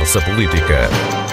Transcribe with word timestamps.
Conversa 0.00 0.22
Política. 0.22 1.29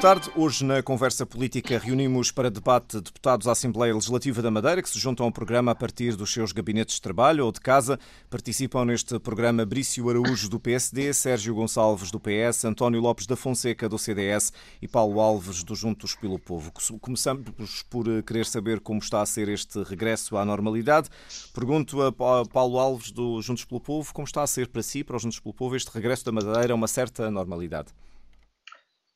Tarde. 0.00 0.30
Hoje, 0.34 0.64
na 0.64 0.82
Conversa 0.82 1.26
Política, 1.26 1.78
reunimos 1.78 2.30
para 2.30 2.50
debate 2.50 2.98
deputados 3.02 3.46
à 3.46 3.52
Assembleia 3.52 3.92
Legislativa 3.92 4.40
da 4.40 4.50
Madeira 4.50 4.80
que 4.80 4.88
se 4.88 4.98
juntam 4.98 5.26
ao 5.26 5.32
programa 5.32 5.72
a 5.72 5.74
partir 5.74 6.16
dos 6.16 6.32
seus 6.32 6.52
gabinetes 6.52 6.94
de 6.94 7.02
trabalho 7.02 7.44
ou 7.44 7.52
de 7.52 7.60
casa. 7.60 7.98
Participam 8.30 8.86
neste 8.86 9.18
programa 9.18 9.66
Brício 9.66 10.08
Araújo, 10.08 10.48
do 10.48 10.58
PSD, 10.58 11.12
Sérgio 11.12 11.54
Gonçalves, 11.54 12.10
do 12.10 12.18
PS, 12.18 12.64
António 12.64 12.98
Lopes 12.98 13.26
da 13.26 13.36
Fonseca, 13.36 13.90
do 13.90 13.98
CDS 13.98 14.54
e 14.80 14.88
Paulo 14.88 15.20
Alves, 15.20 15.62
do 15.62 15.74
Juntos 15.74 16.14
pelo 16.14 16.38
Povo. 16.38 16.72
Começamos 16.98 17.82
por 17.90 18.06
querer 18.22 18.46
saber 18.46 18.80
como 18.80 19.00
está 19.00 19.20
a 19.20 19.26
ser 19.26 19.50
este 19.50 19.82
regresso 19.82 20.38
à 20.38 20.46
normalidade. 20.46 21.10
Pergunto 21.52 22.00
a 22.00 22.10
Paulo 22.46 22.78
Alves, 22.78 23.10
do 23.10 23.42
Juntos 23.42 23.66
pelo 23.66 23.80
Povo, 23.80 24.14
como 24.14 24.24
está 24.24 24.42
a 24.42 24.46
ser 24.46 24.68
para 24.68 24.82
si, 24.82 25.04
para 25.04 25.16
os 25.16 25.22
Juntos 25.22 25.40
pelo 25.40 25.52
Povo, 25.52 25.76
este 25.76 25.90
regresso 25.90 26.24
da 26.24 26.32
Madeira 26.32 26.72
a 26.72 26.76
uma 26.76 26.88
certa 26.88 27.30
normalidade? 27.30 27.92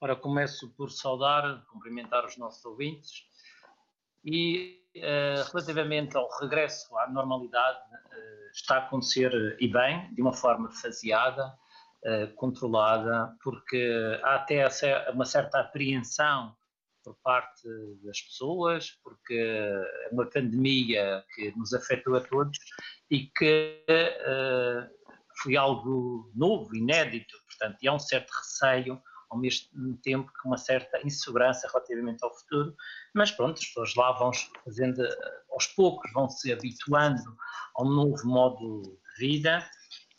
Ora, 0.04 0.14
começo 0.14 0.68
por 0.76 0.90
saudar, 0.90 1.64
cumprimentar 1.72 2.26
os 2.26 2.36
nossos 2.36 2.62
ouvintes 2.66 3.24
e 4.22 4.78
uh, 4.96 5.50
relativamente 5.50 6.14
ao 6.14 6.28
regresso 6.42 6.94
à 6.98 7.08
normalidade, 7.08 7.78
uh, 7.78 8.50
está 8.52 8.74
a 8.74 8.78
acontecer 8.80 9.32
e 9.58 9.66
bem, 9.66 10.12
de 10.12 10.20
uma 10.20 10.34
forma 10.34 10.70
faseada, 10.72 11.46
uh, 11.46 12.34
controlada, 12.34 13.34
porque 13.42 14.20
há 14.22 14.34
até 14.34 14.68
uma 15.10 15.24
certa 15.24 15.60
apreensão 15.60 16.54
por 17.02 17.16
parte 17.22 17.66
das 18.02 18.20
pessoas, 18.20 18.90
porque 19.02 19.34
é 19.34 20.10
uma 20.12 20.26
pandemia 20.26 21.24
que 21.34 21.50
nos 21.56 21.72
afetou 21.72 22.14
a 22.14 22.20
todos 22.20 22.58
e 23.10 23.28
que 23.38 23.82
foi 25.42 25.56
algo 25.56 26.30
novo, 26.34 26.76
inédito, 26.76 27.34
portanto, 27.46 27.78
e 27.82 27.88
há 27.88 27.94
um 27.94 27.98
certo 27.98 28.30
receio 28.32 29.02
ao 29.34 29.40
mesmo 29.40 29.96
tempo 29.96 30.32
que 30.32 30.46
uma 30.46 30.56
certa 30.56 31.04
insegurança 31.04 31.68
relativamente 31.68 32.24
ao 32.24 32.32
futuro, 32.32 32.74
mas 33.12 33.30
pronto, 33.32 33.58
as 33.58 33.66
pessoas 33.66 33.94
lá 33.96 34.12
vão 34.12 34.30
fazendo, 34.64 35.02
aos 35.50 35.66
poucos, 35.66 36.10
vão 36.12 36.28
se 36.28 36.52
habituando 36.52 37.36
ao 37.74 37.84
novo 37.84 38.26
modo 38.26 38.82
de 38.82 39.18
vida 39.18 39.68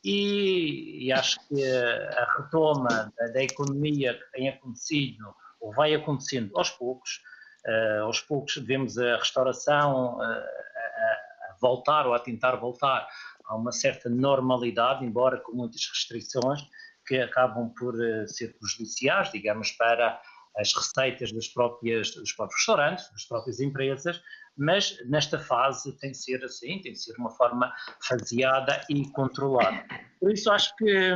e, 0.03 1.07
e 1.07 1.11
acho 1.13 1.37
que 1.47 1.63
a 1.65 2.35
retoma 2.37 3.11
da, 3.17 3.27
da, 3.27 3.43
economia 3.43 4.13
que 4.13 4.31
tem 4.33 4.49
acontecido, 4.49 5.33
ou 5.59 5.73
vai 5.73 5.95
acontecendo 5.95 6.55
aos 6.57 6.69
poucos, 6.69 7.21
uh, 7.65 8.03
aos 8.03 8.19
poucos 8.19 8.55
vemos 8.57 8.97
a 8.97 9.15
restauração 9.17 10.17
uh, 10.17 10.21
a, 10.21 10.25
a 10.25 11.55
voltar 11.59 12.05
ou 12.05 12.13
a 12.13 12.19
tentar 12.19 12.55
voltar 12.57 13.07
a 13.45 13.55
uma 13.55 13.71
certa 13.71 14.09
normalidade, 14.09 15.05
embora 15.05 15.37
com 15.37 15.53
muitas 15.53 15.87
restrições, 15.87 16.61
que 17.05 17.19
acabam 17.19 17.69
por 17.77 18.01
eh, 18.01 18.27
ser 18.27 18.57
prejudiciais, 18.57 19.31
digamos, 19.31 19.71
para 19.71 20.21
as 20.57 20.73
receitas 20.73 21.31
das 21.31 21.47
próprias, 21.47 22.11
dos 22.15 22.31
próprios 22.31 22.61
restaurantes, 22.61 23.11
das 23.11 23.25
próprias 23.25 23.59
empresas, 23.59 24.21
mas 24.57 24.97
nesta 25.05 25.37
fase 25.37 25.97
tem 25.99 26.11
de 26.11 26.17
ser 26.17 26.43
assim, 26.43 26.81
tem 26.81 26.93
de 26.93 26.99
ser 27.03 27.13
uma 27.17 27.29
forma 27.31 27.73
faseada 28.01 28.81
e 28.89 29.09
controlada. 29.11 29.85
Por 30.19 30.31
isso 30.31 30.49
acho 30.49 30.73
que, 30.77 31.15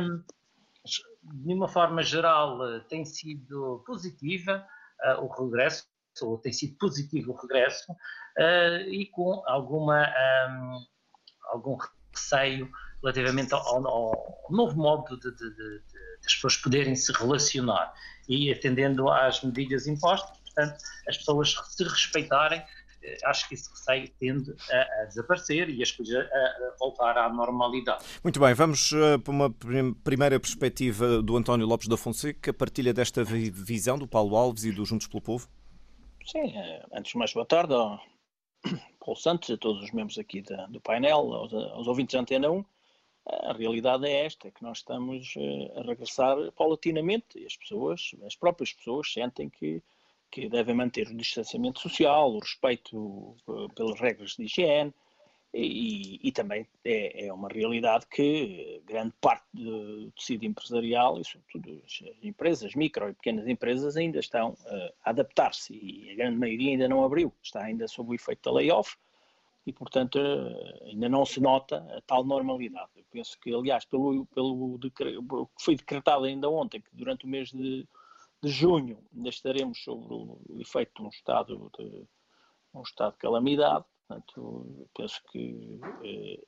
de 1.22 1.54
uma 1.54 1.68
forma 1.68 2.02
geral, 2.02 2.62
eh, 2.66 2.80
tem 2.88 3.04
sido 3.04 3.82
positiva 3.86 4.64
uh, 5.04 5.24
o 5.24 5.28
regresso, 5.28 5.86
ou 6.22 6.36
tem 6.38 6.52
sido 6.52 6.76
positivo 6.76 7.32
o 7.32 7.36
regresso, 7.36 7.90
uh, 7.92 8.88
e 8.88 9.06
com 9.06 9.42
alguma, 9.46 10.06
um, 10.50 10.84
algum 11.52 11.78
receio 12.12 12.70
relativamente 13.02 13.54
ao, 13.54 13.86
ao 13.86 14.46
novo 14.50 14.76
modo 14.76 15.16
de, 15.18 15.30
de, 15.30 15.50
de, 15.50 15.78
de, 15.78 15.84
as 16.24 16.34
pessoas 16.34 16.56
poderem 16.56 16.94
se 16.94 17.12
relacionar 17.12 17.92
e 18.28 18.52
atendendo 18.52 19.08
às 19.08 19.42
medidas 19.42 19.86
impostas, 19.86 20.38
portanto, 20.40 20.76
as 21.08 21.16
pessoas 21.16 21.56
se 21.68 21.84
respeitarem, 21.84 22.62
eh, 23.02 23.16
acho 23.24 23.48
que 23.48 23.54
esse 23.54 23.70
receio 23.70 24.08
tende 24.18 24.54
a, 24.70 25.02
a, 25.02 25.04
desaparecer 25.06 25.70
e 25.70 25.82
as 25.82 25.90
coisas 25.90 26.14
a, 26.16 26.20
a, 26.20 26.76
voltar 26.78 27.16
à 27.16 27.28
normalidade. 27.28 28.04
Muito 28.22 28.38
bem, 28.38 28.52
vamos 28.52 28.92
uh, 28.92 29.18
para 29.18 29.32
uma 29.32 29.50
primeira 30.04 30.38
perspectiva 30.38 31.22
do 31.22 31.36
António 31.36 31.66
Lopes 31.66 31.88
da 31.88 31.96
Fonseca, 31.96 32.52
partilha 32.52 32.92
desta 32.92 33.24
visão 33.24 33.98
do 33.98 34.06
Paulo 34.06 34.36
Alves 34.36 34.64
e 34.64 34.72
do 34.72 34.84
Juntos 34.84 35.06
pelo 35.06 35.22
Povo? 35.22 35.48
Sim, 36.26 36.54
eh, 36.54 36.86
antes 36.92 37.12
de 37.12 37.18
mais 37.18 37.32
boa 37.32 37.46
tarde 37.46 37.72
ao 37.72 37.98
Paulo 39.00 39.16
Santos, 39.18 39.50
a 39.50 39.56
todos 39.56 39.82
os 39.82 39.92
membros 39.92 40.18
aqui 40.18 40.42
da, 40.42 40.66
do 40.66 40.80
painel, 40.80 41.32
aos, 41.32 41.52
aos 41.54 41.86
ouvintes 41.86 42.12
da 42.12 42.20
Antena 42.20 42.50
1. 42.50 42.64
A 43.26 43.52
realidade 43.52 44.06
é 44.06 44.24
esta, 44.24 44.48
é 44.48 44.50
que 44.50 44.62
nós 44.62 44.78
estamos 44.78 45.34
eh, 45.36 45.78
a 45.78 45.82
regressar 45.82 46.36
paulatinamente. 46.52 47.38
E 47.38 47.46
as 47.46 47.56
pessoas, 47.56 48.14
as 48.24 48.34
próprias 48.34 48.72
pessoas 48.72 49.12
sentem 49.12 49.48
que, 49.48 49.82
que 50.30 50.48
devem 50.48 50.74
manter 50.74 51.08
o 51.08 51.16
distanciamento 51.16 51.80
social, 51.80 52.32
o 52.32 52.38
respeito 52.38 53.36
eh, 53.48 53.74
pelas 53.74 54.00
regras 54.00 54.36
de 54.36 54.44
higiene. 54.44 54.92
E, 55.52 56.20
e 56.22 56.30
também 56.30 56.64
é, 56.84 57.26
é, 57.26 57.32
uma 57.32 57.48
realidade 57.48 58.06
que 58.06 58.80
grande 58.86 59.12
parte 59.20 59.44
do 59.52 60.08
tecido 60.12 60.44
empresarial 60.44 61.20
e 61.20 61.24
sobretudo 61.24 61.82
as 61.84 62.04
empresas, 62.22 62.76
micro 62.76 63.08
e 63.08 63.14
pequenas 63.14 63.48
empresas 63.48 63.96
ainda 63.96 64.20
estão 64.20 64.50
uh, 64.50 64.92
a 65.04 65.10
adaptar-se. 65.10 65.72
E 65.74 66.12
a 66.12 66.14
grande 66.14 66.38
maioria 66.38 66.70
ainda 66.70 66.88
não 66.88 67.04
abriu, 67.04 67.32
está 67.42 67.64
ainda 67.64 67.88
sob 67.88 68.10
o 68.10 68.14
efeito 68.14 68.48
da 68.48 68.52
layoff 68.52 68.96
e, 69.66 69.72
portanto, 69.72 70.18
eh, 70.18 70.88
ainda 70.90 71.08
não 71.08 71.24
se 71.24 71.40
nota 71.40 71.76
a 71.96 72.00
tal 72.02 72.24
normalidade. 72.24 72.90
Eu 72.96 73.04
penso 73.10 73.38
que, 73.40 73.54
aliás, 73.54 73.84
pelo, 73.84 74.26
pelo 74.26 74.78
que 74.78 75.64
foi 75.64 75.76
decretado 75.76 76.24
ainda 76.24 76.48
ontem, 76.48 76.80
que 76.80 76.90
durante 76.92 77.24
o 77.24 77.28
mês 77.28 77.50
de, 77.50 77.86
de 78.42 78.48
junho 78.48 78.98
ainda 79.14 79.28
estaremos 79.28 79.82
sobre 79.82 80.14
o 80.14 80.60
efeito 80.60 80.92
de 80.96 81.02
um 81.02 81.08
estado 81.08 81.70
de, 81.78 82.06
um 82.74 82.82
estado 82.82 83.12
de 83.12 83.18
calamidade, 83.18 83.84
portanto, 84.08 84.88
penso 84.96 85.20
que 85.30 85.80
eh, 86.04 86.42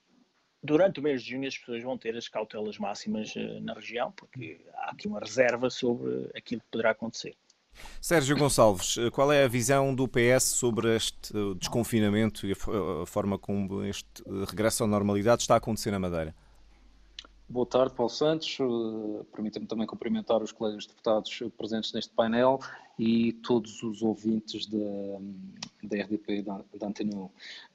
durante 0.62 1.00
o 1.00 1.02
mês 1.02 1.22
de 1.22 1.30
junho 1.30 1.48
as 1.48 1.58
pessoas 1.58 1.82
vão 1.82 1.98
ter 1.98 2.16
as 2.16 2.28
cautelas 2.28 2.78
máximas 2.78 3.36
eh, 3.36 3.60
na 3.60 3.74
região, 3.74 4.12
porque 4.12 4.64
há 4.74 4.90
aqui 4.90 5.06
uma 5.06 5.20
reserva 5.20 5.68
sobre 5.68 6.30
aquilo 6.34 6.62
que 6.62 6.70
poderá 6.70 6.90
acontecer. 6.92 7.36
Sérgio 8.00 8.36
Gonçalves, 8.36 8.96
qual 9.12 9.32
é 9.32 9.44
a 9.44 9.48
visão 9.48 9.94
do 9.94 10.08
PS 10.08 10.42
sobre 10.44 10.96
este 10.96 11.32
desconfinamento 11.58 12.46
e 12.46 12.52
a 12.52 13.06
forma 13.06 13.38
como 13.38 13.84
este 13.84 14.22
regresso 14.48 14.84
à 14.84 14.86
normalidade 14.86 15.42
está 15.42 15.54
a 15.54 15.58
acontecer 15.58 15.90
na 15.90 15.98
Madeira? 15.98 16.34
Boa 17.52 17.66
tarde, 17.66 17.94
Paulo 17.94 18.10
Santos. 18.10 18.56
Permita-me 19.30 19.66
também 19.66 19.86
cumprimentar 19.86 20.42
os 20.42 20.52
colegas 20.52 20.86
deputados 20.86 21.42
presentes 21.58 21.92
neste 21.92 22.10
painel 22.14 22.58
e 22.98 23.34
todos 23.34 23.82
os 23.82 24.00
ouvintes 24.00 24.66
da, 24.66 24.78
da 25.82 26.02
RDP 26.02 26.42
da, 26.42 26.64
da 26.78 26.86
Antena 26.86 27.14
1. 27.14 27.30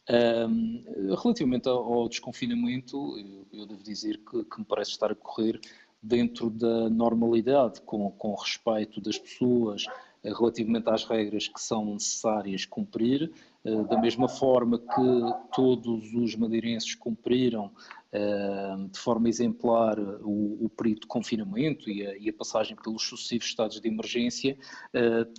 Um, 0.09 0.83
relativamente 1.21 1.69
ao, 1.69 1.93
ao 1.93 2.09
desconfinamento, 2.09 3.19
eu, 3.19 3.45
eu, 3.53 3.65
devo 3.67 3.83
dizer 3.83 4.17
que, 4.17 4.43
que 4.45 4.59
me 4.59 4.65
parece 4.65 4.91
estar 4.91 5.11
a 5.11 5.15
correr 5.15 5.61
dentro 6.07 6.49
da 6.49 6.89
normalidade, 6.89 7.81
com, 7.81 8.09
com 8.11 8.33
respeito 8.33 9.01
das 9.01 9.17
pessoas 9.17 9.85
eh, 10.23 10.31
relativamente 10.33 10.89
às 10.89 11.03
regras 11.03 11.47
que 11.47 11.61
são 11.61 11.93
necessárias 11.93 12.65
cumprir, 12.65 13.31
eh, 13.63 13.83
da 13.83 13.99
mesma 13.99 14.29
forma 14.29 14.79
que 14.79 15.53
todos 15.53 16.13
os 16.13 16.35
madeirenses 16.35 16.95
cumpriram 16.95 17.71
eh, 18.11 18.75
de 18.89 18.99
forma 18.99 19.27
exemplar 19.27 19.99
o, 19.99 20.69
período 20.77 21.01
de 21.01 21.07
confinamento 21.07 21.89
e 21.89 22.07
a, 22.07 22.17
e 22.17 22.29
a, 22.29 22.33
passagem 22.33 22.77
pelos 22.77 23.03
sucessivos 23.03 23.47
estados 23.47 23.81
de 23.81 23.87
emergência, 23.87 24.57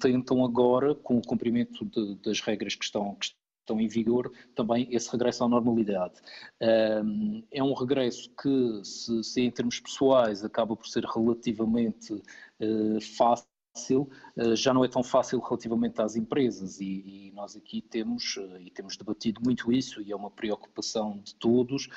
tentam 0.00 0.45
agora, 0.45 0.95
com 0.95 1.17
o 1.17 1.23
cumprimento 1.23 1.85
de, 1.85 2.17
das 2.17 2.41
regras 2.41 2.75
que 2.75 2.85
estão, 2.85 3.15
que 3.15 3.26
estão 3.69 3.81
em 3.81 3.87
vigor, 3.87 4.32
também 4.55 4.88
esse 4.91 5.11
regresso 5.11 5.44
à 5.44 5.49
normalidade. 5.49 6.15
É 7.50 7.62
um 7.62 7.75
regresso 7.75 8.31
que, 8.41 8.81
se, 8.85 9.23
se 9.23 9.41
em 9.43 9.50
termos 9.50 9.79
pessoais 9.81 10.44
acaba 10.44 10.75
por 10.75 10.87
ser 10.87 11.05
relativamente 11.05 12.23
eh, 12.61 12.99
fácil, 13.00 14.09
eh, 14.37 14.56
já 14.56 14.75
não 14.75 14.85
é 14.85 14.88
tão 14.88 15.03
fácil 15.03 15.38
relativamente 15.41 16.00
às 16.00 16.17
empresas 16.17 16.81
e, 16.81 17.29
e, 17.29 17.32
nós 17.32 17.55
aqui 17.55 17.81
temos 17.81 18.37
eh, 18.38 18.62
e 18.62 18.70
temos 18.70 18.97
debatido 18.97 19.41
muito 19.44 19.70
isso 19.73 20.03
e 20.03 20.11
é 20.11 20.17
uma 20.17 20.31
preocupação 20.31 21.19
de 21.19 21.35
todos. 21.37 21.88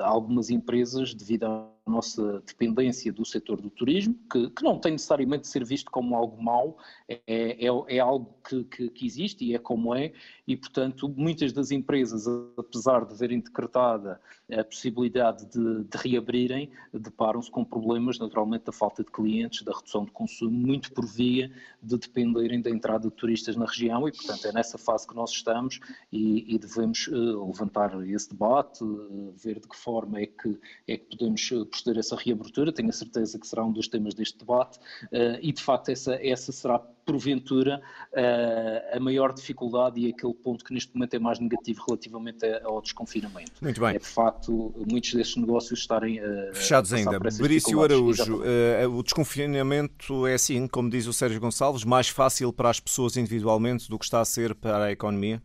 algumas 0.00 0.50
empresas, 0.50 1.14
devido 1.14 1.44
nossa 1.86 2.42
dependência 2.46 3.12
do 3.12 3.24
setor 3.24 3.60
do 3.60 3.68
turismo, 3.68 4.14
que, 4.30 4.48
que, 4.50 4.62
não 4.62 4.78
tem 4.78 4.92
necessariamente 4.92 5.42
de 5.42 5.48
ser 5.48 5.64
visto 5.64 5.90
como 5.90 6.16
algo 6.16 6.42
mau, 6.42 6.78
é, 7.08 7.20
é, 7.26 7.66
é 7.66 7.98
algo 7.98 8.34
que, 8.46 8.64
que, 8.64 8.88
que, 8.88 9.06
existe 9.06 9.44
e 9.44 9.54
é 9.54 9.58
como 9.58 9.94
é, 9.94 10.12
e 10.46 10.56
portanto 10.56 11.08
muitas 11.08 11.52
das 11.52 11.70
empresas, 11.70 12.26
apesar 12.56 13.04
de 13.04 13.14
verem 13.14 13.40
decretada 13.40 14.20
a 14.50 14.64
possibilidade 14.64 15.46
de, 15.46 15.84
de 15.84 15.96
reabrirem, 15.96 16.70
deparam-se 16.92 17.50
com 17.50 17.64
problemas 17.64 18.18
naturalmente 18.18 18.64
da 18.64 18.72
falta 18.72 19.04
de 19.04 19.10
clientes, 19.10 19.62
da 19.62 19.72
redução 19.72 20.04
de 20.04 20.10
consumo, 20.10 20.50
muito 20.50 20.90
por 20.92 21.06
via 21.06 21.50
de 21.82 21.98
dependerem 21.98 22.62
da 22.62 22.70
entrada 22.70 23.08
de 23.08 23.14
turistas 23.14 23.56
na 23.56 23.66
região 23.66 24.08
e 24.08 24.12
portanto 24.12 24.46
é 24.46 24.52
nessa 24.52 24.78
fase 24.78 25.06
que 25.06 25.14
nós 25.14 25.30
estamos 25.30 25.80
e, 26.10 26.54
e 26.54 26.58
devemos 26.58 27.08
uh, 27.08 27.46
levantar 27.46 27.94
esse 28.08 28.30
debate, 28.30 28.82
uh, 28.82 29.34
ver 29.36 29.60
de 29.60 29.68
que 29.68 29.76
forma 29.76 30.20
é 30.20 30.26
que, 30.26 30.58
é 30.88 30.96
que 30.96 31.16
podemos 31.16 31.52
proceder 31.74 31.96
a 31.96 32.00
essa 32.00 32.16
reabertura, 32.16 32.72
tenho 32.72 32.88
a 32.88 32.92
certeza 32.92 33.38
que 33.38 33.46
será 33.46 33.64
um 33.64 33.72
dos 33.72 33.88
temas 33.88 34.14
deste 34.14 34.38
debate 34.38 34.78
uh, 34.78 35.38
e 35.40 35.52
de 35.52 35.62
facto 35.62 35.88
essa, 35.88 36.14
essa 36.14 36.52
será 36.52 36.78
porventura 36.78 37.82
uh, 38.12 38.96
a 38.96 39.00
maior 39.00 39.32
dificuldade 39.32 40.00
e 40.00 40.10
aquele 40.10 40.32
ponto 40.34 40.64
que 40.64 40.72
neste 40.72 40.94
momento 40.94 41.14
é 41.14 41.18
mais 41.18 41.38
negativo 41.38 41.82
relativamente 41.86 42.46
ao 42.64 42.80
desconfinamento. 42.80 43.52
Muito 43.60 43.80
bem. 43.80 43.96
É 43.96 43.98
de 43.98 44.06
facto 44.06 44.74
muitos 44.90 45.12
destes 45.12 45.36
negócios 45.36 45.80
estarem 45.80 46.20
uh, 46.20 46.54
fechados 46.54 46.92
ainda. 46.92 47.18
Berício 47.18 47.82
Araújo, 47.82 48.42
o 48.90 49.02
desconfinamento 49.02 50.26
é 50.26 50.34
assim, 50.34 50.66
como 50.66 50.88
diz 50.88 51.06
o 51.06 51.12
Sérgio 51.12 51.40
Gonçalves, 51.40 51.84
mais 51.84 52.08
fácil 52.08 52.52
para 52.52 52.70
as 52.70 52.80
pessoas 52.80 53.16
individualmente 53.16 53.88
do 53.88 53.98
que 53.98 54.04
está 54.04 54.20
a 54.20 54.24
ser 54.24 54.54
para 54.54 54.84
a 54.84 54.92
economia? 54.92 55.42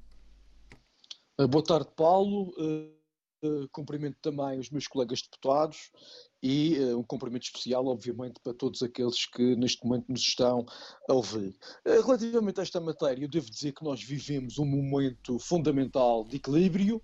Boa 1.49 1.63
tarde, 1.63 1.87
Paulo. 1.95 2.53
Uh, 3.41 3.69
cumprimento 3.71 4.17
também 4.21 4.59
os 4.59 4.69
meus 4.69 4.85
colegas 4.85 5.21
deputados 5.21 5.91
e 6.43 6.77
uh, 6.79 6.99
um 6.99 7.03
cumprimento 7.03 7.43
especial, 7.43 7.85
obviamente, 7.87 8.37
para 8.43 8.53
todos 8.53 8.81
aqueles 8.81 9.25
que 9.25 9.55
neste 9.55 9.85
momento 9.85 10.09
nos 10.09 10.21
estão 10.21 10.65
a 11.09 11.13
ouvir. 11.13 11.55
Uh, 11.87 12.01
relativamente 12.05 12.59
a 12.59 12.63
esta 12.63 12.81
matéria, 12.81 13.23
eu 13.23 13.29
devo 13.29 13.49
dizer 13.49 13.71
que 13.71 13.83
nós 13.83 14.03
vivemos 14.03 14.59
um 14.59 14.65
momento 14.65 15.39
fundamental 15.39 16.25
de 16.25 16.35
equilíbrio 16.35 17.01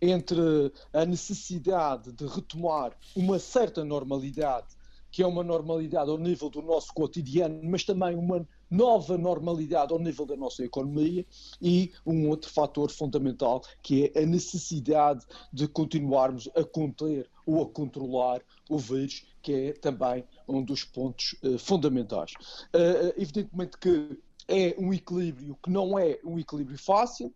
entre 0.00 0.72
a 0.92 1.04
necessidade 1.04 2.12
de 2.12 2.26
retomar 2.26 2.96
uma 3.16 3.40
certa 3.40 3.84
normalidade, 3.84 4.68
que 5.10 5.22
é 5.22 5.26
uma 5.26 5.42
normalidade 5.42 6.10
ao 6.10 6.18
nível 6.18 6.48
do 6.48 6.62
nosso 6.62 6.92
cotidiano, 6.94 7.60
mas 7.64 7.82
também 7.84 8.16
uma 8.16 8.46
nova 8.72 9.18
normalidade 9.18 9.92
ao 9.92 9.98
nível 9.98 10.24
da 10.24 10.34
nossa 10.34 10.64
economia 10.64 11.26
e 11.60 11.92
um 12.06 12.28
outro 12.30 12.50
fator 12.50 12.90
fundamental 12.90 13.62
que 13.82 14.10
é 14.14 14.22
a 14.22 14.26
necessidade 14.26 15.26
de 15.52 15.68
continuarmos 15.68 16.48
a 16.56 16.64
conter 16.64 17.28
ou 17.44 17.62
a 17.62 17.68
controlar 17.68 18.40
o 18.70 18.78
vírus, 18.78 19.26
que 19.42 19.52
é 19.52 19.72
também 19.74 20.24
um 20.48 20.62
dos 20.62 20.84
pontos 20.84 21.36
uh, 21.42 21.58
fundamentais. 21.58 22.32
Uh, 22.74 23.12
evidentemente 23.16 23.76
que 23.76 24.18
é 24.48 24.74
um 24.78 24.92
equilíbrio 24.94 25.58
que 25.62 25.70
não 25.70 25.98
é 25.98 26.18
um 26.24 26.38
equilíbrio 26.38 26.78
fácil. 26.78 27.32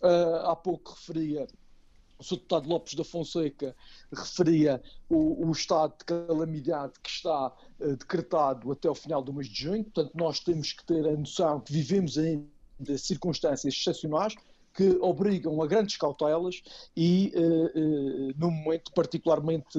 Uh, 0.00 0.46
há 0.46 0.54
pouco 0.54 0.92
referia 0.92 1.48
o 2.18 2.24
Sr. 2.24 2.36
Deputado 2.36 2.68
Lopes 2.68 2.94
da 2.94 3.04
Fonseca 3.04 3.76
referia 4.12 4.82
o, 5.08 5.46
o, 5.46 5.52
estado 5.52 5.94
de 5.98 6.04
calamidade 6.04 6.94
que 7.02 7.10
está 7.10 7.52
uh, 7.80 7.96
decretado 7.96 8.72
até 8.72 8.90
o 8.90 8.94
final 8.94 9.22
do 9.22 9.32
mês 9.32 9.48
de 9.48 9.62
junho, 9.62 9.84
portanto, 9.84 10.12
nós 10.14 10.40
temos 10.40 10.72
que 10.72 10.84
ter 10.84 11.06
a 11.06 11.16
noção 11.16 11.60
que 11.60 11.72
vivemos 11.72 12.18
ainda 12.18 12.48
circunstâncias 12.98 13.72
excepcionais 13.74 14.34
que 14.74 14.90
obrigam 15.00 15.60
a 15.60 15.66
grandes 15.66 15.96
cautelas 15.96 16.62
e 16.96 17.32
uh, 17.34 18.30
uh, 18.30 18.34
num 18.36 18.50
momento 18.50 18.92
particularmente 18.92 19.78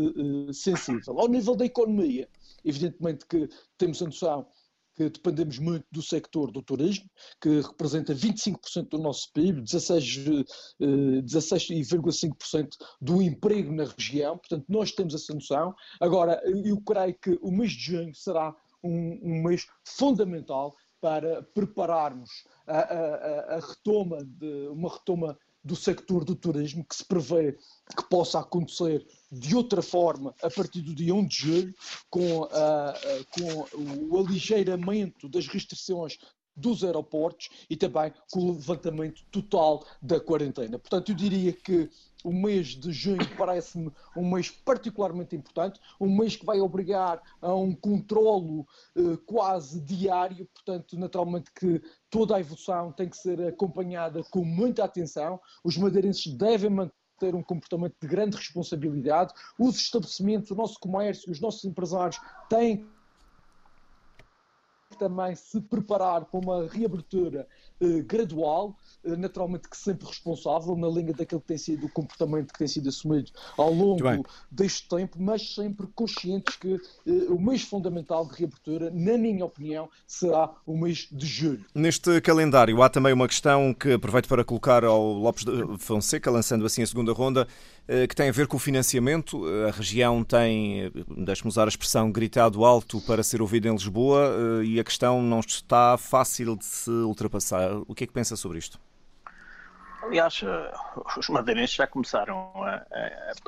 sensível. 0.54 1.20
Ao 1.20 1.28
nível 1.28 1.56
da 1.56 1.66
economia, 1.66 2.28
evidentemente 2.66 3.26
que 3.26 3.50
temos 3.78 4.02
a 4.02 4.06
noção 4.06 4.48
que 5.00 5.10
dependemos 5.10 5.58
muito 5.60 5.86
do 5.90 6.02
sector 6.02 6.52
do 6.52 6.62
turismo, 6.62 7.10
que 7.42 7.62
representa 7.62 8.14
25% 8.14 8.90
do 8.90 8.98
nosso 8.98 9.32
PIB, 9.32 9.62
16,5% 9.62 11.24
16 11.24 12.34
do 13.00 13.22
emprego 13.22 13.72
na 13.72 13.86
região, 13.86 14.38
portanto 14.38 14.66
nós 14.68 14.92
temos 14.92 15.14
essa 15.14 15.34
noção. 15.34 15.74
Agora, 16.02 16.42
eu 16.66 16.82
creio 16.82 17.18
que 17.18 17.40
o 17.42 17.50
mês 17.50 17.72
de 17.72 17.94
junho 17.94 18.14
será 18.14 18.54
um, 18.84 19.18
um 19.24 19.42
mês 19.42 19.66
fundamental 19.86 20.76
para 21.00 21.44
prepararmos 21.44 22.30
a, 22.68 22.80
a, 22.80 23.56
a 23.56 23.60
retoma 23.62 24.18
de 24.26 24.68
uma 24.68 24.90
retoma 24.90 25.40
do 25.64 25.76
sector 25.76 26.24
do 26.24 26.36
turismo 26.36 26.86
que 26.86 26.96
se 26.96 27.06
prevê 27.06 27.58
que 27.96 28.04
possa 28.10 28.40
acontecer 28.40 29.06
de 29.32 29.56
outra 29.56 29.82
forma 29.82 30.34
a 30.42 30.50
partir 30.50 30.82
do 30.82 30.96
dia 30.96 31.14
1 31.14 31.26
de 31.26 31.36
julho, 31.36 31.76
com, 32.10 32.42
uh, 32.42 32.46
uh, 32.46 33.26
com 33.32 34.10
o 34.10 34.18
aligeiramento 34.18 35.28
das 35.28 35.48
restrições 35.48 36.18
dos 36.56 36.84
aeroportos 36.84 37.50
e 37.70 37.76
também 37.76 38.14
com 38.32 38.40
o 38.40 38.54
levantamento 38.54 39.24
total 39.32 39.86
da 40.02 40.20
quarentena. 40.20 40.78
Portanto, 40.78 41.12
eu 41.12 41.16
diria 41.16 41.54
que 41.54 41.90
o 42.24 42.34
mês 42.34 42.68
de 42.68 42.92
junho 42.92 43.28
parece-me 43.38 43.92
um 44.16 44.30
mês 44.30 44.50
particularmente 44.50 45.36
importante, 45.36 45.80
um 46.00 46.10
mês 46.10 46.36
que 46.36 46.46
vai 46.46 46.60
obrigar 46.60 47.22
a 47.42 47.54
um 47.54 47.74
controlo 47.74 48.68
eh, 48.96 49.18
quase 49.26 49.80
diário, 49.80 50.48
portanto, 50.54 50.98
naturalmente 50.98 51.52
que 51.52 51.82
toda 52.10 52.36
a 52.36 52.40
evolução 52.40 52.92
tem 52.92 53.08
que 53.08 53.18
ser 53.18 53.42
acompanhada 53.48 54.24
com 54.24 54.44
muita 54.44 54.84
atenção, 54.84 55.40
os 55.64 55.78
madeirenses 55.78 56.34
devem 56.34 56.70
manter 56.70 57.00
ter 57.20 57.36
um 57.36 57.44
comportamento 57.44 57.96
de 58.02 58.08
grande 58.08 58.38
responsabilidade. 58.38 59.34
Os 59.60 59.76
estabelecimentos, 59.76 60.50
o 60.52 60.56
nosso 60.56 60.80
comércio, 60.80 61.30
os 61.30 61.42
nossos 61.42 61.66
empresários 61.66 62.18
têm 62.50 62.88
também 65.00 65.34
se 65.36 65.62
preparar 65.62 66.26
para 66.26 66.40
uma 66.40 66.68
reabertura 66.68 67.48
eh, 67.82 68.02
gradual, 68.02 68.76
eh, 69.06 69.16
naturalmente 69.16 69.70
que 69.70 69.78
sempre 69.78 70.06
responsável, 70.06 70.76
na 70.76 70.90
linha 70.90 71.14
daquele 71.14 71.40
que 71.40 71.48
tem 71.48 71.58
sido 71.58 71.86
o 71.86 71.90
comportamento 71.90 72.52
que 72.52 72.60
tem 72.60 72.68
sido 72.68 72.90
assumido 72.90 73.32
ao 73.58 73.74
longo 73.74 74.26
deste 74.52 74.88
tempo, 74.90 75.18
mas 75.18 75.56
sempre 75.56 75.88
conscientes 75.96 76.58
que 76.58 76.74
eh, 76.74 77.12
o 77.30 77.40
mês 77.40 77.62
fundamental 77.62 78.28
de 78.28 78.36
reabertura, 78.36 78.92
na 78.92 79.18
minha 79.18 79.46
opinião, 79.46 79.90
será 80.06 80.54
o 80.66 80.78
mês 80.78 81.08
de 81.10 81.26
julho. 81.26 81.66
Neste 81.74 82.20
calendário 82.20 82.82
há 82.84 82.90
também 82.90 83.14
uma 83.14 83.28
questão 83.28 83.74
que 83.74 83.94
aproveito 83.94 84.28
para 84.28 84.44
colocar 84.44 84.84
ao 84.84 85.14
Lopes 85.14 85.46
Fonseca, 85.80 86.30
lançando 86.30 86.66
assim 86.66 86.84
a 86.84 86.88
segunda 86.88 87.14
ronda. 87.14 87.48
Eh, 87.92 88.06
que 88.06 88.16
tem 88.16 88.30
a 88.30 88.32
ver 88.32 88.46
com 88.46 88.56
o 88.56 88.60
financiamento. 88.60 89.44
A 89.68 89.72
região 89.72 90.24
tem, 90.24 90.84
eh, 90.84 90.92
deixe-me 91.18 91.50
usar 91.50 91.66
a 91.66 91.70
expressão, 91.70 92.12
gritado 92.12 92.64
alto 92.64 93.02
para 93.02 93.24
ser 93.24 93.42
ouvida 93.42 93.68
em 93.68 93.72
Lisboa 93.72 94.30
eh, 94.62 94.66
e 94.66 94.80
a 94.80 94.84
questão 94.84 95.24
não 95.24 95.40
está 95.40 95.98
fácil 95.98 96.56
de 96.56 96.66
se 96.66 96.92
ultrapassar. 96.92 97.72
O 97.88 97.96
que 97.96 98.04
é 98.04 98.08
que 98.08 98.14
pensa 98.14 98.36
sobre 98.36 98.60
isto? 98.60 98.80
Aliás, 100.04 100.44
os 101.18 101.30
madeirenses 101.30 101.76
já 101.76 101.88
começaram 101.88 102.52
a, 102.64 102.86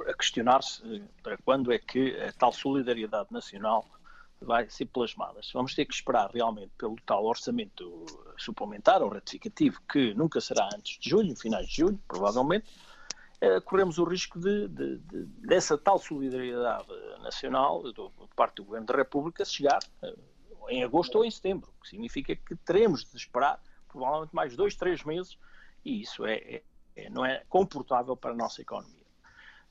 a 0.08 0.14
questionar-se 0.18 1.04
para 1.22 1.38
quando 1.38 1.72
é 1.72 1.78
que 1.78 2.20
a 2.20 2.32
tal 2.34 2.52
solidariedade 2.52 3.28
nacional 3.32 3.86
vai 4.42 4.68
ser 4.70 4.88
plasmada. 4.88 5.40
Vamos 5.54 5.76
ter 5.76 5.86
que 5.86 5.94
esperar 5.94 6.32
realmente 6.32 6.72
pelo 6.78 6.96
tal 7.06 7.26
orçamento 7.26 8.06
suplementar 8.38 9.04
ou 9.04 9.10
ratificativo, 9.10 9.80
que 9.90 10.14
nunca 10.16 10.42
será 10.42 10.68
antes 10.76 11.00
de 11.00 11.10
julho, 11.10 11.36
finais 11.36 11.68
de 11.68 11.78
julho, 11.78 12.00
provavelmente, 12.08 12.66
eh, 12.68 12.91
corremos 13.66 13.98
o 13.98 14.04
risco 14.04 14.40
de, 14.40 14.68
de, 14.68 14.98
de, 15.00 15.26
dessa 15.48 15.78
tal 15.78 15.98
solidariedade 15.98 16.88
nacional 17.22 17.82
do, 17.82 18.10
de 18.10 18.36
parte 18.36 18.58
do 18.58 18.66
Governo 18.66 18.86
da 18.86 18.96
República 18.96 19.44
chegar 19.44 19.80
eh, 20.04 20.16
em 20.70 20.84
agosto 20.84 21.16
ou 21.18 21.26
em 21.26 21.32
setembro, 21.32 21.74
o 21.78 21.82
que 21.82 21.90
significa 21.90 22.36
que 22.36 22.56
teremos 22.56 23.04
de 23.04 23.18
esperar 23.18 23.60
provavelmente 23.90 24.34
mais 24.36 24.56
dois, 24.56 24.76
três 24.76 25.04
meses 25.04 25.38
e 25.84 26.02
isso 26.02 26.24
é, 26.26 26.36
é, 26.36 26.64
é 26.96 27.10
não 27.10 27.26
é 27.26 27.44
comportável 27.50 28.16
para 28.16 28.32
a 28.32 28.36
nossa 28.36 28.62
economia. 28.62 29.02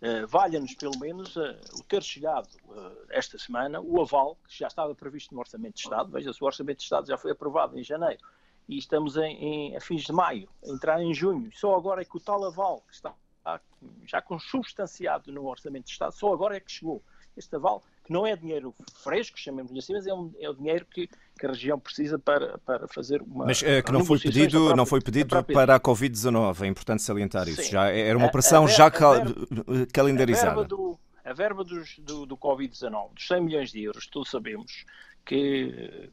Uh, 0.02 0.26
Valha-nos, 0.26 0.74
pelo 0.74 0.98
menos, 0.98 1.36
o 1.36 1.84
ter 1.86 2.02
chegado 2.02 2.48
esta 3.10 3.38
semana 3.38 3.80
o 3.80 4.00
aval 4.00 4.36
que 4.48 4.58
já 4.58 4.66
estava 4.66 4.94
previsto 4.94 5.34
no 5.34 5.40
Orçamento 5.40 5.74
de 5.74 5.80
Estado. 5.80 6.10
Veja-se, 6.10 6.42
o 6.42 6.46
Orçamento 6.46 6.78
de 6.78 6.84
Estado 6.84 7.06
já 7.06 7.18
foi 7.18 7.32
aprovado 7.32 7.78
em 7.78 7.84
janeiro 7.84 8.22
e 8.66 8.78
estamos 8.78 9.16
em, 9.18 9.36
em, 9.36 9.76
a 9.76 9.80
fins 9.80 10.02
de 10.02 10.12
maio, 10.12 10.48
a 10.64 10.70
entrar 10.70 11.02
em 11.02 11.12
junho. 11.12 11.50
Só 11.52 11.76
agora 11.76 12.00
é 12.00 12.04
que 12.04 12.16
o 12.16 12.20
tal 12.20 12.42
aval 12.44 12.80
que 12.88 12.94
está 12.94 13.14
já 14.06 14.20
consubstanciado 14.20 15.32
no 15.32 15.46
Orçamento 15.46 15.86
de 15.86 15.92
Estado, 15.92 16.12
só 16.12 16.32
agora 16.32 16.56
é 16.56 16.60
que 16.60 16.70
chegou 16.70 17.02
este 17.36 17.54
aval, 17.56 17.82
que 18.04 18.12
não 18.12 18.26
é 18.26 18.36
dinheiro 18.36 18.74
fresco, 19.02 19.38
chamemos-lhe 19.38 19.78
assim, 19.78 19.92
mas 19.92 20.06
é, 20.06 20.12
um, 20.12 20.32
é 20.38 20.48
o 20.50 20.54
dinheiro 20.54 20.84
que, 20.86 21.06
que, 21.06 21.46
a 21.46 21.48
região 21.50 21.78
precisa 21.78 22.18
para, 22.18 22.58
para 22.58 22.86
fazer 22.88 23.22
uma. 23.22 23.46
Mas 23.46 23.62
é, 23.62 23.82
que 23.82 23.92
não 23.92 24.04
foi 24.04 24.18
pedido, 24.18 24.58
própria, 24.58 24.76
não 24.76 24.86
foi 24.86 25.00
pedido 25.00 25.44
para 25.44 25.76
a 25.76 25.80
Covid-19, 25.80 26.62
é 26.62 26.66
importante 26.66 27.02
salientar 27.02 27.48
isso. 27.48 27.70
Já 27.70 27.88
era 27.88 28.16
uma 28.16 28.26
operação 28.26 28.64
a, 28.64 28.66
a, 28.66 28.68
já 28.68 28.90
cal, 28.90 29.14
calendarizada. 29.92 30.50
A 30.50 30.54
verba, 30.54 30.64
do, 30.64 30.98
a 31.24 31.32
verba 31.32 31.64
dos, 31.64 31.98
do, 31.98 32.26
do 32.26 32.36
Covid-19, 32.36 33.14
dos 33.14 33.26
100 33.26 33.40
milhões 33.40 33.70
de 33.70 33.82
euros, 33.82 34.06
todos 34.06 34.30
sabemos 34.30 34.84
que 35.24 36.10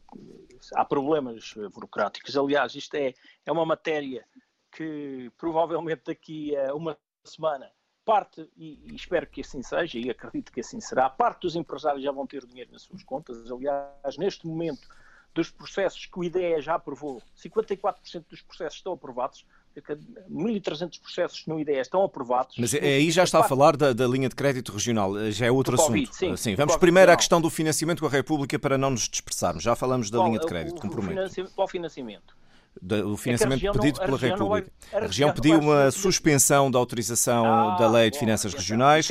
há 0.74 0.84
problemas 0.84 1.54
burocráticos. 1.74 2.36
Aliás, 2.36 2.74
isto 2.74 2.94
é, 2.94 3.14
é 3.44 3.52
uma 3.52 3.66
matéria 3.66 4.24
que 4.70 5.30
provavelmente 5.36 6.02
daqui 6.06 6.56
a 6.56 6.74
uma 6.74 6.96
semana 7.28 7.70
parte, 8.08 8.48
e, 8.56 8.80
e, 8.90 8.94
espero 8.94 9.26
que 9.26 9.42
assim 9.42 9.62
seja, 9.62 9.98
e 9.98 10.08
acredito 10.08 10.50
que 10.50 10.60
assim 10.60 10.80
será, 10.80 11.10
parte 11.10 11.42
dos 11.42 11.54
empresários 11.54 12.02
já 12.02 12.10
vão 12.10 12.26
ter 12.26 12.46
dinheiro 12.46 12.72
nas 12.72 12.80
suas 12.80 13.04
contas. 13.04 13.50
Aliás, 13.50 14.16
neste 14.16 14.46
momento, 14.46 14.88
dos 15.34 15.50
processos 15.50 16.06
que 16.06 16.18
o 16.18 16.24
IDE 16.24 16.62
já 16.62 16.76
aprovou, 16.76 17.20
54% 17.36 18.24
dos 18.30 18.40
processos 18.40 18.78
estão 18.78 18.94
aprovados, 18.94 19.44
1.300 19.76 21.00
processos 21.02 21.46
no 21.46 21.60
IDE 21.60 21.72
estão 21.72 22.02
aprovados. 22.02 22.56
Mas 22.58 22.72
é, 22.72 22.78
aí 22.78 23.10
já 23.10 23.24
está 23.24 23.40
a 23.40 23.44
falar 23.44 23.76
da, 23.76 23.92
da, 23.92 24.06
linha 24.06 24.30
de 24.30 24.34
crédito 24.34 24.72
regional, 24.72 25.30
já 25.30 25.44
é 25.44 25.50
outro 25.50 25.74
assunto. 25.74 25.88
COVID, 25.88 26.16
sim, 26.16 26.34
sim, 26.34 26.54
vamos 26.54 26.76
primeiro 26.76 27.12
à 27.12 27.16
questão 27.16 27.42
do 27.42 27.50
financiamento 27.50 28.00
com 28.00 28.06
a 28.06 28.10
República 28.10 28.58
para 28.58 28.78
não 28.78 28.88
nos 28.88 29.06
dispersarmos. 29.06 29.62
Já 29.62 29.76
falamos 29.76 30.10
da 30.10 30.16
Qual, 30.16 30.28
linha 30.28 30.40
de 30.40 30.46
crédito, 30.46 30.80
comprometo. 30.80 31.14
Qual 31.14 31.28
financiamento? 31.28 31.52
o 31.58 31.68
financiamento 31.68 32.37
é 32.80 33.72
pedido 33.72 33.98
não, 33.98 34.06
pela 34.06 34.18
República. 34.18 34.72
A, 34.92 34.96
a, 34.96 35.00
região 35.00 35.32
pediu 35.32 35.58
uma 35.58 35.90
suspensão 35.90 36.70
da 36.70 36.78
autorização 36.78 37.44
ah, 37.44 37.76
da 37.76 37.90
Lei 37.90 38.10
de 38.10 38.18
Finanças 38.18 38.52
bom, 38.52 38.58
Regionais, 38.58 39.08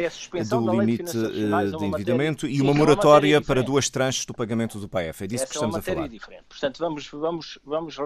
do 0.49 0.71
limite 0.71 1.03
de, 1.03 1.77
de 1.77 1.85
endividamento 1.85 2.47
e 2.47 2.61
uma 2.61 2.73
moratória 2.73 3.41
para 3.41 3.61
duas 3.61 3.89
tranches 3.89 4.25
do 4.25 4.33
pagamento 4.33 4.79
do 4.79 4.87
PAF. 4.87 5.23
É 5.23 5.27
disso 5.27 5.43
Essa 5.43 5.51
que 5.51 5.55
estamos 5.55 5.75
é 5.75 5.77
uma 5.77 5.79
a 5.79 5.81
falar. 5.81 6.07
Diferente. 6.07 6.43
Portanto, 6.47 6.77
vamos, 6.79 7.09
vamos, 7.09 7.59
vamos 7.63 7.97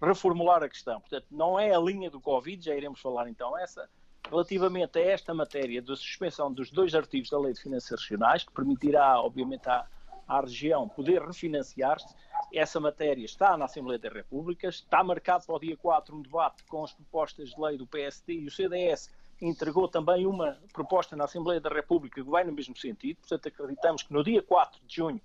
reformular 0.00 0.62
a 0.62 0.68
questão. 0.68 1.00
Portanto, 1.00 1.26
não 1.30 1.58
é 1.58 1.74
a 1.74 1.78
linha 1.78 2.10
do 2.10 2.20
Covid, 2.20 2.64
já 2.64 2.74
iremos 2.74 3.00
falar 3.00 3.28
então 3.28 3.56
essa. 3.58 3.88
Relativamente 4.28 4.98
a 4.98 5.02
esta 5.02 5.32
matéria 5.32 5.80
da 5.80 5.96
suspensão 5.96 6.52
dos 6.52 6.70
dois 6.70 6.94
artigos 6.94 7.30
da 7.30 7.38
Lei 7.38 7.52
de 7.52 7.60
Finanças 7.60 8.00
Regionais, 8.00 8.44
que 8.44 8.52
permitirá, 8.52 9.20
obviamente, 9.20 9.68
à, 9.68 9.86
à 10.28 10.40
região 10.40 10.88
poder 10.88 11.22
refinanciar-se, 11.22 12.14
essa 12.52 12.80
matéria 12.80 13.24
está 13.24 13.56
na 13.56 13.66
Assembleia 13.66 13.98
da 13.98 14.08
República, 14.08 14.68
está 14.68 15.02
marcado 15.04 15.46
para 15.46 15.54
o 15.54 15.60
dia 15.60 15.76
4 15.76 16.16
um 16.16 16.22
debate 16.22 16.64
com 16.64 16.84
as 16.84 16.92
propostas 16.92 17.50
de 17.50 17.60
lei 17.60 17.76
do 17.76 17.86
PSD 17.86 18.34
e 18.34 18.46
o 18.46 18.50
CDS 18.50 19.10
entregou 19.40 19.88
também 19.88 20.26
uma 20.26 20.58
proposta 20.72 21.16
na 21.16 21.24
Assembleia 21.24 21.60
da 21.60 21.70
República 21.70 22.22
que 22.22 22.28
vai 22.28 22.44
no 22.44 22.52
mesmo 22.52 22.76
sentido, 22.76 23.18
portanto 23.18 23.48
acreditamos 23.48 24.02
que 24.02 24.12
no 24.12 24.22
dia 24.22 24.42
4 24.42 24.80
de 24.84 24.96
junho 24.96 25.20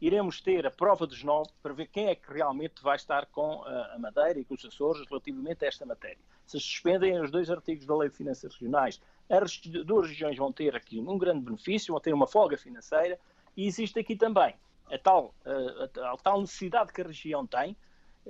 iremos 0.00 0.40
ter 0.40 0.64
a 0.64 0.70
prova 0.70 1.06
dos 1.06 1.24
nove 1.24 1.50
para 1.60 1.74
ver 1.74 1.88
quem 1.88 2.06
é 2.06 2.14
que 2.14 2.32
realmente 2.32 2.82
vai 2.82 2.96
estar 2.96 3.26
com 3.26 3.64
a 3.64 3.98
Madeira 3.98 4.38
e 4.38 4.44
com 4.44 4.54
os 4.54 4.64
Açores 4.64 5.04
relativamente 5.08 5.64
a 5.64 5.68
esta 5.68 5.84
matéria. 5.84 6.18
Se 6.46 6.58
suspendem 6.60 7.20
os 7.20 7.30
dois 7.30 7.50
artigos 7.50 7.84
da 7.84 7.96
Lei 7.96 8.08
de 8.08 8.16
Finanças 8.16 8.52
Regionais, 8.54 9.00
as 9.28 9.58
duas 9.84 10.08
regiões 10.08 10.36
vão 10.36 10.52
ter 10.52 10.74
aqui 10.76 11.00
um 11.00 11.18
grande 11.18 11.44
benefício, 11.44 11.92
vão 11.92 12.00
ter 12.00 12.14
uma 12.14 12.28
folga 12.28 12.56
financeira 12.56 13.18
e 13.56 13.66
existe 13.66 13.98
aqui 13.98 14.14
também 14.14 14.54
a 14.90 14.98
tal, 14.98 15.34
a, 15.44 16.12
a 16.12 16.16
tal 16.16 16.40
necessidade 16.40 16.92
que 16.92 17.00
a 17.00 17.04
região 17.04 17.46
tem. 17.46 17.76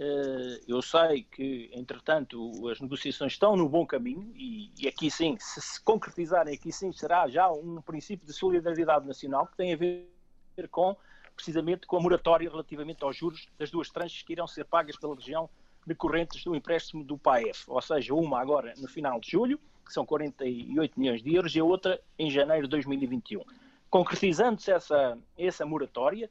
Eh, 0.01 0.61
eu 0.69 0.81
sei 0.81 1.25
que, 1.25 1.71
entretanto, 1.73 2.69
as 2.69 2.81
negociações 2.81 3.33
estão 3.33 3.57
no 3.57 3.69
bom 3.69 3.85
caminho 3.85 4.33
e, 4.37 4.71
e 4.79 4.87
aqui 4.87 5.11
sim, 5.11 5.37
se 5.41 5.61
se 5.61 5.81
concretizarem, 5.81 6.55
aqui 6.55 6.71
sim 6.71 6.93
será 6.93 7.27
já 7.27 7.51
um 7.51 7.83
princípio 7.83 8.25
de 8.25 8.33
solidariedade 8.33 9.07
nacional 9.09 9.47
que 9.49 9.57
tem 9.57 9.73
a 9.73 9.77
ver 9.77 10.09
com, 10.71 10.97
precisamente, 11.35 11.85
com 11.85 11.97
a 11.97 12.01
moratória 12.01 12.49
relativamente 12.49 13.03
aos 13.03 13.17
juros 13.17 13.49
das 13.59 13.73
duas 13.73 13.91
tranches 13.91 14.23
que 14.23 14.33
irão 14.33 14.47
ser 14.47 14.65
pagas 14.65 14.97
pela 14.97 15.17
região 15.17 15.51
decorrentes 15.85 16.45
do 16.45 16.55
empréstimo 16.55 17.03
do 17.03 17.19
PAEF, 17.19 17.65
ou 17.67 17.83
seja, 17.83 18.15
uma 18.15 18.41
agora 18.41 18.75
no 18.77 18.87
final 18.87 19.19
de 19.19 19.31
julho, 19.31 19.59
que 19.85 19.93
são 19.93 20.07
48 20.07 21.01
milhões 21.01 21.23
de 21.23 21.35
euros, 21.35 21.57
e 21.57 21.59
a 21.59 21.65
outra 21.65 22.01
em 22.17 22.31
janeiro 22.31 22.65
de 22.65 22.71
2021. 22.71 23.43
Concretizando-se 23.91 24.71
essa, 24.71 25.19
essa 25.37 25.67
moratória, 25.67 26.31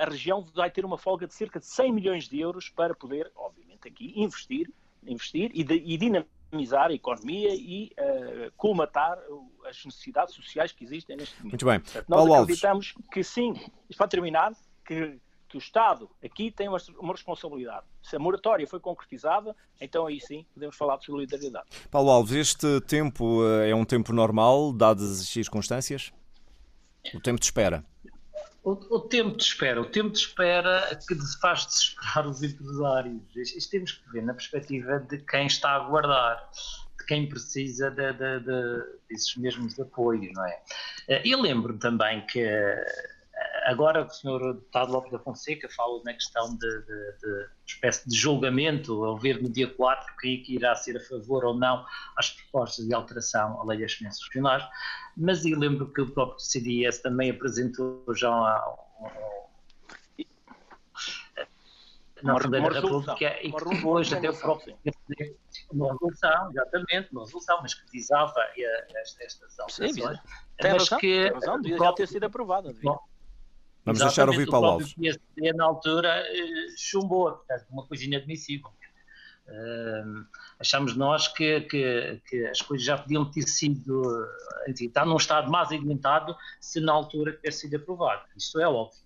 a 0.00 0.08
região 0.08 0.44
vai 0.54 0.70
ter 0.70 0.84
uma 0.84 0.98
folga 0.98 1.26
de 1.26 1.34
cerca 1.34 1.58
de 1.58 1.66
100 1.66 1.92
milhões 1.92 2.28
de 2.28 2.40
euros 2.40 2.68
para 2.68 2.94
poder, 2.94 3.30
obviamente, 3.36 3.88
aqui 3.88 4.12
investir, 4.16 4.70
investir 5.06 5.50
e, 5.54 5.64
de, 5.64 5.74
e 5.74 5.96
dinamizar 5.96 6.90
a 6.90 6.92
economia 6.92 7.54
e 7.54 7.92
uh, 7.98 8.52
colmatar 8.56 9.18
as 9.66 9.84
necessidades 9.84 10.34
sociais 10.34 10.72
que 10.72 10.84
existem 10.84 11.16
neste 11.16 11.36
momento. 11.38 11.52
Muito 11.52 11.66
bem. 11.66 11.80
Portanto, 11.80 12.06
nós 12.08 12.18
Paulo 12.18 12.34
acreditamos 12.34 12.94
Alves. 12.96 13.10
que 13.12 13.24
sim, 13.24 13.54
para 13.96 14.08
terminar, 14.08 14.52
que, 14.84 15.18
que 15.48 15.56
o 15.56 15.58
Estado 15.58 16.10
aqui 16.24 16.50
tem 16.50 16.68
uma, 16.68 16.78
uma, 16.98 17.12
responsabilidade. 17.12 17.86
Se 18.02 18.16
a 18.16 18.18
moratória 18.18 18.66
foi 18.66 18.80
concretizada, 18.80 19.54
então 19.80 20.06
aí 20.06 20.20
sim 20.20 20.46
podemos 20.54 20.76
falar 20.76 20.96
de 20.96 21.04
solidariedade. 21.04 21.66
Paulo 21.90 22.10
Alves, 22.10 22.32
este 22.32 22.80
tempo 22.82 23.44
eh, 23.44 23.70
é 23.70 23.74
um 23.74 23.84
tempo 23.84 24.12
normal, 24.12 24.72
dadas 24.72 25.20
as 25.20 25.28
circunstâncias? 25.28 26.12
O 27.14 27.20
tempo 27.20 27.38
de 27.38 27.46
espera? 27.46 27.84
O, 28.68 28.96
o, 28.96 29.00
tempo 29.00 29.34
de 29.34 29.44
espera, 29.44 29.80
o 29.80 29.86
tempo 29.86 30.10
de 30.10 30.18
espera 30.18 30.94
que 31.08 31.14
faz 31.40 31.64
desesperar 31.64 32.26
os 32.26 32.42
empresários. 32.42 33.22
Isto 33.34 33.70
temos 33.70 33.92
que 33.92 34.10
ver 34.10 34.22
na 34.22 34.34
perspectiva 34.34 34.98
de 35.08 35.16
quem 35.24 35.46
está 35.46 35.70
a 35.70 35.78
guardar, 35.88 36.50
de 36.98 37.06
quem 37.06 37.26
precisa 37.26 37.90
de, 37.90 38.12
de, 38.12 38.40
de, 38.40 38.84
desses 39.08 39.34
mesmos 39.36 39.80
apoios, 39.80 40.30
não 40.34 40.44
é? 40.44 40.62
Eh, 41.08 41.22
eu 41.24 41.40
lembro 41.40 41.78
também 41.78 42.26
que 42.26 42.46
Agora 43.68 44.06
o 44.06 44.08
senhor 44.08 44.54
deputado 44.54 44.90
Lopes 44.90 45.12
da 45.12 45.18
Fonseca 45.18 45.68
fala 45.68 46.00
na 46.02 46.14
questão 46.14 46.56
de, 46.56 46.58
de, 46.58 47.18
de 47.18 47.48
espécie 47.66 48.08
de 48.08 48.16
julgamento, 48.16 49.04
ao 49.04 49.18
ver 49.18 49.42
no 49.42 49.50
dia 49.50 49.68
4 49.68 50.16
quem 50.18 50.42
que 50.42 50.54
irá 50.54 50.74
ser 50.74 50.96
a 50.96 51.00
favor 51.00 51.44
ou 51.44 51.54
não 51.54 51.84
às 52.16 52.30
propostas 52.30 52.86
de 52.86 52.94
alteração 52.94 53.60
à 53.60 53.64
lei 53.66 53.78
das 53.78 53.92
finanças 53.92 54.22
regionais, 54.24 54.64
mas 55.14 55.44
eu 55.44 55.58
lembro 55.58 55.92
que 55.92 56.00
o 56.00 56.10
próprio 56.10 56.40
CDS 56.40 57.00
também 57.00 57.30
apresentou 57.30 58.02
já 58.14 58.30
um, 59.02 60.24
na 62.22 62.38
Assembleia 62.38 62.70
da 62.70 62.80
República 62.80 63.38
e 63.42 63.52
que 63.52 63.68
depois 63.68 64.10
até 64.10 64.30
o 64.30 64.36
próprio 64.38 64.78
uma 65.70 65.92
resolução, 65.92 66.50
exatamente, 66.52 67.12
uma 67.12 67.20
resolução, 67.20 67.58
mas 67.60 67.74
que 67.74 67.92
visava 67.92 68.40
estas 69.20 69.60
alterações. 69.60 69.94
Tem 70.56 70.72
mas 70.72 70.82
razão, 70.84 70.98
que 70.98 71.06
tem 71.06 71.32
razão, 71.34 71.60
devia 71.60 71.76
já 71.76 71.92
ter 71.92 72.08
sido 72.08 72.24
aprovada. 72.24 72.72
Devia. 72.72 72.98
Vamos 73.84 74.00
Exatamente, 74.00 74.16
deixar 74.16 74.28
ouvir 74.28 74.50
Paulo 74.50 74.66
Alves. 74.66 74.94
O 74.94 75.56
na 75.56 75.64
altura 75.64 76.08
eh, 76.26 76.74
chumbou, 76.76 77.32
portanto, 77.32 77.66
uma 77.70 77.86
coisa 77.86 78.04
inadmissível. 78.04 78.70
Uh, 79.48 80.26
achamos 80.60 80.94
nós 80.94 81.26
que, 81.28 81.62
que, 81.62 82.20
que, 82.28 82.46
as 82.48 82.60
coisas 82.60 82.86
já 82.86 82.98
podiam 82.98 83.24
ter 83.30 83.48
sido 83.48 84.02
enfim, 84.68 84.86
está 84.86 85.06
num 85.06 85.16
estado 85.16 85.50
mais 85.50 85.72
adiantado 85.72 86.36
se 86.60 86.80
na 86.80 86.92
altura 86.92 87.32
ter 87.32 87.52
sido 87.52 87.76
aprovado. 87.76 88.22
Isso 88.36 88.60
é 88.60 88.68
óbvio. 88.68 88.98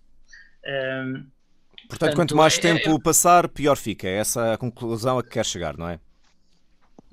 Uh, 0.63 1.13
portanto, 1.13 1.87
portanto, 1.87 2.15
quanto 2.15 2.35
mais 2.35 2.57
é, 2.57 2.61
tempo 2.61 2.95
é, 2.95 3.01
passar, 3.01 3.47
pior 3.47 3.77
fica. 3.77 4.07
É 4.07 4.17
essa 4.17 4.53
a 4.53 4.57
conclusão 4.57 5.17
a 5.17 5.23
que 5.23 5.29
quer 5.29 5.45
chegar, 5.45 5.77
não 5.77 5.87
é? 5.87 5.99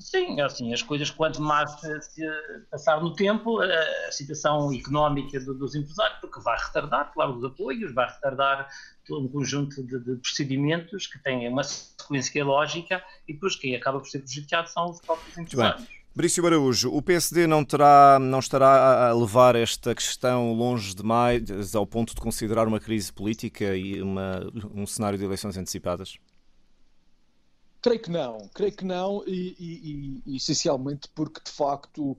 Sim, 0.00 0.40
assim, 0.40 0.72
as 0.72 0.82
coisas 0.82 1.10
quanto 1.10 1.42
mais 1.42 1.70
se 2.00 2.26
passar 2.70 3.02
no 3.02 3.12
tempo, 3.12 3.60
a 3.60 4.10
situação 4.10 4.72
económica 4.72 5.38
dos 5.38 5.74
empresários, 5.74 6.18
porque 6.20 6.40
vai 6.40 6.58
retardar, 6.58 7.12
claro, 7.12 7.36
os 7.36 7.44
apoios, 7.44 7.92
vai 7.92 8.08
retardar 8.08 8.66
todo 9.06 9.26
um 9.26 9.28
conjunto 9.28 9.82
de, 9.82 9.98
de 10.00 10.16
procedimentos 10.16 11.06
que 11.06 11.18
têm 11.18 11.46
uma 11.48 11.62
sequência 11.62 12.42
lógica 12.42 13.02
e 13.28 13.34
depois 13.34 13.56
quem 13.56 13.76
acaba 13.76 14.00
por 14.00 14.08
ser 14.08 14.20
prejudicado 14.20 14.70
são 14.70 14.90
os 14.90 15.00
próprios 15.02 15.36
empresários. 15.36 15.86
Brício 16.14 16.44
Araújo, 16.44 16.92
o 16.92 17.00
PSD 17.02 17.46
não, 17.46 17.64
terá, 17.64 18.18
não 18.18 18.40
estará 18.40 19.10
a 19.10 19.14
levar 19.14 19.54
esta 19.54 19.94
questão 19.94 20.54
longe 20.54 20.94
demais 20.94 21.74
ao 21.74 21.86
ponto 21.86 22.14
de 22.14 22.20
considerar 22.20 22.66
uma 22.66 22.80
crise 22.80 23.12
política 23.12 23.76
e 23.76 24.02
uma, 24.02 24.50
um 24.74 24.86
cenário 24.86 25.18
de 25.18 25.24
eleições 25.24 25.56
antecipadas? 25.56 26.18
Creio 27.82 28.02
que 28.02 28.10
não, 28.10 28.38
creio 28.54 28.72
que 28.76 28.84
não, 28.84 29.24
e, 29.26 29.56
e, 29.58 30.22
e 30.26 30.36
essencialmente 30.36 31.08
porque 31.14 31.40
de 31.42 31.50
facto 31.50 32.12
uh, 32.12 32.16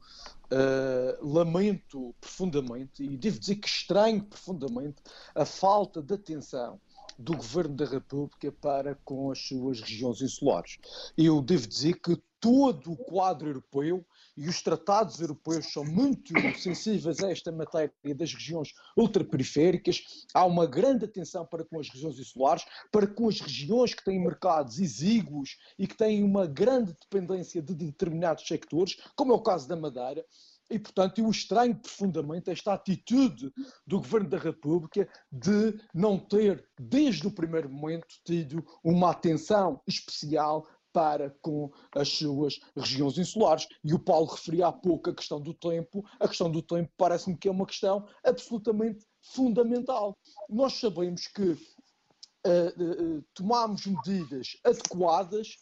lamento 1.21 2.15
profundamente 2.19 3.03
e 3.03 3.15
devo 3.15 3.39
dizer 3.39 3.55
que 3.55 3.67
estranho 3.67 4.23
profundamente 4.23 4.97
a 5.35 5.45
falta 5.45 6.01
de 6.01 6.13
atenção 6.13 6.79
do 7.17 7.37
Governo 7.37 7.75
da 7.75 7.85
República 7.85 8.51
para 8.51 8.95
com 9.05 9.31
as 9.31 9.39
suas 9.39 9.81
regiões 9.81 10.21
insulares. 10.21 10.77
Eu 11.17 11.41
devo 11.41 11.67
dizer 11.67 11.93
que 12.01 12.19
todo 12.39 12.91
o 12.91 12.97
quadro 12.97 13.49
europeu 13.49 14.03
e 14.37 14.47
os 14.47 14.61
tratados 14.61 15.19
europeus 15.19 15.71
são 15.71 15.83
muito 15.83 16.33
sensíveis 16.57 17.21
a 17.23 17.31
esta 17.31 17.51
matéria 17.51 17.91
das 18.15 18.33
regiões 18.33 18.73
ultraperiféricas. 18.97 20.01
Há 20.33 20.45
uma 20.45 20.65
grande 20.65 21.05
atenção 21.05 21.45
para 21.45 21.65
com 21.65 21.79
as 21.79 21.89
regiões 21.89 22.17
insulares, 22.19 22.65
para 22.91 23.07
com 23.07 23.27
as 23.27 23.39
regiões 23.39 23.93
que 23.93 24.03
têm 24.03 24.19
mercados 24.19 24.79
exíguos 24.79 25.57
e 25.77 25.87
que 25.87 25.97
têm 25.97 26.23
uma 26.23 26.47
grande 26.47 26.93
dependência 26.93 27.61
de 27.61 27.73
determinados 27.73 28.47
sectores, 28.47 28.97
como 29.15 29.33
é 29.33 29.35
o 29.35 29.41
caso 29.41 29.67
da 29.67 29.75
Madeira. 29.75 30.25
E, 30.69 30.79
portanto, 30.79 31.19
eu 31.19 31.29
estranho 31.29 31.75
profundamente 31.75 32.49
esta 32.49 32.73
atitude 32.73 33.51
do 33.85 33.97
Governo 33.97 34.29
da 34.29 34.37
República 34.37 35.05
de 35.29 35.77
não 35.93 36.17
ter, 36.17 36.65
desde 36.79 37.27
o 37.27 37.31
primeiro 37.31 37.69
momento, 37.69 38.07
tido 38.23 38.65
uma 38.81 39.11
atenção 39.11 39.81
especial 39.85 40.65
para 40.93 41.29
com 41.41 41.71
as 41.95 42.09
suas 42.09 42.59
regiões 42.75 43.17
insulares. 43.17 43.67
E 43.83 43.93
o 43.93 43.99
Paulo 43.99 44.27
referia 44.27 44.67
há 44.67 44.71
pouco 44.71 45.09
a 45.09 45.15
questão 45.15 45.39
do 45.39 45.53
tempo. 45.53 46.03
A 46.19 46.27
questão 46.27 46.51
do 46.51 46.61
tempo 46.61 46.91
parece-me 46.97 47.37
que 47.37 47.47
é 47.47 47.51
uma 47.51 47.65
questão 47.65 48.05
absolutamente 48.23 49.05
fundamental. 49.21 50.17
Nós 50.49 50.73
sabemos 50.73 51.27
que 51.27 51.51
uh, 51.51 53.17
uh, 53.17 53.23
tomamos 53.33 53.85
medidas 53.85 54.57
adequadas 54.63 55.55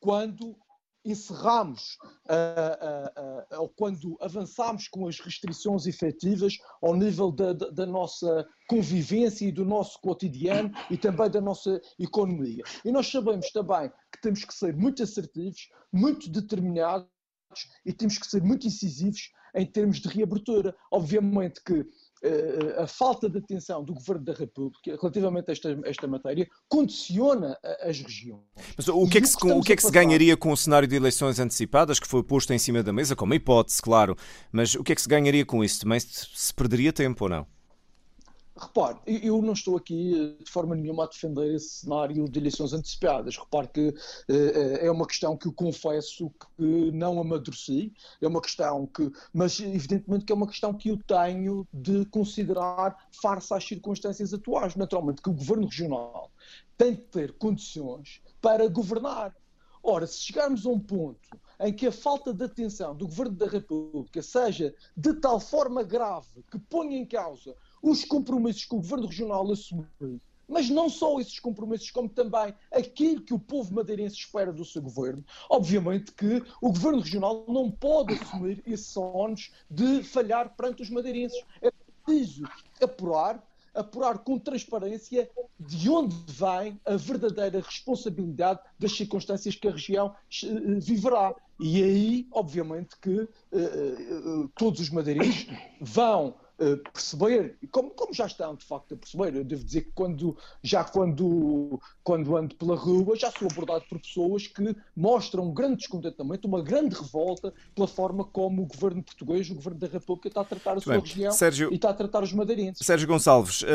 quando 0.00 0.56
encerramos, 1.06 1.96
uh, 2.28 3.58
uh, 3.60 3.64
uh, 3.64 3.68
quando 3.76 4.16
avançamos 4.20 4.88
com 4.88 5.06
as 5.06 5.20
restrições 5.20 5.86
efetivas 5.86 6.58
ao 6.82 6.94
nível 6.94 7.30
da, 7.30 7.52
da, 7.52 7.70
da, 7.70 7.86
nossa 7.86 8.46
convivência 8.68 9.46
e 9.46 9.52
do 9.52 9.64
nosso 9.64 10.00
cotidiano 10.00 10.72
e 10.90 10.96
também 10.96 11.30
da 11.30 11.40
nossa 11.40 11.80
economia. 11.98 12.64
E 12.84 12.90
nós 12.90 13.06
sabemos 13.06 13.50
também 13.52 13.90
que 14.12 14.20
temos 14.20 14.44
que 14.44 14.54
ser 14.54 14.76
muito 14.76 15.02
assertivos, 15.02 15.68
muito 15.92 16.28
determinados 16.28 17.06
e 17.84 17.92
temos 17.92 18.18
que 18.18 18.26
ser 18.26 18.42
muito 18.42 18.66
incisivos 18.66 19.30
em 19.54 19.64
termos 19.64 19.98
de 19.98 20.08
reabertura. 20.08 20.76
Obviamente 20.90 21.62
que 21.62 21.86
a 22.78 22.86
falta 22.86 23.28
de 23.28 23.38
atenção 23.38 23.84
do 23.84 23.94
Governo 23.94 24.24
da 24.24 24.32
República 24.32 24.96
relativamente 25.00 25.50
a 25.50 25.52
esta, 25.52 25.78
esta 25.84 26.06
matéria 26.06 26.46
condiciona 26.68 27.56
as 27.80 28.00
regiões. 28.00 28.42
Mas 28.76 28.88
o 28.88 29.06
que, 29.08 29.18
é 29.18 29.20
que, 29.20 29.28
se, 29.28 29.36
o 29.36 29.60
que 29.60 29.72
é 29.72 29.76
que 29.76 29.82
se 29.82 29.90
ganharia 29.90 30.36
com 30.36 30.50
o 30.50 30.56
cenário 30.56 30.88
de 30.88 30.96
eleições 30.96 31.38
antecipadas, 31.38 31.98
que 31.98 32.06
foi 32.06 32.22
posto 32.22 32.52
em 32.52 32.58
cima 32.58 32.82
da 32.82 32.92
mesa, 32.92 33.16
como 33.16 33.34
hipótese, 33.34 33.80
claro, 33.80 34.16
mas 34.52 34.74
o 34.74 34.82
que 34.82 34.92
é 34.92 34.94
que 34.94 35.02
se 35.02 35.08
ganharia 35.08 35.44
com 35.44 35.62
isso? 35.62 35.80
Também 35.80 36.00
se 36.00 36.54
perderia 36.54 36.92
tempo 36.92 37.24
ou 37.24 37.30
não? 37.30 37.55
Repare, 38.58 38.98
eu 39.06 39.42
não 39.42 39.52
estou 39.52 39.76
aqui 39.76 40.34
eh, 40.38 40.42
de 40.42 40.50
forma 40.50 40.74
nenhuma 40.74 41.04
a 41.04 41.06
defender 41.06 41.54
esse 41.54 41.80
cenário 41.80 42.26
de 42.26 42.38
eleições 42.38 42.72
antecipadas. 42.72 43.36
Repare 43.36 43.68
que 43.68 43.88
uh, 43.88 44.76
é 44.80 44.90
uma 44.90 45.06
questão 45.06 45.36
que 45.36 45.46
eu 45.46 45.52
confesso 45.52 46.30
que 46.56 46.90
não 46.92 47.20
amadureci, 47.20 47.92
é 48.18 48.26
uma 48.26 48.40
questão 48.40 48.86
que, 48.86 49.12
mas 49.30 49.60
evidentemente 49.60 50.24
que 50.24 50.32
é 50.32 50.34
uma 50.34 50.46
questão 50.46 50.72
que 50.72 50.88
eu 50.88 50.98
tenho 51.06 51.68
de 51.70 52.06
considerar 52.06 52.96
face 53.20 53.52
às 53.52 53.62
circunstâncias 53.62 54.32
atuais. 54.32 54.74
Naturalmente 54.74 55.20
que 55.20 55.28
o 55.28 55.34
governo 55.34 55.66
regional 55.66 56.30
tem 56.78 56.94
de 56.94 57.02
ter 57.02 57.32
condições 57.34 58.22
para 58.40 58.66
governar. 58.68 59.36
Ora, 59.82 60.06
se 60.06 60.18
chegarmos 60.20 60.64
a 60.64 60.70
um 60.70 60.80
ponto 60.80 61.28
em 61.60 61.72
que 61.72 61.86
a 61.86 61.92
falta 61.92 62.32
de 62.32 62.44
atenção 62.44 62.94
do 62.94 63.06
Governo 63.06 63.36
da 63.36 63.46
República 63.46 64.22
seja 64.22 64.74
de 64.96 65.14
tal 65.14 65.38
forma 65.38 65.82
grave 65.82 66.42
que 66.50 66.58
ponha 66.58 66.96
em 66.96 67.06
causa 67.06 67.54
os 67.82 68.04
compromissos 68.04 68.64
que 68.64 68.74
o 68.74 68.78
Governo 68.78 69.06
Regional 69.06 69.50
assumiu, 69.50 70.20
mas 70.48 70.70
não 70.70 70.88
só 70.88 71.18
esses 71.20 71.40
compromissos, 71.40 71.90
como 71.90 72.08
também 72.08 72.54
aquilo 72.72 73.22
que 73.22 73.34
o 73.34 73.38
povo 73.38 73.74
madeirense 73.74 74.16
espera 74.16 74.52
do 74.52 74.64
seu 74.64 74.80
governo. 74.80 75.24
Obviamente 75.50 76.12
que 76.12 76.42
o 76.60 76.68
governo 76.68 77.00
regional 77.00 77.44
não 77.48 77.70
pode 77.70 78.14
assumir 78.14 78.62
esses 78.66 78.96
ónus 78.96 79.50
de 79.70 80.02
falhar 80.02 80.54
perante 80.56 80.82
os 80.82 80.90
madeirenses. 80.90 81.42
É 81.60 81.72
preciso 82.04 82.44
apurar, 82.80 83.44
apurar 83.74 84.18
com 84.18 84.38
transparência 84.38 85.28
de 85.58 85.90
onde 85.90 86.14
vem 86.28 86.80
a 86.84 86.96
verdadeira 86.96 87.60
responsabilidade 87.60 88.60
das 88.78 88.92
circunstâncias 88.92 89.56
que 89.56 89.66
a 89.66 89.72
região 89.72 90.14
eh, 90.44 90.78
viverá. 90.78 91.34
E 91.58 91.82
aí, 91.82 92.28
obviamente, 92.32 92.96
que 93.00 93.16
uh, 93.18 93.28
uh, 93.52 94.48
todos 94.56 94.78
os 94.78 94.90
madeirenses 94.90 95.46
vão 95.80 96.34
uh, 96.60 96.76
perceber, 96.92 97.56
como, 97.70 97.90
como 97.90 98.12
já 98.12 98.26
estão 98.26 98.54
de 98.54 98.64
facto 98.64 98.94
a 98.94 98.96
perceber, 98.96 99.36
eu 99.36 99.44
devo 99.44 99.64
dizer 99.64 99.82
que 99.82 99.92
quando, 99.94 100.36
já 100.62 100.84
quando, 100.84 101.80
quando 102.02 102.36
ando 102.36 102.54
pela 102.54 102.76
rua 102.76 103.16
já 103.16 103.30
sou 103.30 103.48
abordado 103.50 103.84
por 103.88 104.00
pessoas 104.00 104.46
que 104.46 104.76
mostram 104.96 105.44
um 105.44 105.54
grande 105.54 105.76
descontentamento, 105.76 106.48
uma 106.48 106.62
grande 106.62 106.94
revolta 106.94 107.52
pela 107.74 107.86
forma 107.86 108.24
como 108.24 108.62
o 108.62 108.66
governo 108.66 109.02
português, 109.02 109.50
o 109.50 109.54
governo 109.54 109.78
da 109.78 109.86
República 109.86 110.28
está 110.28 110.40
a 110.40 110.44
tratar 110.44 110.76
a 110.76 110.80
sua 110.80 110.94
Bem, 110.94 111.02
região 111.02 111.32
Sérgio, 111.32 111.72
e 111.72 111.76
está 111.76 111.90
a 111.90 111.94
tratar 111.94 112.22
os 112.22 112.32
madeirenses. 112.32 112.84
Sérgio 112.86 113.06
Gonçalves, 113.06 113.62
uh, 113.62 113.66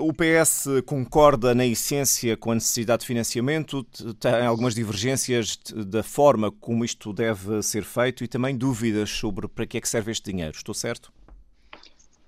o 0.00 0.12
PS 0.12 0.66
concorda 0.86 1.54
na 1.54 1.66
essência 1.66 2.36
com 2.36 2.50
a 2.50 2.54
necessidade 2.54 3.00
de 3.00 3.06
financiamento, 3.06 3.84
tem 4.18 4.46
algumas 4.46 4.74
divergências 4.74 5.58
da 5.86 6.02
forma 6.02 6.50
como 6.50 6.84
isto 6.84 7.12
deve 7.12 7.62
ser 7.62 7.84
feito 7.84 8.24
e 8.24 8.28
também 8.28 8.56
dúvidas 8.56 9.10
sobre 9.10 9.48
para 9.48 9.66
que 9.66 9.78
é 9.78 9.80
que 9.80 9.88
serve 9.88 10.10
este 10.10 10.30
dinheiro. 10.30 10.56
Estou 10.56 10.74
certo? 10.74 11.12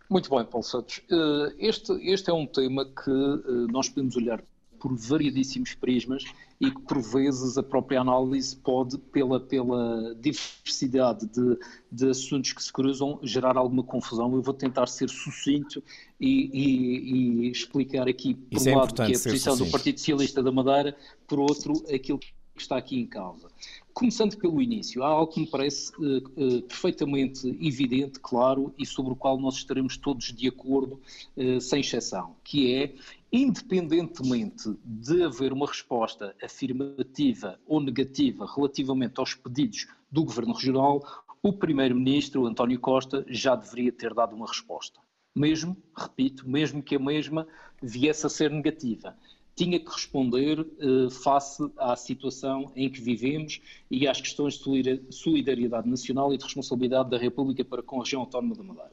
Muito 0.09 0.31
bem, 0.31 0.45
Paulo 0.45 0.65
Santos. 0.65 1.01
Eh, 1.11 1.55
este, 1.59 1.93
este 2.09 2.31
é 2.31 2.33
um 2.33 2.47
tema 2.47 2.85
que 2.85 3.11
eh, 3.11 3.73
nós 3.73 3.89
podemos 3.89 4.17
olhar 4.17 4.43
por 4.79 4.95
variadíssimos 4.95 5.75
prismas 5.75 6.23
e 6.61 6.71
que, 6.71 6.81
por 6.83 7.01
vezes, 7.03 7.59
a 7.59 7.63
própria 7.63 8.01
análise 8.01 8.57
pode, 8.57 8.99
pela, 8.99 9.41
pela 9.41 10.15
diversidade 10.15 11.27
de, 11.27 11.59
de 11.91 12.11
assuntos 12.11 12.53
que 12.53 12.63
se 12.63 12.73
cruzam, 12.73 13.19
gerar 13.23 13.57
alguma 13.57 13.83
confusão. 13.83 14.33
Eu 14.35 14.43
vou 14.43 14.55
tentar 14.55 14.87
ser 14.87 15.09
sucinto 15.09 15.83
e, 16.21 16.51
e, 16.53 17.47
e 17.47 17.51
explicar 17.51 18.07
aqui, 18.07 18.35
por 18.35 18.57
Isso 18.57 18.69
um 18.69 18.73
é 18.73 18.77
lado, 18.77 18.95
que 18.95 19.03
é 19.03 19.05
a 19.05 19.09
posição 19.09 19.53
sucinto. 19.55 19.65
do 19.65 19.73
Partido 19.73 19.99
Socialista 19.99 20.43
da 20.43 20.53
Madeira, 20.53 20.97
por 21.27 21.41
outro, 21.41 21.73
aquilo 21.93 22.21
que 22.57 22.63
está 22.63 22.77
aqui 22.77 22.99
em 22.99 23.07
causa. 23.07 23.49
Começando 23.93 24.37
pelo 24.37 24.61
início, 24.61 25.03
há 25.03 25.09
algo 25.09 25.33
que 25.33 25.41
me 25.41 25.47
parece 25.47 25.93
uh, 25.97 26.19
uh, 26.19 26.63
perfeitamente 26.63 27.47
evidente, 27.61 28.19
claro, 28.21 28.75
e 28.77 28.85
sobre 28.85 29.13
o 29.13 29.17
qual 29.17 29.39
nós 29.39 29.55
estaremos 29.55 29.97
todos 29.97 30.33
de 30.33 30.49
acordo, 30.49 31.01
uh, 31.37 31.61
sem 31.61 31.81
exceção, 31.81 32.37
que 32.43 32.75
é, 32.75 32.95
independentemente 33.33 34.75
de 34.85 35.23
haver 35.23 35.53
uma 35.53 35.67
resposta 35.67 36.35
afirmativa 36.43 37.59
ou 37.67 37.81
negativa 37.81 38.47
relativamente 38.55 39.19
aos 39.19 39.35
pedidos 39.35 39.87
do 40.11 40.25
Governo 40.25 40.55
Regional, 40.55 41.03
o 41.43 41.53
Primeiro-Ministro, 41.53 42.47
António 42.47 42.81
Costa, 42.81 43.25
já 43.29 43.55
deveria 43.55 43.93
ter 43.93 44.13
dado 44.13 44.35
uma 44.35 44.47
resposta. 44.47 45.01
Mesmo, 45.35 45.77
repito, 45.97 46.49
mesmo 46.49 46.83
que 46.83 46.97
a 46.97 46.99
mesma 46.99 47.47
viesse 47.83 48.27
a 48.27 48.29
ser 48.29 48.51
negativa 48.51 49.17
tinha 49.57 49.81
que 49.81 49.91
responder 49.91 50.61
uh, 50.61 51.11
face 51.11 51.67
à 51.79 51.97
situação 51.97 52.71
em 52.77 52.91
que 52.91 53.01
vivemos 53.01 53.61
e 53.91 54.07
às 54.07 54.21
questões 54.21 54.59
de 54.59 55.01
solidariedade 55.11 55.89
nacional 55.89 56.33
e 56.33 56.37
de 56.37 56.45
responsabilidade 56.45 57.09
da 57.09 57.17
República 57.17 57.65
para 57.65 57.83
com 57.83 57.97
a 57.97 58.05
região 58.05 58.21
autónoma 58.21 58.55
da 58.55 58.63
Madeira. 58.63 58.93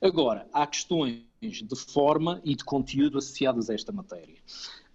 Agora, 0.00 0.46
há 0.52 0.64
questões 0.68 1.24
de 1.42 1.76
forma 1.76 2.40
e 2.44 2.54
de 2.54 2.64
conteúdo 2.64 3.18
associadas 3.18 3.68
a 3.68 3.74
esta 3.74 3.90
matéria. 3.90 4.36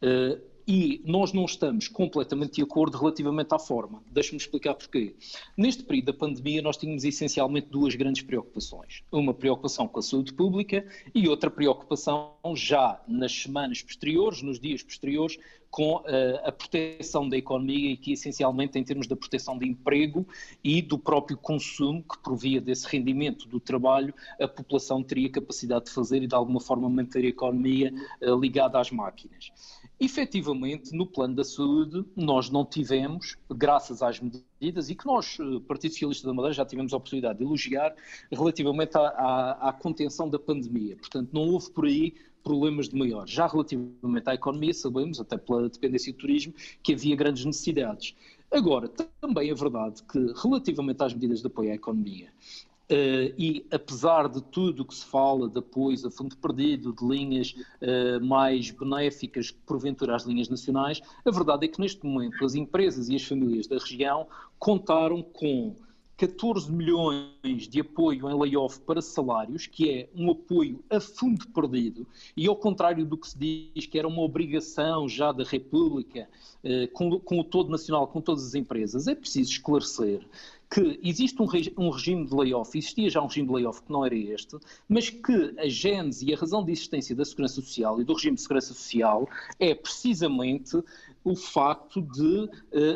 Uh, 0.01 0.41
e 0.69 1.01
nós 1.03 1.33
não 1.33 1.45
estamos 1.45 1.87
completamente 1.87 2.57
de 2.57 2.61
acordo 2.61 2.95
relativamente 2.95 3.51
à 3.55 3.57
forma. 3.57 4.03
Deixe-me 4.11 4.37
explicar 4.37 4.75
porquê. 4.75 5.15
Neste 5.57 5.81
período 5.81 6.05
da 6.05 6.13
pandemia, 6.13 6.61
nós 6.61 6.77
tínhamos 6.77 7.03
essencialmente 7.03 7.69
duas 7.71 7.95
grandes 7.95 8.21
preocupações. 8.21 9.03
Uma 9.11 9.33
preocupação 9.33 9.87
com 9.87 9.97
a 9.97 10.03
saúde 10.03 10.31
pública 10.31 10.85
e 11.15 11.27
outra 11.27 11.49
preocupação 11.49 12.35
já 12.53 13.01
nas 13.07 13.31
semanas 13.31 13.81
posteriores, 13.81 14.43
nos 14.43 14.59
dias 14.59 14.83
posteriores, 14.83 15.39
com 15.71 15.97
uh, 15.97 16.03
a 16.43 16.51
proteção 16.51 17.27
da 17.27 17.37
economia 17.37 17.91
e 17.91 17.97
que 17.97 18.13
essencialmente 18.13 18.77
em 18.77 18.83
termos 18.83 19.07
da 19.07 19.15
proteção 19.15 19.57
de 19.57 19.67
emprego 19.67 20.27
e 20.63 20.81
do 20.81 20.97
próprio 20.97 21.37
consumo 21.37 22.03
que 22.03 22.17
provia 22.19 22.59
desse 22.59 22.87
rendimento 22.87 23.47
do 23.47 23.59
trabalho, 23.59 24.13
a 24.39 24.47
população 24.47 25.03
teria 25.03 25.29
capacidade 25.29 25.85
de 25.85 25.91
fazer 25.91 26.23
e 26.23 26.27
de 26.27 26.35
alguma 26.35 26.59
forma 26.59 26.89
manter 26.89 27.23
a 27.23 27.27
economia 27.27 27.93
uh, 28.21 28.39
ligada 28.39 28.79
às 28.79 28.91
máquinas. 28.91 29.51
Efetivamente, 29.99 30.95
no 30.95 31.05
plano 31.05 31.35
da 31.35 31.43
saúde, 31.43 32.05
nós 32.15 32.49
não 32.49 32.63
tivemos, 32.63 33.35
graças 33.51 34.01
às 34.01 34.17
medidas, 34.21 34.89
e 34.89 34.95
que 34.95 35.05
nós, 35.05 35.37
eh, 35.39 35.59
Partido 35.67 35.91
Socialista 35.91 36.25
da 36.25 36.33
Madeira, 36.33 36.53
já 36.53 36.65
tivemos 36.65 36.93
a 36.93 36.97
oportunidade 36.97 37.39
de 37.39 37.43
elogiar, 37.43 37.93
relativamente 38.31 38.97
à, 38.97 39.01
à, 39.01 39.69
à 39.69 39.73
contenção 39.73 40.29
da 40.29 40.39
pandemia. 40.39 40.95
Portanto, 40.95 41.29
não 41.33 41.49
houve 41.49 41.69
por 41.71 41.85
aí 41.85 42.15
problemas 42.41 42.87
de 42.87 42.95
maior. 42.95 43.27
Já 43.27 43.45
relativamente 43.45 44.29
à 44.29 44.33
economia, 44.33 44.73
sabemos, 44.73 45.19
até 45.19 45.37
pela 45.37 45.69
dependência 45.69 46.13
do 46.13 46.17
turismo, 46.17 46.53
que 46.81 46.93
havia 46.93 47.15
grandes 47.17 47.43
necessidades. 47.43 48.15
Agora, 48.49 48.87
também 48.87 49.49
é 49.49 49.53
verdade 49.53 50.01
que, 50.03 50.33
relativamente 50.41 51.03
às 51.03 51.13
medidas 51.13 51.41
de 51.41 51.47
apoio 51.47 51.71
à 51.71 51.75
economia, 51.75 52.31
Uh, 52.91 53.29
e 53.37 53.67
apesar 53.71 54.27
de 54.27 54.41
tudo 54.41 54.81
o 54.81 54.85
que 54.85 54.95
se 54.95 55.05
fala 55.05 55.47
de 55.47 55.59
apoios 55.59 56.03
a 56.03 56.09
fundo 56.09 56.35
perdido, 56.35 56.91
de 56.91 57.05
linhas 57.05 57.53
uh, 57.53 58.25
mais 58.25 58.71
benéficas, 58.71 59.51
porventura 59.51 60.15
às 60.15 60.23
linhas 60.23 60.49
nacionais, 60.49 60.99
a 61.23 61.29
verdade 61.29 61.65
é 61.65 61.67
que 61.67 61.79
neste 61.79 62.03
momento 62.03 62.43
as 62.43 62.55
empresas 62.55 63.07
e 63.07 63.15
as 63.15 63.23
famílias 63.23 63.67
da 63.67 63.77
região 63.77 64.25
contaram 64.57 65.21
com 65.21 65.75
14 66.19 66.69
milhões 66.69 67.65
de 67.69 67.79
apoio 67.79 68.29
em 68.29 68.37
layoff 68.37 68.77
para 68.81 69.01
salários, 69.01 69.67
que 69.67 69.89
é 69.89 70.09
um 70.13 70.29
apoio 70.29 70.83
a 70.89 70.99
fundo 70.99 71.47
perdido, 71.47 72.05
e 72.35 72.45
ao 72.45 72.57
contrário 72.57 73.05
do 73.05 73.17
que 73.17 73.29
se 73.29 73.39
diz 73.39 73.85
que 73.85 73.97
era 73.97 74.05
uma 74.05 74.21
obrigação 74.21 75.07
já 75.07 75.31
da 75.31 75.45
República, 75.45 76.27
uh, 76.61 76.91
com, 76.91 77.39
o 77.39 77.43
todo 77.43 77.69
nacional, 77.69 78.05
com 78.05 78.19
todas 78.19 78.45
as 78.45 78.53
empresas, 78.53 79.07
é 79.07 79.15
preciso 79.15 79.51
esclarecer 79.51 80.27
que 80.69 80.99
existe 81.01 81.41
um, 81.41 81.47
um, 81.77 81.89
regime 81.89 82.27
de 82.27 82.35
layoff, 82.35 82.77
existia 82.77 83.09
já 83.09 83.21
um 83.21 83.25
regime 83.25 83.47
de 83.47 83.53
layoff 83.53 83.81
que 83.81 83.91
não 83.91 84.05
era 84.05 84.15
este, 84.15 84.55
mas 84.87 85.09
que 85.09 85.55
a 85.57 85.67
gênese 85.67 86.29
e 86.29 86.33
a 86.33 86.37
razão 86.37 86.63
de 86.63 86.71
existência 86.71 87.15
da 87.15 87.25
Segurança 87.25 87.55
Social 87.55 87.99
e 87.99 88.03
do 88.03 88.13
regime 88.13 88.35
de 88.35 88.41
Segurança 88.41 88.73
Social 88.73 89.27
é 89.57 89.73
precisamente 89.73 90.77
o 91.23 91.35
facto 91.35 92.01
de 92.01 92.43
uh, 92.43 92.49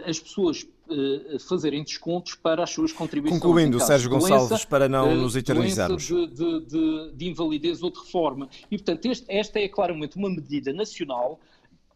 as 0.06 0.20
pessoas 0.20 0.68
fazerem 1.48 1.84
descontos 1.84 2.36
para 2.36 2.64
as 2.64 2.70
suas 2.70 2.92
contribuições. 2.92 3.42
Concluindo, 3.42 3.80
Sérgio 3.80 4.10
Gonçalves, 4.10 4.66
para 4.66 4.90
não 4.90 5.12
uh, 5.12 5.16
nos 5.16 5.36
eternizarmos. 5.36 6.04
De, 6.04 6.28
de, 6.28 6.60
de, 6.66 7.12
de, 7.14 7.28
invalidez 7.28 7.82
ou 7.82 7.90
de 7.90 8.00
reforma. 8.00 8.50
E, 8.70 8.78
portanto, 8.78 9.06
este, 9.06 9.26
esta 9.30 9.60
é 9.60 9.68
claramente 9.68 10.18
uma 10.18 10.30
medida 10.30 10.74
nacional 10.74 11.40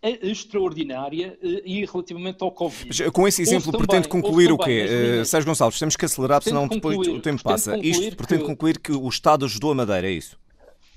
extraordinária 0.02 1.38
e 1.42 1.84
relativamente 1.86 2.44
ao 2.44 2.52
Covid. 2.52 2.86
Mas, 2.88 3.12
com 3.12 3.28
esse 3.28 3.42
exemplo, 3.42 3.72
também, 3.72 3.88
pretende 3.88 4.08
concluir 4.08 4.52
o 4.52 4.58
quê? 4.58 5.22
Uh, 5.22 5.26
Sérgio 5.26 5.50
Gonçalves, 5.50 5.80
temos 5.80 5.96
que 5.96 6.06
acelerar, 6.06 6.42
senão 6.42 6.68
depois 6.68 7.08
o 7.08 7.20
tempo 7.20 7.44
passa. 7.44 7.78
Isto 7.78 8.16
pretende 8.16 8.42
que... 8.42 8.48
concluir 8.48 8.80
que 8.80 8.92
o 8.92 9.08
Estado 9.10 9.46
ajudou 9.46 9.72
a 9.72 9.76
Madeira, 9.76 10.08
é 10.08 10.12
isso? 10.12 10.38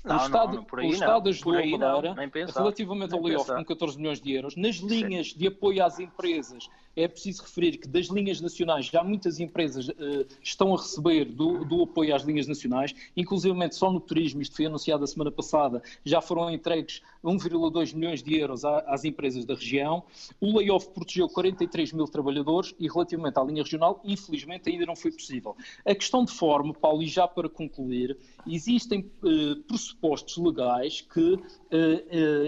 Não, 0.03 0.15
o 0.15 0.19
Estado, 0.19 0.55
não, 0.55 0.65
não, 0.71 0.83
o 0.83 0.91
Estado 0.91 1.29
ajudou 1.29 1.53
a 1.53 1.65
Madeira 1.65 2.15
relativamente 2.55 3.13
ao 3.13 3.21
layoff 3.21 3.51
com 3.53 3.63
14 3.63 3.97
milhões 3.97 4.19
de 4.19 4.33
euros. 4.33 4.55
Nas 4.55 4.77
linhas 4.77 5.31
Sim. 5.31 5.37
de 5.37 5.47
apoio 5.47 5.85
às 5.85 5.99
empresas, 5.99 6.67
é 6.95 7.07
preciso 7.07 7.43
referir 7.43 7.77
que 7.77 7.87
das 7.87 8.07
linhas 8.07 8.41
nacionais 8.41 8.85
já 8.85 9.03
muitas 9.03 9.39
empresas 9.39 9.87
uh, 9.87 10.25
estão 10.41 10.73
a 10.73 10.77
receber 10.77 11.25
do, 11.25 11.63
do, 11.63 11.83
apoio 11.83 12.15
às 12.15 12.23
linhas 12.23 12.47
nacionais, 12.47 12.93
inclusive 13.15 13.51
só 13.71 13.91
no 13.91 13.99
turismo, 13.99 14.41
isto 14.41 14.55
foi 14.55 14.65
anunciado 14.65 15.03
a 15.03 15.07
semana 15.07 15.31
passada, 15.31 15.81
já 16.03 16.21
foram 16.21 16.49
entregues 16.49 17.01
1,2 17.23 17.93
milhões 17.93 18.23
de 18.23 18.35
euros 18.37 18.65
às 18.65 19.03
empresas 19.03 19.45
da 19.45 19.53
região. 19.53 20.03
O 20.39 20.57
layoff 20.57 20.89
protegeu 20.89 21.29
43 21.29 21.93
mil 21.93 22.05
trabalhadores 22.05 22.73
e 22.79 22.87
relativamente 22.87 23.37
à 23.37 23.43
linha 23.43 23.63
regional, 23.63 24.01
infelizmente 24.03 24.69
ainda 24.69 24.85
não 24.85 24.95
foi 24.95 25.11
possível. 25.11 25.55
A 25.85 25.93
questão 25.93 26.25
de 26.25 26.31
forma, 26.31 26.73
Paulo, 26.73 27.03
e 27.03 27.07
já 27.07 27.27
para 27.27 27.47
concluir, 27.47 28.17
existem 28.47 29.11
uh, 29.23 29.55
pressupostos 29.63 30.37
legais 30.37 31.01
que 31.01 31.33
uh, 31.33 31.41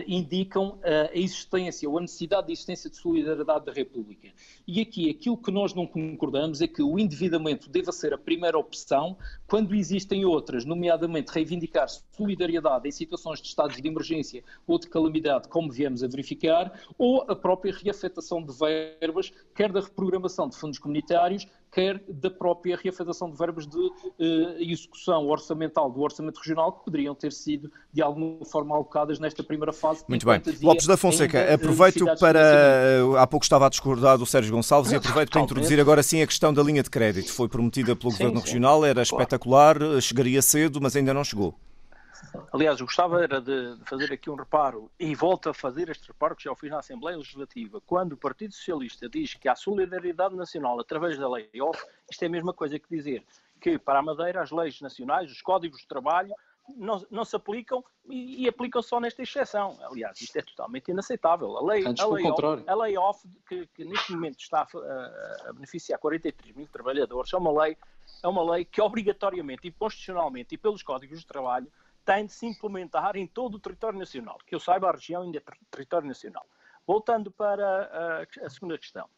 indicam 0.07 0.79
a 0.83 1.17
existência 1.17 1.89
ou 1.89 1.97
a 1.97 2.01
necessidade 2.01 2.47
de 2.47 2.53
existência 2.53 2.89
de 2.89 2.97
solidariedade 2.97 3.65
da 3.65 3.71
República. 3.71 4.32
E 4.67 4.81
aqui 4.81 5.09
aquilo 5.09 5.37
que 5.37 5.51
nós 5.51 5.73
não 5.73 5.85
concordamos 5.85 6.61
é 6.61 6.67
que 6.67 6.81
o 6.81 6.97
endividamento 6.97 7.69
deva 7.69 7.91
ser 7.91 8.13
a 8.13 8.17
primeira 8.17 8.57
opção 8.57 9.17
quando 9.47 9.75
existem 9.75 10.25
outras, 10.25 10.65
nomeadamente 10.65 11.31
reivindicar 11.31 11.87
solidariedade 12.15 12.87
em 12.87 12.91
situações 12.91 13.41
de 13.41 13.47
estados 13.47 13.81
de 13.81 13.87
emergência 13.87 14.43
ou 14.65 14.79
de 14.79 14.87
calamidade, 14.87 15.47
como 15.47 15.71
viemos 15.71 16.03
a 16.03 16.07
verificar, 16.07 16.79
ou 16.97 17.25
a 17.29 17.35
própria 17.35 17.73
reafetação 17.73 18.43
de 18.43 18.53
verbas, 18.53 19.31
quer 19.55 19.71
da 19.71 19.81
reprogramação 19.81 20.47
de 20.47 20.57
fundos 20.57 20.79
comunitários, 20.79 21.47
quer 21.73 22.01
da 22.07 22.29
própria 22.29 22.77
reafetação 22.81 23.29
de 23.29 23.37
verbas 23.37 23.65
de 23.65 23.77
uh, 23.77 23.91
execução 24.59 25.27
orçamental 25.27 25.91
do 25.91 26.01
Orçamento 26.01 26.37
Regional, 26.37 26.71
que 26.71 26.85
poderiam 26.85 27.15
ter 27.15 27.31
sido, 27.31 27.71
de 27.91 28.01
alguma 28.01 28.45
forma, 28.45 28.75
alocadas 28.75 29.19
nesta 29.19 29.43
primeira 29.43 29.73
fase. 29.73 30.03
Muito 30.07 30.25
bem. 30.25 30.41
Lopes 30.61 30.85
da 30.85 30.95
Fonseca, 30.95 31.53
aproveito 31.53 32.05
para. 32.19 33.01
Há 33.17 33.27
pouco 33.27 33.43
estava 33.43 33.65
a 33.65 33.69
discordar 33.69 34.17
do 34.17 34.25
Sérgio 34.25 34.53
Gonçalves 34.53 34.91
e 34.91 34.95
aproveito 34.95 35.31
para 35.31 35.41
introduzir 35.43 35.79
agora 35.79 36.03
sim 36.03 36.21
a 36.21 36.27
questão 36.27 36.53
da 36.53 36.61
linha 36.61 36.83
de 36.83 36.89
crédito. 36.89 37.31
Foi 37.31 37.49
prometida 37.49 37.95
pelo 37.95 38.11
sim, 38.11 38.19
Governo 38.19 38.39
sim. 38.39 38.45
Regional, 38.45 38.85
era 38.85 39.01
espetacular, 39.01 39.77
chegaria 40.01 40.41
cedo, 40.41 40.79
mas 40.79 40.95
ainda 40.95 41.13
não 41.13 41.23
chegou. 41.23 41.55
Aliás, 42.51 42.79
eu 42.79 42.85
gostava 42.85 43.23
era 43.23 43.41
de 43.41 43.77
fazer 43.85 44.11
aqui 44.13 44.29
um 44.29 44.35
reparo 44.35 44.91
e 44.99 45.15
volto 45.15 45.49
a 45.49 45.53
fazer 45.53 45.89
este 45.89 46.07
reparo 46.07 46.35
que 46.35 46.43
já 46.43 46.51
o 46.51 46.55
fiz 46.55 46.69
na 46.69 46.79
Assembleia 46.79 47.17
Legislativa. 47.17 47.81
Quando 47.81 48.13
o 48.13 48.17
Partido 48.17 48.53
Socialista 48.53 49.09
diz 49.09 49.33
que 49.33 49.49
há 49.49 49.55
solidariedade 49.55 50.35
nacional 50.35 50.79
através 50.79 51.17
da 51.17 51.29
lei 51.29 51.49
off, 51.61 51.83
isto 52.09 52.23
é 52.23 52.27
a 52.27 52.29
mesma 52.29 52.53
coisa 52.53 52.77
que 52.79 52.87
dizer 52.89 53.23
que 53.59 53.77
para 53.77 53.99
a 53.99 54.01
Madeira 54.01 54.41
as 54.41 54.51
leis 54.51 54.81
nacionais, 54.81 55.31
os 55.31 55.41
códigos 55.41 55.81
de 55.81 55.87
trabalho, 55.87 56.33
não, 56.75 57.05
não 57.09 57.25
se 57.25 57.35
aplicam 57.35 57.83
e, 58.05 58.43
e, 58.43 58.47
aplicam 58.47 58.81
só 58.81 58.99
nesta 58.99 59.21
exceção. 59.21 59.77
Aliás, 59.83 60.19
isto 60.21 60.37
é 60.37 60.41
totalmente 60.41 60.89
inaceitável. 60.91 61.57
A 61.57 61.63
lei, 61.63 61.85
a 61.85 62.07
lei, 62.07 62.25
off, 62.25 62.63
a 62.67 62.75
lei 62.75 62.97
off 62.97 63.27
que, 63.47 63.67
que, 63.67 63.83
neste 63.83 64.13
momento 64.13 64.39
está 64.39 64.61
a, 64.61 65.49
a, 65.49 65.53
beneficiar 65.53 65.99
43 65.99 66.55
mil 66.55 66.67
trabalhadores, 66.67 67.33
é 67.33 67.37
uma 67.37 67.63
lei, 67.63 67.77
é 68.21 68.27
uma 68.27 68.51
lei 68.51 68.65
que 68.65 68.81
obrigatoriamente 68.81 69.67
e 69.67 69.71
constitucionalmente 69.71 70.55
e 70.55 70.57
pelos 70.57 70.83
códigos 70.83 71.19
de 71.19 71.25
trabalho 71.25 71.67
tem 72.05 72.25
de 72.25 72.33
se 72.33 72.45
implementar 72.45 73.15
em 73.15 73.27
todo 73.27 73.55
o 73.55 73.59
território 73.59 73.97
nacional. 73.97 74.37
Que 74.45 74.55
eu 74.55 74.59
saiba, 74.59 74.89
a 74.89 74.91
região 74.91 75.23
ainda 75.23 75.37
é 75.37 75.41
território 75.71 76.07
nacional. 76.07 76.45
Voltando 76.85 77.31
para 77.31 77.65
a, 78.41 78.45
a 78.45 78.49
segunda 78.49 78.77
questão. 78.77 79.09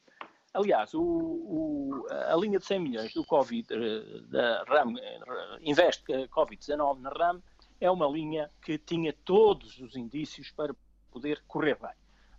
Aliás, 0.53 0.93
o, 0.93 1.01
o, 1.01 2.07
a 2.09 2.35
linha 2.37 2.59
de 2.59 2.65
100 2.65 2.79
milhões 2.79 3.13
do 3.13 3.25
Covid, 3.25 3.67
eh, 3.73 4.19
da 4.29 4.63
RAM, 4.63 4.93
eh, 4.97 5.19
Investe 5.61 6.01
Covid-19 6.29 6.99
na 6.99 7.09
RAM, 7.09 7.43
é 7.81 7.91
uma 7.91 8.07
linha 8.07 8.49
que 8.61 8.77
tinha 8.77 9.11
todos 9.11 9.77
os 9.79 9.97
indícios 9.97 10.51
para 10.51 10.73
poder 11.11 11.43
correr 11.45 11.77
bem. 11.77 11.91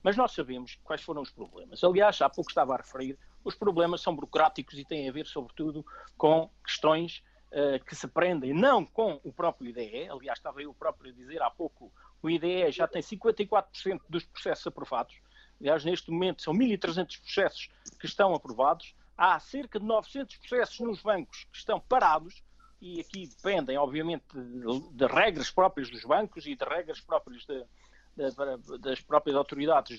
Mas 0.03 0.17
nós 0.17 0.33
sabemos 0.33 0.79
quais 0.83 1.03
foram 1.03 1.21
os 1.21 1.31
problemas. 1.31 1.85
Aliás, 1.85 2.21
há 2.23 2.31
pouco 2.31 2.51
estava 2.51 2.73
a 2.73 2.79
referir, 2.79 3.19
os 3.45 3.55
problemas 3.55 4.01
são 4.01 4.15
burocráticos 4.15 4.79
e 4.79 4.85
têm 4.85 5.09
a 5.09 5.13
ver, 5.13 5.27
sobretudo, 5.27 5.85
com 6.17 6.51
questões 6.65 7.23
uh, 7.53 7.85
que 7.85 7.95
se 7.95 8.07
prendem 8.09 8.53
não 8.53 8.85
com 8.85 9.21
o 9.25 9.33
próprio 9.33 9.71
IDE, 9.71 10.09
aliás, 10.09 10.39
estava 10.39 10.63
eu 10.63 10.73
próprio 10.75 11.11
a 11.11 11.15
dizer 11.15 11.43
há 11.43 11.51
pouco, 11.51 11.93
o 12.23 12.31
IDE 12.31 12.71
já 12.71 12.87
tem 12.87 13.03
54% 13.03 14.01
dos 14.09 14.25
processos 14.25 14.67
aprovados, 14.67 15.17
aliás, 15.61 15.85
neste 15.85 16.11
momento 16.11 16.43
são 16.43 16.55
1.300 16.55 17.21
processos 17.21 17.71
que 17.99 18.07
estão 18.07 18.35
aprovados, 18.35 18.95
há 19.17 19.39
cerca 19.41 19.81
de 19.81 19.87
900 19.87 20.37
processos 20.37 20.81
nos 20.81 21.03
bancos 21.03 21.47
que 21.51 21.59
estão 21.59 21.81
parados, 21.81 22.43
e 22.81 23.01
aqui 23.01 23.27
dependem, 23.27 23.79
obviamente, 23.79 24.25
de, 24.35 24.91
de 24.93 25.07
regras 25.07 25.51
próprias 25.51 25.89
dos 25.91 26.05
bancos 26.05 26.47
e 26.47 26.55
de 26.55 26.65
regras 26.65 27.01
próprias 27.01 27.45
de, 27.47 27.65
de, 28.17 28.79
das 28.79 29.01
próprias 29.01 29.37
autoridades 29.37 29.99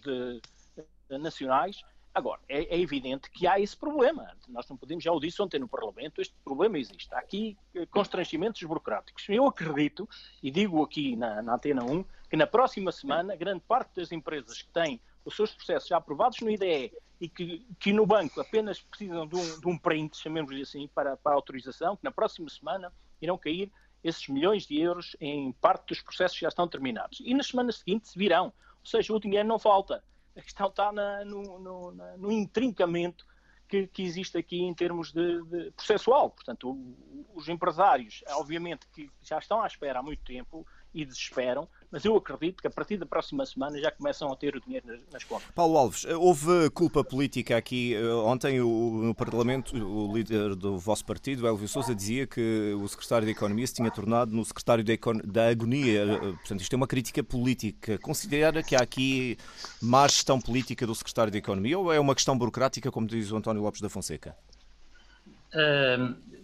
nacionais, 1.10 1.82
Agora, 2.18 2.42
é, 2.50 2.76
é, 2.76 2.80
evidente 2.80 3.30
que 3.30 3.46
há 3.46 3.60
esse 3.60 3.78
problema. 3.78 4.36
Nós 4.48 4.68
não 4.68 4.76
podemos, 4.76 5.04
já 5.04 5.12
o 5.12 5.20
disse 5.20 5.40
ontem 5.40 5.60
no 5.60 5.68
Parlamento, 5.68 6.20
este 6.20 6.34
problema 6.44 6.80
existe. 6.80 7.14
Há 7.14 7.20
aqui 7.20 7.56
eh, 7.76 7.86
constrangimentos 7.86 8.64
burocráticos. 8.64 9.24
Eu 9.30 9.46
acredito, 9.46 10.10
e 10.42 10.50
digo 10.50 10.82
aqui 10.82 11.16
na, 11.16 11.44
na 11.44 11.54
Antena 11.54 11.84
1, 11.84 12.04
que 12.28 12.36
na 12.36 12.48
próxima 12.48 12.92
semana, 12.92 13.36
grande 13.36 13.62
parte 13.68 13.98
das 13.98 14.12
empresas 14.12 14.64
que 14.64 14.70
têm 14.70 15.00
os 15.24 15.36
seus 15.36 15.54
processos 15.54 15.88
já 15.88 15.98
aprovados 15.98 16.40
no 16.40 16.50
IDE 16.50 16.92
e 17.22 17.30
que, 17.30 17.64
que 17.80 17.94
no 17.94 18.04
banco 18.04 18.42
apenas 18.42 18.82
precisam 18.82 19.28
de 19.28 19.36
um, 19.36 19.60
de 19.60 19.68
um 19.68 19.78
print, 19.78 20.18
chamemos-lhe 20.18 20.64
assim, 20.64 20.88
para, 20.88 21.16
para 21.18 21.36
autorização, 21.36 21.96
que 21.96 22.04
na 22.04 22.12
próxima 22.12 22.50
semana 22.50 22.92
irão 23.22 23.38
cair 23.38 23.72
esses 24.04 24.28
milhões 24.28 24.66
de 24.66 24.82
euros 24.82 25.16
em 25.22 25.52
parte 25.52 25.90
dos 25.90 26.02
processos 26.02 26.36
que 26.36 26.42
já 26.42 26.50
estão 26.50 26.68
terminados. 26.68 27.20
E 27.24 27.36
nas 27.36 27.46
semanas 27.46 27.78
seguintes 27.78 28.16
virão. 28.16 28.46
Ou 28.46 28.86
seja, 28.90 29.14
o 29.14 29.20
dinheiro 29.20 29.48
não 29.48 29.60
falta. 29.60 30.04
A 30.38 30.42
questão 30.42 30.68
está 30.68 30.92
na, 30.92 31.26
no, 31.26 31.60
no, 31.60 31.92
no 31.92 32.32
intrincamento 32.32 33.26
que, 33.68 33.88
que, 33.88 34.04
existe 34.04 34.38
aqui 34.38 34.62
em 34.62 34.74
termos 34.74 35.12
de, 35.12 35.44
de 35.46 35.72
processual. 35.72 36.30
Portanto, 36.30 36.70
o, 36.70 37.26
os 37.34 37.50
empresários, 37.50 38.24
obviamente, 38.30 38.88
que 38.94 39.10
já 39.22 39.40
estão 39.40 39.62
à 39.62 39.68
espera 39.68 40.00
há 40.00 40.04
muito 40.04 40.24
tempo, 40.24 40.66
e 40.94 41.06
desesperam, 41.06 41.68
mas 41.92 42.04
eu 42.04 42.16
acredito 42.16 42.62
que 42.62 42.68
a 42.68 42.72
partir 42.72 42.98
da 42.98 43.06
próxima 43.06 43.46
semana 43.46 43.80
já 43.80 43.92
começam 43.92 44.32
a 44.32 44.36
ter 44.36 44.56
o 44.56 44.62
dinheiro 44.62 44.88
nas, 44.88 45.00
nas 45.12 45.24
contas. 45.24 45.48
Paulo 45.56 45.78
Alves, 45.78 46.06
houve 46.06 46.70
culpa 46.72 47.04
política 47.04 47.56
aqui. 47.56 47.96
Eh, 47.96 48.14
ontem 48.14 48.60
o, 48.62 49.02
no 49.04 49.16
Parlamento, 49.16 49.76
o 49.78 50.14
líder 50.14 50.56
do 50.56 50.78
vosso 50.78 51.06
partido, 51.06 51.48
Elvio 51.48 51.68
Sousa, 51.68 51.96
dizia 51.96 52.28
que 52.28 52.74
o 52.80 52.88
secretário 52.88 53.26
da 53.26 53.32
Economia 53.32 53.66
se 53.68 53.76
tinha 53.76 53.92
tornado 53.92 54.32
no 54.36 54.44
secretário 54.44 54.84
da, 54.84 54.94
da 55.24 55.50
Agonia. 55.50 56.04
Eh, 56.04 56.20
portanto, 56.20 56.62
isto 56.62 56.74
é 56.74 56.78
uma 56.78 56.88
crítica 56.88 57.24
política. 57.24 57.98
Considera 58.00 58.62
que 58.64 58.76
há 58.76 58.82
aqui 58.82 59.38
má 59.82 60.08
gestão 60.08 60.42
política 60.42 60.86
do 60.86 60.96
secretário 60.96 61.32
da 61.32 61.38
Economia 61.38 61.78
ou 61.78 61.94
é 61.94 62.00
uma 62.00 62.16
questão 62.16 62.38
burocrática, 62.38 62.92
como 62.92 63.08
diz 63.08 63.32
o 63.32 63.38
António 63.38 63.62
Lopes 63.62 63.82
da 63.82 63.90
Fonseca? 63.90 64.36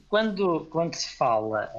Quando, 0.08 0.68
quando 0.70 0.96
se 0.96 1.16
fala 1.18 1.70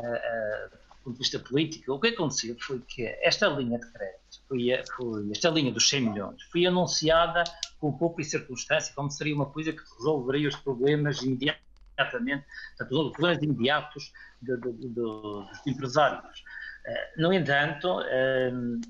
ponto 1.05 1.15
de 1.15 1.19
vista 1.19 1.39
político, 1.39 1.93
o 1.93 2.01
que 2.01 2.09
aconteceu 2.09 2.57
foi 2.59 2.81
que 2.81 3.05
esta 3.23 3.47
linha 3.49 3.79
de 3.79 3.93
crédito, 3.93 4.43
foi, 4.49 4.83
foi, 4.97 5.31
esta 5.31 5.51
linha 5.51 5.71
dos 5.71 5.89
100 5.89 6.01
milhões, 6.01 6.43
foi 6.51 6.67
anunciada 6.67 7.45
com 7.79 7.93
pouco 7.93 8.21
e 8.21 8.25
circunstância, 8.25 8.95
como 8.95 9.11
seria 9.11 9.35
uma 9.35 9.47
coisa 9.47 9.73
que 9.73 9.83
resolveria 9.99 10.49
os 10.49 10.57
problemas 10.57 11.23
imediatamente, 11.23 12.45
portanto, 12.77 13.07
os 13.07 13.13
problemas 13.13 13.43
imediatos 13.43 14.13
de, 14.41 14.57
de, 14.57 14.73
de, 14.73 14.89
dos 14.89 15.67
empresários. 15.67 16.43
Eh, 16.87 17.13
no 17.19 17.33
entanto, 17.33 18.01
ehm, 18.01 18.81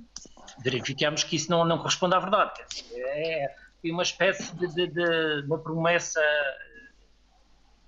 verificamos 0.62 1.24
que 1.24 1.36
isso 1.36 1.50
não, 1.50 1.64
não 1.64 1.78
corresponde 1.78 2.14
à 2.14 2.20
verdade. 2.20 2.52
É 2.94 3.54
uma 3.84 4.02
espécie 4.02 4.54
de, 4.56 4.86
de 4.86 5.46
uma 5.46 5.58
promessa 5.58 6.20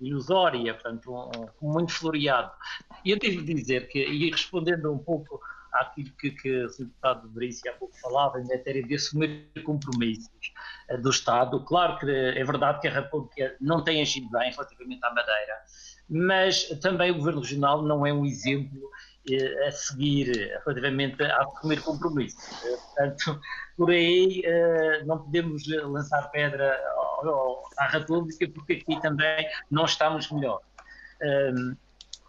ilusória, 0.01 0.73
portanto, 0.73 1.11
um, 1.11 1.67
um, 1.67 1.71
muito 1.73 1.93
floreado. 1.93 2.51
E 3.03 3.11
eu 3.11 3.19
tive 3.19 3.41
de 3.41 3.53
dizer 3.53 3.87
que, 3.87 3.99
e 3.99 4.29
respondendo 4.29 4.91
um 4.91 4.97
pouco 4.97 5.39
àquilo 5.73 6.09
que, 6.19 6.31
que 6.31 6.65
o 6.65 6.67
deputado 6.67 7.29
Verício 7.29 7.69
há 7.71 7.75
pouco 7.75 7.95
falava, 7.99 8.39
em 8.39 8.47
matéria 8.47 8.83
de 8.83 8.95
assumir 8.95 9.49
compromissos 9.63 10.53
uh, 10.89 11.01
do 11.01 11.09
Estado, 11.09 11.63
claro 11.65 11.97
que 11.99 12.09
é 12.09 12.43
verdade 12.43 12.79
que 12.81 12.87
a 12.87 12.93
República 12.93 13.55
não 13.59 13.83
tem 13.83 14.01
agido 14.01 14.29
bem 14.29 14.51
relativamente 14.51 15.03
à 15.05 15.13
Madeira, 15.13 15.57
mas 16.09 16.63
também 16.81 17.11
o 17.11 17.15
Governo 17.15 17.41
Regional 17.41 17.81
não 17.81 18.05
é 18.05 18.13
um 18.13 18.25
exemplo 18.25 18.79
uh, 18.79 19.67
a 19.67 19.71
seguir 19.71 20.31
relativamente 20.65 21.21
a 21.23 21.43
assumir 21.43 21.81
compromissos. 21.81 22.43
Uh, 22.63 22.77
portanto, 22.77 23.41
por 23.75 23.91
aí 23.91 24.41
não 25.05 25.19
podemos 25.19 25.67
lançar 25.67 26.31
pedra 26.31 26.75
à 27.77 27.87
República, 27.87 28.47
porque 28.49 28.73
aqui 28.73 29.01
também 29.01 29.47
não 29.69 29.85
estamos 29.85 30.31
melhor. 30.31 30.61
Um, 31.21 31.75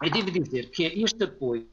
eu 0.01 0.11
devo 0.11 0.31
dizer 0.31 0.69
que 0.71 0.83
este 0.85 1.23
apoio 1.23 1.67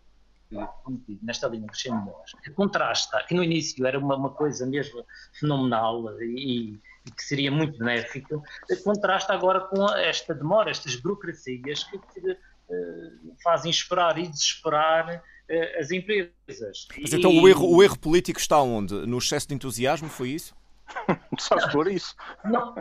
nesta 1.22 1.48
linha 1.48 1.66
de 1.66 1.78
100 1.78 1.92
milhões, 1.92 2.30
que 2.42 2.50
contrasta, 2.50 3.24
que 3.26 3.34
no 3.34 3.42
início 3.42 3.84
era 3.86 3.98
uma, 3.98 4.16
uma 4.16 4.30
coisa 4.30 4.64
mesmo 4.66 5.04
fenomenal 5.38 6.20
e, 6.22 6.78
e, 7.04 7.10
que 7.10 7.22
seria 7.22 7.50
muito 7.50 7.78
benéfico, 7.78 8.42
contrasta 8.84 9.32
agora 9.32 9.60
com 9.60 9.84
esta 9.94 10.34
demora, 10.34 10.70
estas 10.70 10.96
burocracias 10.96 11.84
que, 11.84 11.98
que 11.98 12.30
uh, 12.30 13.36
fazem 13.42 13.70
esperar 13.70 14.18
e 14.18 14.28
desesperar 14.28 15.16
uh, 15.16 15.80
as 15.80 15.90
empresas. 15.90 16.86
Mas 17.00 17.12
então 17.12 17.36
o 17.36 17.48
erro, 17.48 17.68
o 17.68 17.82
erro 17.82 17.98
político 17.98 18.38
está 18.38 18.60
onde? 18.60 18.94
No 19.06 19.18
excesso 19.18 19.48
de 19.48 19.54
entusiasmo, 19.54 20.08
foi 20.08 20.30
isso? 20.30 20.54
Só 21.40 21.70
for 21.70 21.90
isso. 21.90 22.14
Não, 22.44 22.74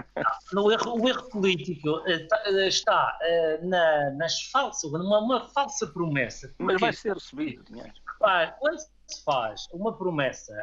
no 0.53 0.71
erro, 0.71 1.01
o 1.01 1.07
erro 1.07 1.29
político 1.29 2.01
eh, 2.07 2.19
tá, 2.27 2.41
eh, 2.45 2.67
está 2.67 3.17
uh, 3.21 3.67
na, 3.67 4.11
nas 4.11 4.43
falsas, 4.43 4.91
numa 4.91 5.19
uma 5.19 5.47
falsa 5.49 5.87
promessa. 5.87 6.53
Mas 6.59 6.79
vai 6.79 6.93
ser 6.93 7.13
recebido 7.13 7.63
dinheiro. 7.63 7.93
Quando 8.59 8.79
se 9.07 9.23
faz 9.23 9.67
uma 9.71 9.95
promessa 9.95 10.53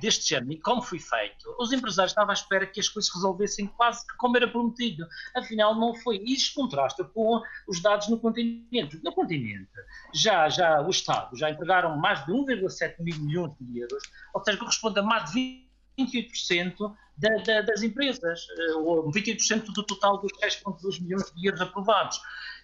deste 0.00 0.30
género, 0.30 0.52
e 0.52 0.60
como 0.60 0.82
foi 0.82 0.98
feito, 0.98 1.54
os 1.58 1.72
empresários 1.72 2.10
estavam 2.10 2.30
à 2.30 2.34
espera 2.34 2.66
que 2.66 2.80
as 2.80 2.88
coisas 2.88 3.12
resolvessem 3.14 3.66
quase 3.68 4.04
como 4.18 4.36
era 4.36 4.48
prometido. 4.48 5.06
Afinal, 5.36 5.74
não 5.74 5.94
foi. 5.94 6.18
Isso 6.24 6.52
contrasta 6.54 7.04
com 7.04 7.40
os 7.68 7.80
dados 7.80 8.08
no 8.08 8.18
continente. 8.18 9.00
No 9.04 9.12
continente, 9.12 9.70
já, 10.12 10.48
já 10.48 10.80
o 10.80 10.90
Estado 10.90 11.36
já 11.36 11.50
entregaram 11.50 11.96
mais 11.96 12.24
de 12.26 12.32
1,7 12.32 12.96
mil 12.98 13.18
milhões 13.18 13.52
de 13.60 13.78
euros, 13.78 14.02
ou 14.34 14.42
seja, 14.42 14.58
corresponde 14.58 14.98
a 14.98 15.02
mais 15.02 15.26
de 15.26 15.34
20 15.34 15.67
28% 15.98 16.94
da, 17.16 17.36
da, 17.38 17.62
das 17.62 17.82
empresas, 17.82 18.46
eh, 18.58 18.74
ou 18.74 19.10
28% 19.10 19.72
do 19.72 19.82
total 19.82 20.18
dos 20.20 20.32
10,2 20.40 21.02
milhões 21.02 21.32
de 21.34 21.46
euros 21.48 21.60
aprovados. 21.60 22.20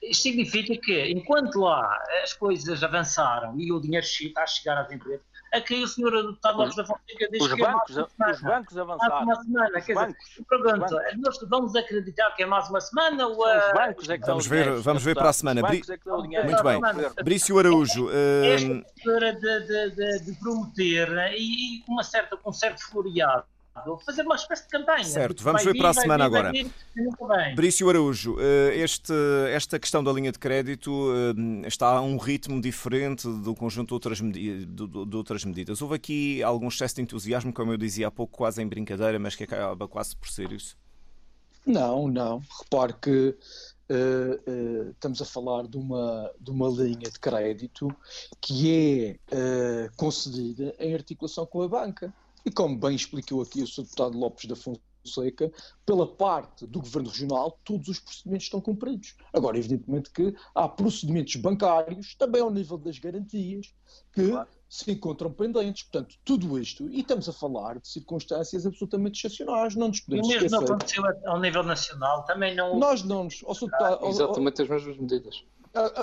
Isto 0.09 0.23
significa 0.23 0.77
que, 0.77 1.11
enquanto 1.11 1.61
lá 1.61 2.03
as 2.23 2.33
coisas 2.33 2.83
avançaram 2.83 3.59
e 3.59 3.73
o 3.73 3.81
dinheiro 3.81 4.05
está 4.05 4.43
a 4.43 4.47
chegar 4.47 4.79
às 4.79 4.91
empresas, 4.91 5.25
aqui 5.53 5.83
o 5.83 5.89
senhor 5.89 6.11
deputado 6.11 6.59
Lopes 6.59 6.77
da 6.77 6.85
Fonseca 6.85 7.29
diz 7.31 7.43
os 7.43 7.53
que 7.53 7.63
bancos, 7.63 7.97
é 7.97 8.07
mais 8.19 8.19
uma 8.19 8.31
Os 8.31 8.41
bancos 8.41 8.79
avançaram. 8.79 9.23
uma 9.23 9.43
semana. 9.43 9.81
Quer 9.81 9.95
dizer, 9.95 10.17
pergunto, 10.49 10.97
nós 11.19 11.39
vamos 11.49 11.77
acreditar 11.77 12.31
que 12.33 12.43
é 12.43 12.47
mais 12.47 12.69
uma 12.69 12.81
semana 12.81 13.27
ou... 13.27 13.39
Os 13.39 13.73
bancos 13.73 14.09
é 14.09 14.19
que 14.19 14.27
vamos 14.27 14.47
ver, 14.47 14.77
vamos 14.81 15.03
ver 15.03 15.15
para 15.15 15.31
a 15.31 15.33
semana. 15.33 15.61
É 15.61 16.45
Muito 16.45 16.63
bem. 16.63 16.81
Brício 17.25 17.59
Araújo. 17.59 18.09
Esta 18.11 18.69
uh... 18.69 19.41
de, 19.41 19.67
de, 19.67 19.91
de, 19.91 20.25
de 20.25 20.41
prometer 20.41 21.09
e 21.37 21.83
uma 21.89 22.03
certa, 22.03 22.37
com 22.37 22.51
um 22.51 22.53
certo 22.53 22.85
floreado 22.91 23.45
fazer 24.05 24.23
uma 24.23 24.37
espécie 24.37 24.63
de 24.65 24.69
campanha. 24.69 25.05
Certo, 25.05 25.43
vamos 25.43 25.65
ver 25.65 25.77
para 25.77 25.91
a 25.91 25.95
semana 25.95 26.25
agora. 26.25 26.53
Brício 27.55 27.89
Araújo, 27.89 28.37
eh, 28.39 28.77
este, 28.77 29.13
esta 29.51 29.79
questão 29.79 30.03
da 30.03 30.13
linha 30.13 30.31
de 30.31 30.39
crédito 30.39 31.11
eh, 31.65 31.67
está 31.67 31.89
a 31.89 32.01
um 32.01 32.17
ritmo 32.17 32.61
diferente 32.61 33.27
do 33.27 33.55
conjunto 33.55 33.89
de 33.89 33.95
outras, 33.95 34.21
de, 34.21 34.65
de 34.67 35.17
outras 35.17 35.45
medidas. 35.45 35.83
Houve 35.83 35.97
aqui 35.97 36.43
algum 36.43 36.69
excesso 36.69 36.97
de 36.97 37.03
entusiasmo, 37.03 37.53
como 37.53 37.73
eu 37.73 37.77
dizia 37.77 38.09
há 38.09 38.11
pouco, 38.11 38.37
quase 38.37 38.63
em 38.63 38.67
brincadeira, 38.67 39.19
mas 39.19 39.35
que 39.35 39.45
acaba 39.45 39.89
quase 39.89 40.17
por 40.17 40.29
ser 40.29 40.53
isso? 40.53 40.77
Não, 41.67 42.09
não. 42.09 42.43
Repare 42.63 42.95
que 43.01 43.37
uh, 43.91 44.51
uh, 44.51 44.91
estamos 44.91 45.21
a 45.23 45.25
falar 45.25 45.67
de 45.67 45.77
uma, 45.77 46.31
de 46.39 46.51
uma 46.51 46.69
linha 46.69 47.11
de 47.11 47.19
crédito 47.19 47.89
que 48.41 49.19
é 49.31 49.35
uh, 49.35 49.97
concedida 49.97 50.75
em 50.79 50.95
articulação 50.95 51.47
com 51.47 51.63
a 51.63 51.69
banca. 51.69 52.13
E 52.45 52.51
como 52.51 52.79
bem 52.79 52.95
explicou 52.95 53.43
aqui 53.43 53.63
o 53.63 53.67
Sr. 53.67 53.83
Deputado 53.83 54.19
Lopes 54.19 54.45
da 54.47 54.55
Fonseca, 54.55 55.51
pela 55.85 56.07
parte 56.07 56.67
do 56.67 56.81
Governo 56.81 57.09
Regional, 57.09 57.59
todos 57.65 57.89
os 57.89 57.99
procedimentos 57.99 58.45
estão 58.45 58.61
cumpridos. 58.61 59.15
Agora, 59.33 59.59
evidentemente 59.59 60.11
que 60.11 60.35
há 60.55 60.69
procedimentos 60.69 61.37
bancários, 61.37 62.15
também 62.15 62.43
ao 62.43 62.51
nível 62.51 62.79
das 62.79 62.99
garantias, 62.99 63.75
que 64.13 64.29
claro. 64.29 64.49
se 64.69 64.91
encontram 64.91 65.33
pendentes. 65.33 65.85
Portanto, 65.85 66.17
tudo 66.25 66.59
isto, 66.59 66.89
e 66.91 67.01
estamos 67.01 67.29
a 67.29 67.33
falar 67.33 67.79
de 67.79 67.89
circunstâncias 67.89 68.67
absolutamente 68.67 69.19
excepcionais, 69.19 69.75
não 69.75 69.89
nos 69.89 70.01
podemos 70.01 70.27
e 70.27 70.33
mesmo 70.33 70.47
esquecer. 70.47 70.67
não 70.67 70.75
aconteceu 70.75 71.05
ao 71.27 71.41
nível 71.41 71.63
nacional, 71.63 72.25
também 72.25 72.55
não... 72.55 72.79
Nós 72.79 73.03
não 73.03 73.25
nos... 73.25 73.43
Ao, 73.45 73.55
ao, 74.03 74.11
Exatamente 74.11 74.63
as 74.63 74.69
mesmas 74.69 74.99
medidas. 74.99 75.45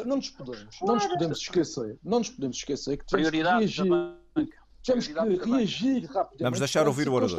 Não 0.05 0.17
nos 0.17 0.29
podemos, 0.29 0.77
não 0.81 0.95
nos 0.95 1.05
podemos 1.05 1.37
esquecer, 1.37 1.97
não 2.03 2.19
nos 2.19 2.29
podemos 2.29 2.57
esquecer 2.57 2.97
que 2.97 3.05
temos 3.05 3.29
que 3.29 3.37
reagir 3.37 4.20
temos 4.83 5.07
que 5.07 5.13
reagir 5.13 6.05
rapidamente. 6.05 6.43
Vamos 6.43 6.59
deixar 6.59 6.87
ouvir 6.87 7.07
o 7.07 7.13
orador. 7.13 7.37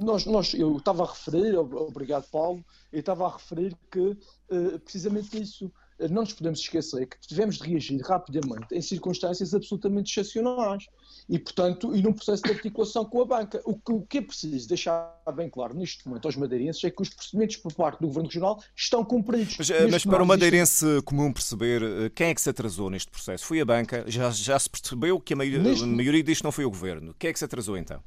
Nós, 0.00 0.26
nós, 0.26 0.52
eu 0.52 0.76
estava 0.76 1.04
a 1.04 1.06
referir, 1.06 1.56
obrigado 1.56 2.28
Paulo, 2.30 2.62
eu 2.92 3.00
estava 3.00 3.26
a 3.26 3.32
referir 3.32 3.74
que 3.90 3.98
uh, 4.00 4.78
precisamente 4.80 5.40
isso, 5.40 5.64
eh, 5.66 5.70
não 6.10 6.22
nos 6.22 6.32
podemos 6.32 6.60
esquecer 6.60 7.06
que 7.06 7.18
tivemos 7.20 7.58
de 7.58 7.68
reagir 7.68 8.00
rapidamente 8.02 8.66
em 8.72 8.80
circunstâncias 8.80 9.54
absolutamente 9.54 10.10
excepcionais 10.10 10.86
e, 11.28 11.38
portanto, 11.38 11.94
e 11.94 12.02
num 12.02 12.12
processo 12.12 12.42
de 12.42 12.52
articulação 12.52 13.04
com 13.04 13.20
a 13.22 13.24
banca. 13.24 13.60
O 13.64 13.76
que, 13.76 13.92
o 13.92 14.02
que 14.02 14.18
é 14.18 14.22
preciso 14.22 14.68
deixar 14.68 15.14
bem 15.34 15.50
claro 15.50 15.74
neste 15.74 16.06
momento 16.08 16.26
aos 16.26 16.36
madeirenses 16.36 16.82
é 16.84 16.90
que 16.90 17.02
os 17.02 17.08
procedimentos 17.08 17.56
por 17.56 17.72
parte 17.72 18.00
do 18.00 18.06
Governo 18.06 18.28
Regional 18.28 18.62
estão 18.76 19.04
cumpridos. 19.04 19.56
Mas, 19.58 19.70
eh, 19.70 19.86
mas 19.88 20.04
para 20.04 20.22
o 20.22 20.26
madeirense 20.26 20.86
existe... 20.86 21.04
comum 21.04 21.32
perceber, 21.32 22.10
quem 22.14 22.28
é 22.28 22.34
que 22.34 22.40
se 22.40 22.50
atrasou 22.50 22.88
neste 22.88 23.10
processo? 23.10 23.44
Foi 23.44 23.60
a 23.60 23.64
banca? 23.64 24.04
Já, 24.06 24.30
já 24.30 24.58
se 24.58 24.70
percebeu 24.70 25.20
que 25.20 25.32
a 25.32 25.36
maioria, 25.36 25.58
neste... 25.58 25.84
a 25.84 25.86
maioria 25.86 26.22
disto 26.22 26.44
não 26.44 26.52
foi 26.52 26.64
o 26.64 26.70
Governo. 26.70 27.14
Quem 27.18 27.30
é 27.30 27.32
que 27.32 27.38
se 27.38 27.44
atrasou 27.44 27.76
então? 27.76 28.02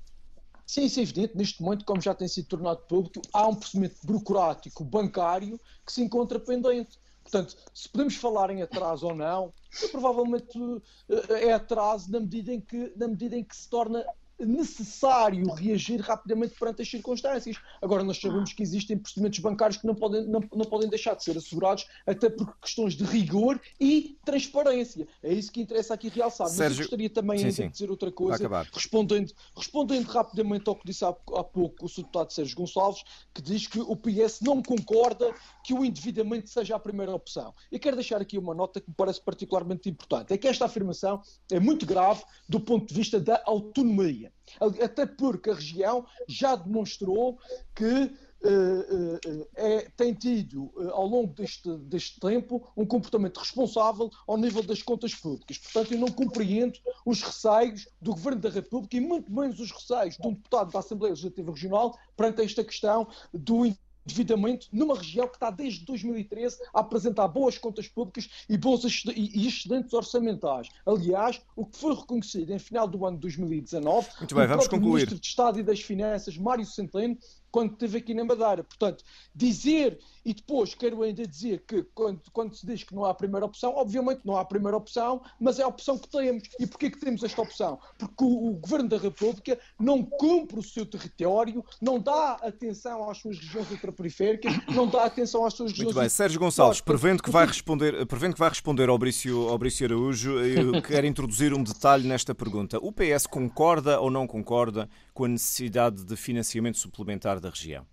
Sim, 0.66 0.86
isso 0.86 1.00
é 1.02 1.04
evidente. 1.04 1.36
Neste 1.36 1.62
momento, 1.62 1.84
como 1.84 2.00
já 2.00 2.16
tem 2.16 2.30
sido 2.30 2.48
tornado 2.48 2.80
público, 2.88 3.22
há 3.34 3.46
um 3.46 3.56
procedimento 3.56 3.96
burocrático 4.04 4.86
bancário 4.86 5.60
que 5.86 5.92
se 5.92 6.02
encontra 6.02 6.40
pendente. 6.40 6.98
Portanto, 7.32 7.56
se 7.74 7.88
podemos 7.88 8.16
falar 8.18 8.50
em 8.50 8.62
atraso 8.62 9.08
ou 9.08 9.16
não, 9.16 9.54
provavelmente 9.90 10.60
eh, 11.08 11.48
é 11.48 11.54
atraso 11.54 12.12
na 12.12 12.20
medida 12.20 12.54
em 12.54 12.60
que, 12.60 12.92
na 12.98 13.08
medida 13.08 13.38
em 13.38 13.44
que 13.44 13.56
se 13.56 13.70
torna 13.70 14.06
necessário 14.46 15.52
reagir 15.54 16.00
rapidamente 16.02 16.56
perante 16.58 16.82
as 16.82 16.90
circunstâncias. 16.90 17.58
Agora, 17.82 18.04
nós 18.04 18.20
sabemos 18.20 18.54
que 18.54 18.64
existem 18.64 18.98
procedimentos 18.98 19.40
bancários 19.40 19.78
que 19.78 19.88
não 19.88 19.96
podem, 19.96 20.26
não, 20.28 20.42
não 20.54 20.66
podem 20.66 20.90
deixar 20.90 21.16
de 21.16 21.24
ser 21.24 21.38
assegurados, 21.38 21.86
até 22.06 22.30
por 22.30 22.56
questões 22.58 22.94
de 22.94 23.04
rigor 23.04 23.60
e 23.80 24.18
transparência. 24.26 25.08
É 25.24 25.34
isso 25.34 25.52
que 25.52 25.62
interessa 25.62 25.94
aqui 25.94 26.10
realçar. 26.10 26.48
Sérgio... 26.48 26.64
Mas 26.64 26.72
eu 26.72 26.84
gostaria 26.84 27.10
também 27.10 27.40
sim, 27.40 27.52
sim. 27.52 27.68
de 27.68 27.74
dizer 27.74 27.90
outra 27.90 28.12
coisa, 28.12 28.50
respondendo, 28.74 29.32
respondendo 29.56 30.06
rapidamente 30.08 30.68
ao 30.68 30.76
que 30.76 30.86
disse 30.86 31.06
há, 31.06 31.10
há 31.10 31.44
pouco 31.44 31.86
o 31.86 31.90
deputado 31.90 32.32
Sérgio 32.32 32.56
Gonçalves, 32.56 33.04
que 33.34 33.42
diz 33.42 33.68
que 33.68 33.80
o 33.80 33.96
PS 33.96 34.42
não 34.42 34.62
concorda 34.62 35.34
que 35.64 35.74
o 35.74 35.86
endividamento 35.86 36.50
seja 36.50 36.76
a 36.76 36.80
primeira 36.80 37.14
opção. 37.14 37.54
E 37.72 37.80
quero 37.80 37.96
deixar 37.96 38.22
aqui 38.22 38.38
uma 38.38 38.54
nota 38.54 38.80
que 38.80 38.90
me 38.90 38.96
parece 38.96 39.22
particularmente 39.22 39.90
importante. 39.90 40.34
É 40.34 40.38
que 40.38 40.48
esta 40.48 40.66
afirmação 40.66 41.22
é 41.52 41.60
muito 41.60 41.86
grave 41.86 42.24
do 42.48 42.60
ponto 42.60 42.88
de 42.88 42.94
vista 42.94 43.20
da 43.20 43.42
autonomia. 43.46 44.31
Até 44.60 45.06
porque 45.06 45.50
a 45.50 45.56
região 45.56 46.06
já 46.28 46.56
demonstrou 46.56 47.40
que 47.76 48.12
Uh, 48.44 49.20
uh, 49.24 49.48
é, 49.56 49.88
tem 49.96 50.16
tido, 50.16 50.74
ao 50.94 51.06
longo 51.06 51.32
deste, 51.32 51.70
deste 51.78 52.20
tempo, 52.20 52.68
um 52.76 52.88
comportamento 52.88 53.38
responsável 53.38 54.10
ao 54.28 54.36
nível 54.36 54.64
das 54.64 54.82
contas 54.82 55.14
públicas. 55.14 55.60
Portanto, 55.60 55.94
eu 55.94 56.00
não 56.00 56.08
compreendo 56.08 56.80
os 57.06 57.22
receios 57.22 57.88
do 58.02 58.14
Governo 58.14 58.42
da 58.42 58.50
República 58.50 58.98
e 58.98 59.00
muito 59.00 59.32
menos 59.32 59.60
os 59.60 59.70
receios 59.70 60.18
de 60.18 60.28
um 60.28 60.34
deputado 60.34 60.72
da 60.72 60.80
Assembleia 60.80 61.12
Legislativa 61.12 61.52
Regional 61.52 61.96
perante 62.18 62.42
esta 62.42 62.64
questão 62.64 63.08
do 63.32 63.68
devidamente 64.06 64.68
numa 64.72 64.96
região 64.96 65.28
que 65.28 65.36
está 65.36 65.50
desde 65.50 65.86
2013 65.86 66.58
a 66.74 66.80
apresentar 66.80 67.28
boas 67.28 67.58
contas 67.58 67.88
públicas 67.88 68.30
e, 68.50 68.58
bons 68.58 68.84
e 69.16 69.48
excedentes 69.48 69.94
orçamentais. 69.94 70.70
Aliás, 70.86 71.42
o 71.56 71.66
que 71.66 71.78
foi 71.78 71.96
reconhecido 71.96 72.52
em 72.52 72.60
final 72.60 72.88
do 72.88 73.06
ano 73.06 73.18
de 73.18 73.22
2019, 73.22 74.08
Muito 74.20 74.36
bem, 74.36 74.48
vamos 74.48 74.68
concluir. 74.68 74.92
Ministro 74.92 75.20
de 75.20 75.28
Estado 75.28 75.60
e 75.60 75.64
das 75.64 75.82
Finanças, 75.82 76.38
Mário 76.38 76.66
Centeno, 76.66 77.18
quando 77.52 77.74
esteve 77.74 77.98
aqui 77.98 78.14
na 78.14 78.24
Madeira. 78.24 78.64
Portanto, 78.64 79.04
dizer, 79.36 80.00
e 80.26 80.34
depois 80.34 80.74
quero 80.74 81.02
ainda 81.04 81.26
dizer 81.26 81.64
que 81.68 81.84
quando, 81.94 82.22
quando 82.32 82.56
se 82.56 82.66
diz 82.66 82.84
que 82.84 82.96
não 82.96 83.06
há 83.06 83.14
primeira 83.14 83.46
opção, 83.46 83.74
obviamente 83.76 84.22
não 84.26 84.38
há 84.38 84.46
primeira 84.46 84.78
opção, 84.78 85.22
mas 85.40 85.60
é 85.60 85.64
a 85.64 85.68
opção 85.68 85.98
que 85.98 86.08
temos. 86.08 86.44
E 86.60 86.66
porquê 86.66 86.90
que 86.90 87.00
temos 87.00 87.24
esta 87.24 87.42
opção? 87.42 87.80
Porque 87.98 88.24
o, 88.24 88.50
o 88.50 88.54
Governo 88.54 88.90
da 88.90 88.98
República 88.98 89.60
não 89.80 90.04
cumpre 90.04 90.60
o 90.60 90.64
seu 90.64 90.86
território, 90.86 91.64
não 91.82 92.00
dá 92.00 92.34
atenção 92.42 93.10
às 93.10 93.18
suas 93.18 93.38
regiões 93.38 93.70
ultraperiféricas, 93.72 94.54
não 94.68 94.88
dá 94.88 95.06
atenção 95.06 95.46
às 95.46 95.54
suas 95.54 95.72
regiões... 95.72 95.94
Muito 95.94 96.00
bem, 96.00 96.10
Sérgio 96.10 96.40
Gonçalves, 96.40 96.82
prevendo 96.82 97.22
que 97.22 97.30
vai 97.30 97.46
responder, 97.46 98.06
prevendo 98.06 98.34
que 98.34 98.40
vai 98.40 98.50
responder 98.50 98.90
ao 98.90 98.98
Brício, 98.98 99.50
ao 99.50 99.58
Brício 99.58 99.86
Araújo, 99.86 100.40
eu 100.40 100.82
quero 100.82 101.06
introduzir 101.08 101.54
um 101.54 101.64
detalhe 101.64 102.08
nesta 102.08 102.34
pergunta. 102.34 102.78
O 102.82 102.92
PS 102.92 103.28
concorda 103.28 104.00
ou 104.00 104.10
não 104.10 104.28
concorda 104.28 104.90
com 105.14 105.26
a 105.26 105.28
necessidade 105.28 106.04
de 106.04 106.16
financiamento 106.16 106.78
suplementar 106.78 107.40
da 107.40 107.50
região? 107.50 107.86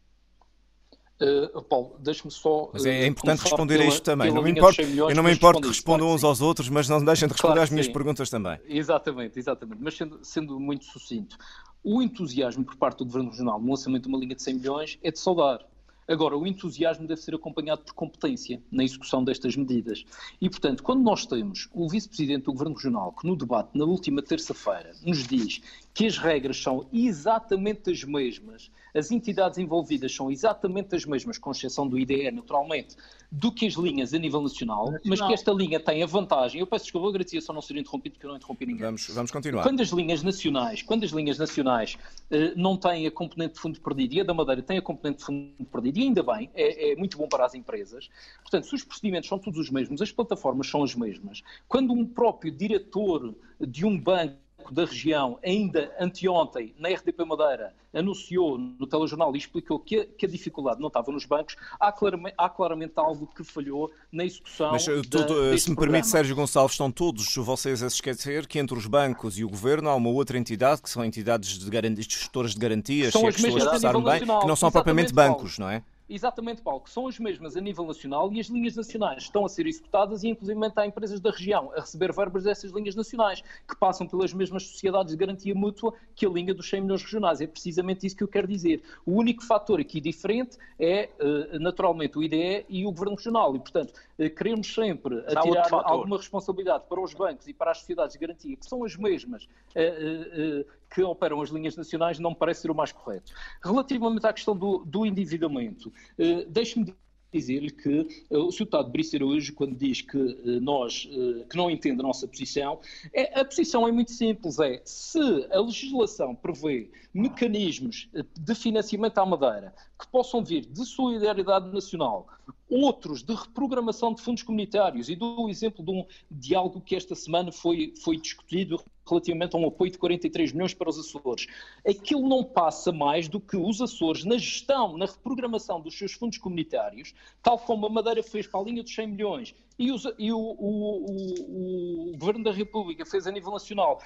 Uh, 1.21 1.61
Paulo, 1.63 1.97
deixe-me 1.99 2.31
só. 2.31 2.71
Mas 2.73 2.87
é, 2.87 3.03
é 3.03 3.07
importante 3.07 3.43
responder 3.43 3.79
pela, 3.79 3.91
a 3.91 3.93
isto 3.93 4.03
também. 4.03 4.33
Não 4.33 4.41
me 4.41 4.53
importa, 4.53 4.83
eu 4.83 5.15
não 5.17 5.25
me 5.25 5.33
importo 5.33 5.61
que 5.61 5.67
respondam 5.67 6.07
claro 6.07 6.15
uns 6.15 6.23
aos 6.23 6.41
outros, 6.41 6.69
mas 6.69 6.89
não 6.89 7.05
deixem 7.05 7.27
de 7.27 7.33
responder 7.33 7.55
claro 7.55 7.63
às 7.63 7.71
minhas 7.71 7.87
sim. 7.87 7.93
perguntas 7.93 8.31
também. 8.31 8.61
Exatamente, 8.69 9.37
exatamente. 9.37 9.83
Mas 9.83 9.97
sendo, 9.97 10.21
sendo, 10.23 10.61
muito 10.61 10.85
sucinto, 10.85 11.37
o 11.83 12.01
entusiasmo 12.01 12.65
por 12.65 12.77
parte 12.77 12.99
do 12.99 13.05
Governo 13.05 13.31
Regional 13.31 13.61
no 13.61 13.69
lançamento 13.69 14.05
de 14.05 14.09
uma 14.09 14.19
linha 14.19 14.37
de 14.37 14.43
100 14.43 14.55
milhões 14.55 14.99
é 15.03 15.11
de 15.11 15.19
saudar. 15.19 15.59
Agora, 16.09 16.39
o 16.39 16.47
entusiasmo 16.47 17.07
deve 17.07 17.21
ser 17.21 17.35
acompanhado 17.35 17.83
por 17.83 17.93
competência 17.93 18.63
na 18.73 18.83
execução 18.83 19.23
destas 19.23 19.55
medidas. 19.55 20.07
E, 20.41 20.49
portanto, 20.49 20.83
quando 20.83 21.03
nós 21.03 21.27
temos 21.27 21.69
o 21.71 21.87
Vice-Presidente 21.87 22.45
do 22.45 22.53
Governo 22.53 22.75
Regional, 22.75 23.13
que 23.13 23.27
no 23.27 23.37
debate 23.37 23.77
na 23.77 23.85
última 23.85 24.23
terça-feira 24.23 24.95
nos 25.05 25.27
diz 25.27 25.61
que 25.93 26.07
as 26.07 26.17
regras 26.17 26.57
são 26.57 26.89
exatamente 26.91 27.91
as 27.91 28.03
mesmas, 28.05 28.71
as 28.99 29.11
entidades 29.11 29.59
envolvidas 29.59 30.15
são 30.15 30.31
exatamente 30.31 30.95
as 30.95 31.05
mesmas, 31.05 31.39
com 31.39 31.51
exceção 31.51 31.89
do 31.89 31.99
IDE, 31.99 32.31
naturalmente, 32.31 32.97
do 33.31 33.53
que 33.53 33.67
as 33.67 33.75
linhas 33.75 34.13
a 34.13 34.19
nível 34.19 34.43
nacional, 34.43 34.91
nacional. 34.91 35.03
mas 35.05 35.21
que 35.21 35.33
esta 35.33 35.53
linha 35.53 35.79
tem 35.79 36.03
a 36.03 36.07
vantagem. 36.07 36.61
Eu 36.61 36.67
peço 36.67 36.85
desculpa, 36.87 37.07
eu 37.07 37.11
agradecia 37.11 37.41
só 37.41 37.53
não 37.53 37.63
ser 37.63 37.77
interrompido, 37.77 38.15
porque 38.15 38.27
eu 38.27 38.31
não 38.31 38.37
interrompi 38.37 38.67
ninguém. 38.67 38.85
Vamos, 38.85 39.09
vamos 39.09 39.31
continuar. 39.31 39.63
Quando 39.63 39.81
as 39.81 39.91
linhas 39.91 40.23
nacionais, 40.23 40.83
quando 40.83 41.05
as 41.05 41.11
linhas 41.11 41.39
nacionais 41.39 41.97
eh, 42.31 42.53
não 42.57 42.77
têm 42.77 43.07
a 43.07 43.11
componente 43.11 43.55
de 43.55 43.61
fundo 43.61 43.81
perdido 43.81 44.15
e 44.15 44.21
a 44.21 44.25
da 44.25 44.35
Madeira 44.35 44.63
tem 44.63 44.79
a 44.79 44.83
componente 44.83 45.19
de 45.19 45.25
fundo 45.25 45.65
perdido, 45.71 45.99
e 45.99 46.03
ainda 46.03 46.23
bem, 46.23 46.51
é, 46.55 46.93
é 46.93 46.97
muito 46.97 47.17
bom 47.17 47.29
para 47.29 47.45
as 47.45 47.55
empresas. 47.55 48.09
Portanto, 48.41 48.67
se 48.67 48.75
os 48.75 48.85
procedimentos 48.85 49.29
são 49.29 49.39
todos 49.39 49.59
os 49.59 49.71
mesmos, 49.71 50.03
as 50.03 50.11
plataformas 50.11 50.69
são 50.69 50.83
as 50.83 50.95
mesmas, 50.95 51.43
quando 51.69 51.93
um 51.93 52.07
próprio 52.07 52.51
diretor 52.51 53.35
de 53.61 53.85
um 53.85 53.99
banco 53.99 54.48
da 54.73 54.85
região, 54.85 55.39
ainda 55.45 55.95
anteontem, 55.99 56.75
na 56.79 56.89
RDP 56.89 57.25
Madeira, 57.25 57.75
anunciou 57.95 58.59
no 58.59 58.87
telejornal 58.87 59.35
e 59.35 59.39
explicou 59.39 59.79
que 59.79 60.01
a, 60.01 60.07
que 60.07 60.27
a 60.27 60.29
dificuldade 60.29 60.81
não 60.81 60.89
estava 60.89 61.11
nos 61.11 61.25
bancos, 61.25 61.57
há 61.81 61.91
claramente, 61.91 62.35
há 62.37 62.49
claramente 62.49 62.93
algo 62.97 63.27
que 63.27 63.43
falhou 63.43 63.91
na 64.13 64.25
execução. 64.25 64.73
Mas 64.73 64.87
eh, 64.87 65.01
tudo, 65.03 65.59
se 65.59 65.71
me 65.71 65.77
programa. 65.77 65.77
permite, 65.77 66.07
Sérgio 66.09 66.37
Gonçalves, 66.37 66.75
estão 66.75 66.91
todos 66.91 67.35
vocês 67.35 67.83
a 67.83 67.87
esquecer 67.87 68.47
que 68.47 68.59
entre 68.59 68.77
os 68.77 68.87
bancos 68.87 69.39
e 69.39 69.45
o 69.45 69.49
governo 69.49 69.89
há 69.89 69.95
uma 69.95 70.11
outra 70.11 70.39
entidade, 70.39 70.83
que 70.83 70.91
são 70.91 71.05
entidades 71.05 71.59
de, 71.59 71.71
garantias, 71.71 72.07
gestoras 72.07 72.53
de 72.53 72.59
garantias, 72.59 73.13
são 73.13 73.23
se 73.23 73.27
é 73.27 73.33
que 73.33 73.41
estou 73.41 73.57
a 73.57 73.59
expressar 73.59 74.01
bem, 74.01 74.21
que 74.21 74.47
não 74.47 74.57
são 74.57 74.71
propriamente 74.71 75.13
bancos, 75.13 75.59
não 75.59 75.69
é? 75.69 75.83
Exatamente, 76.09 76.63
Paulo, 76.63 76.81
que 76.81 76.91
são 76.91 77.07
as 77.07 77.19
mesmas 77.19 77.57
a 77.57 77.61
nível 77.61 77.85
nacional 77.85 78.33
e 78.33 78.41
as 78.41 78.47
linhas 78.47 78.75
nacionais 78.75 79.25
estão 79.25 79.45
a 79.45 79.49
ser 79.49 79.67
executadas 79.67 80.25
e, 80.25 80.29
inclusive, 80.29 80.59
há 80.75 80.87
empresas 80.87 81.21
da 81.21 81.31
região 81.31 81.71
a 81.77 81.81
receber 81.81 82.13
verbas 82.15 82.45
dessas 82.45 82.71
linhas 82.71 82.95
nacionais, 82.95 83.43
que 83.69 83.77
passam 83.77 84.07
pelas 84.07 84.33
mesmas 84.33 84.63
sociedades 84.63 85.13
de 85.13 85.19
garantia 85.19 85.55
mútua 85.55 85.93
que 86.15 86.25
a 86.25 86.29
linha 86.31 86.55
dos 86.55 86.69
100 86.69 86.81
milhões 86.81 87.03
regionais. 87.03 87.41
É 87.43 87.47
precisamente 87.47 88.07
isso 88.07 88.17
que 88.17 88.25
eu 88.25 88.29
quero 88.29 88.47
dizer. 88.47 88.83
O 89.05 89.13
único 89.13 89.45
fator 89.45 89.81
aqui 89.81 90.01
diferente 90.01 90.57
é, 90.79 91.11
eh, 91.19 91.59
naturalmente, 91.59 92.17
o 92.17 92.23
IDE 92.23 92.65
e 92.69 92.87
o 92.87 92.91
Governo 92.91 93.17
Regional. 93.17 93.55
E, 93.55 93.59
portanto, 93.59 93.93
eh, 94.19 94.31
queremos 94.31 94.73
sempre 94.73 95.23
tirar 95.23 95.69
alguma 95.71 96.17
responsabilidade 96.17 96.85
para 96.89 97.01
os 97.01 97.13
bancos 97.13 97.47
e 97.47 97.53
para 97.53 97.71
as 97.71 97.79
sociedades 97.81 98.15
de 98.15 98.19
garantia, 98.19 98.57
que 98.57 98.67
são 98.67 98.83
as 98.83 98.97
mesmas 98.97 99.47
eh, 99.75 100.65
que 100.91 101.03
operam 101.03 101.41
as 101.41 101.51
linhas 101.51 101.77
nacionais 101.77 102.19
não 102.19 102.35
parece 102.35 102.63
ser 102.63 102.71
o 102.71 102.75
mais 102.75 102.93
correto. 102.93 103.33
Relativamente 103.63 104.27
à 104.27 104.33
questão 104.33 104.57
do, 104.57 104.85
do 104.85 105.05
endividamento, 105.05 105.93
eh, 106.19 106.45
deixe-me 106.49 106.95
dizer-lhe 107.33 107.71
que 107.71 108.01
uh, 108.31 108.39
o. 108.39 108.59
Deputado 108.59 108.91
Briceiro 108.91 109.27
hoje, 109.29 109.53
quando 109.53 109.77
diz 109.77 110.03
que 110.03 110.17
uh, 110.17 110.61
nós, 110.61 111.09
uh, 111.11 111.47
que 111.47 111.57
não 111.57 111.71
entende 111.71 112.01
a 112.01 112.03
nossa 112.03 112.27
posição, 112.27 112.81
é, 113.13 113.41
a 113.41 113.45
posição 113.45 113.87
é 113.87 113.93
muito 113.93 114.11
simples, 114.11 114.59
é 114.59 114.83
se 114.85 115.19
a 115.51 115.61
legislação 115.61 116.35
prevê 116.35 116.91
mecanismos 117.15 118.09
de 118.39 118.55
financiamento 118.55 119.19
à 119.19 119.25
madeira 119.25 119.75
que 119.99 120.07
possam 120.09 120.45
vir 120.45 120.67
de 120.67 120.85
solidariedade 120.85 121.73
nacional, 121.73 122.27
outros 122.69 123.23
de 123.23 123.35
reprogramação 123.35 124.13
de 124.13 124.21
fundos 124.21 124.43
comunitários, 124.43 125.09
e 125.09 125.17
dou 125.17 125.47
o 125.47 125.49
exemplo 125.49 125.85
de, 125.85 125.91
um, 125.91 126.05
de 126.31 126.55
algo 126.55 126.81
que 126.81 126.95
esta 126.95 127.15
semana 127.15 127.51
foi, 127.51 127.95
foi 128.03 128.19
discutido 128.19 128.81
relativamente 129.09 129.57
a 129.57 129.59
um 129.59 129.67
apoio 129.67 129.91
de 129.91 129.99
43 129.99 130.53
milhões 130.53 130.75
para 130.75 130.89
os 130.89 130.99
Açores. 130.99 131.47
Aquilo 131.87 132.29
não 132.29 132.45
passa 132.45 132.93
mais 132.93 133.29
do 133.29 133.41
que 133.41 133.57
os 133.57 133.81
Açores, 133.81 134.25
na 134.25 134.37
gestão, 134.37 134.97
na 134.97 135.07
reprogramação 135.07 135.81
dos 135.81 135.97
seus 135.97 136.13
fundos 136.13 136.39
comunitários, 136.39 137.15
tal 137.43 137.59
como 137.59 137.87
a 137.87 137.91
Madeira 137.91 138.23
fez 138.23 138.47
para 138.47 138.61
a 138.61 138.63
linha 138.63 138.83
dos 138.83 138.95
100 138.95 139.07
milhões 139.07 139.55
e, 139.79 139.93
os, 139.93 140.05
e 140.19 140.33
o, 140.33 140.39
o, 140.39 141.07
o, 141.07 142.11
o 142.11 142.19
Governo 142.19 142.43
da 142.43 142.53
República 142.53 143.07
fez 143.07 143.27
a 143.27 143.31
nível 143.31 143.53
nacional 143.53 144.01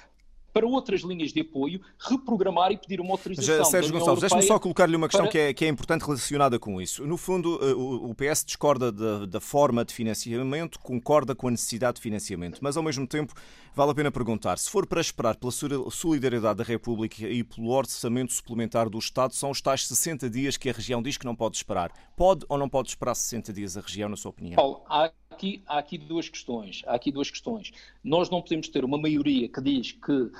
para 0.53 0.67
outras 0.67 1.01
linhas 1.01 1.33
de 1.33 1.41
apoio, 1.41 1.81
reprogramar 1.99 2.73
e 2.73 2.77
pedir 2.77 3.01
uma 3.01 3.13
autorização. 3.13 3.57
Já, 3.57 3.65
Sérgio 3.65 3.93
Gonçalves, 3.93 4.21
deixe-me 4.21 4.43
só 4.43 4.59
colocar-lhe 4.59 4.95
uma 4.95 5.09
questão 5.09 5.25
para... 5.25 5.33
que, 5.33 5.39
é, 5.39 5.55
que, 5.55 5.65
é, 5.65 5.69
importante 5.69 6.03
relacionada 6.03 6.59
com 6.59 6.81
isso. 6.81 7.07
No 7.07 7.17
fundo, 7.17 7.59
eh, 7.63 7.75
o, 7.75 8.11
o 8.11 8.15
PS 8.15 8.45
discorda 8.45 8.93
da, 8.93 9.27
da, 9.27 9.41
forma 9.41 9.85
de 9.85 9.95
financiamento, 9.95 10.79
concorda 10.79 11.35
com 11.35 11.49
a 11.49 11.51
necessidade 11.51 11.97
de 11.97 12.03
financiamento, 12.03 12.59
mas 12.61 12.77
ao 12.77 12.83
mesmo 12.83 13.07
tempo 13.07 13.33
vale 13.75 13.91
a 13.91 13.95
pena 13.95 14.11
perguntar: 14.11 14.59
se 14.59 14.71
for 14.71 14.87
para 14.87 15.01
esperar 15.01 15.37
pela 15.37 15.53
solidariedade 15.91 16.59
da 16.59 16.65
República 16.65 17.27
e 17.27 17.43
pelo 17.43 17.71
orçamento 17.71 18.33
suplementar 18.33 18.91
do 18.91 18.99
Estado, 18.99 19.35
são 19.35 19.51
os 19.51 19.61
tais 19.61 19.87
60 19.87 20.29
dias 20.29 20.57
que 20.57 20.69
a 20.69 20.73
região 20.73 21.03
diz 21.03 21.17
que 21.17 21.25
não 21.25 21.35
pode 21.35 21.57
esperar. 21.57 21.91
Pode 22.17 22.45
ou 22.49 22.59
não 22.59 22.69
pode 22.69 22.89
esperar 22.89 23.15
60 23.15 23.53
dias 23.53 23.77
a 23.77 23.81
região, 23.81 24.09
na 24.09 24.17
sua 24.17 24.31
opinião? 24.31 24.57
Paulo, 24.57 24.83
há 24.89 25.11
aqui, 25.33 25.63
há 25.67 25.79
aqui 25.79 25.99
duas 25.99 26.29
questões. 26.29 26.83
Há 26.87 26.95
aqui 26.95 27.11
duas 27.11 27.31
questões. 27.31 27.73
Nós 28.05 28.31
não 28.31 28.41
podemos 28.41 28.69
ter 28.69 28.85
uma 28.85 28.99
maioria 28.99 29.49
que 29.49 29.61
diz 29.61 29.93
que 29.93 30.13
uh, 30.13 30.31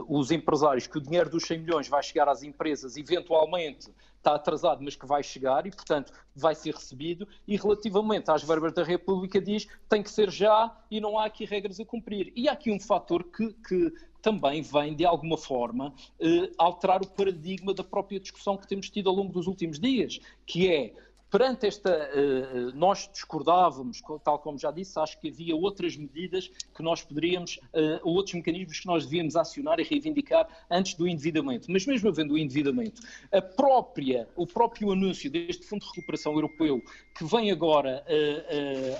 uh, 0.00 0.18
os 0.18 0.30
empresários, 0.30 0.86
que 0.86 0.98
o 0.98 1.00
dinheiro 1.00 1.30
dos 1.30 1.44
100 1.44 1.58
milhões 1.58 1.88
vai 1.88 2.02
chegar 2.02 2.28
às 2.28 2.42
empresas 2.42 2.96
eventualmente 2.96 3.90
está 4.26 4.34
atrasado, 4.34 4.82
mas 4.82 4.96
que 4.96 5.06
vai 5.06 5.22
chegar 5.22 5.66
e, 5.66 5.70
portanto, 5.70 6.12
vai 6.34 6.54
ser 6.54 6.74
recebido. 6.74 7.28
E 7.46 7.56
relativamente 7.56 8.30
às 8.30 8.42
verbas 8.42 8.72
da 8.72 8.82
República, 8.82 9.40
diz 9.40 9.68
tem 9.88 10.02
que 10.02 10.10
ser 10.10 10.30
já 10.30 10.76
e 10.90 11.00
não 11.00 11.18
há 11.18 11.26
aqui 11.26 11.44
regras 11.44 11.78
a 11.78 11.84
cumprir. 11.84 12.32
E 12.34 12.48
há 12.48 12.52
aqui 12.52 12.72
um 12.72 12.80
fator 12.80 13.22
que, 13.22 13.52
que 13.66 13.92
também 14.20 14.60
vem, 14.60 14.96
de 14.96 15.06
alguma 15.06 15.38
forma, 15.38 15.94
eh, 16.18 16.50
alterar 16.58 17.00
o 17.00 17.06
paradigma 17.06 17.72
da 17.72 17.84
própria 17.84 18.18
discussão 18.18 18.56
que 18.56 18.66
temos 18.66 18.90
tido 18.90 19.08
ao 19.08 19.14
longo 19.14 19.32
dos 19.32 19.46
últimos 19.46 19.78
dias, 19.78 20.18
que 20.44 20.68
é 20.68 20.92
Perante 21.28 21.66
esta, 21.66 21.90
eh, 21.90 22.10
eh, 22.14 22.72
nós 22.74 23.10
discordávamos, 23.12 24.00
tal 24.22 24.38
como 24.38 24.56
já 24.58 24.70
disse, 24.70 24.96
acho 24.98 25.20
que 25.20 25.28
havia 25.28 25.56
outras 25.56 25.96
medidas 25.96 26.48
que 26.74 26.82
nós 26.84 27.02
poderíamos, 27.02 27.58
eh, 27.72 28.00
outros 28.04 28.34
mecanismos 28.36 28.78
que 28.78 28.86
nós 28.86 29.04
devíamos 29.04 29.34
acionar 29.34 29.80
e 29.80 29.82
reivindicar 29.82 30.46
antes 30.70 30.94
do 30.94 31.06
endividamento. 31.08 31.70
Mas 31.70 31.84
mesmo 31.84 32.08
havendo 32.10 32.34
o 32.34 32.38
endividamento, 32.38 33.02
a 33.32 33.42
própria, 33.42 34.28
o 34.36 34.46
próprio 34.46 34.92
anúncio 34.92 35.28
deste 35.28 35.66
Fundo 35.66 35.80
de 35.80 35.88
Recuperação 35.88 36.32
Europeu, 36.32 36.80
que 37.16 37.24
vem 37.24 37.50
agora 37.50 38.04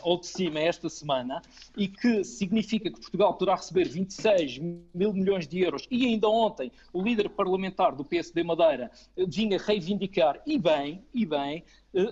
ao 0.02 0.18
de 0.18 0.26
cima 0.26 0.58
esta 0.58 0.88
semana 0.88 1.40
e 1.76 1.86
que 1.86 2.24
significa 2.24 2.90
que 2.90 2.98
Portugal 3.00 3.34
poderá 3.34 3.56
receber 3.56 3.88
26 3.88 4.58
mil 4.94 5.12
milhões 5.12 5.46
de 5.46 5.60
euros 5.60 5.86
e 5.90 6.06
ainda 6.06 6.28
ontem 6.28 6.72
o 6.92 7.02
líder 7.02 7.28
parlamentar 7.28 7.94
do 7.94 8.04
PSD 8.04 8.42
Madeira 8.42 8.90
vinha 9.28 9.58
reivindicar, 9.58 10.40
e 10.46 10.58
bem, 10.58 11.04
e 11.12 11.26
bem, 11.26 11.62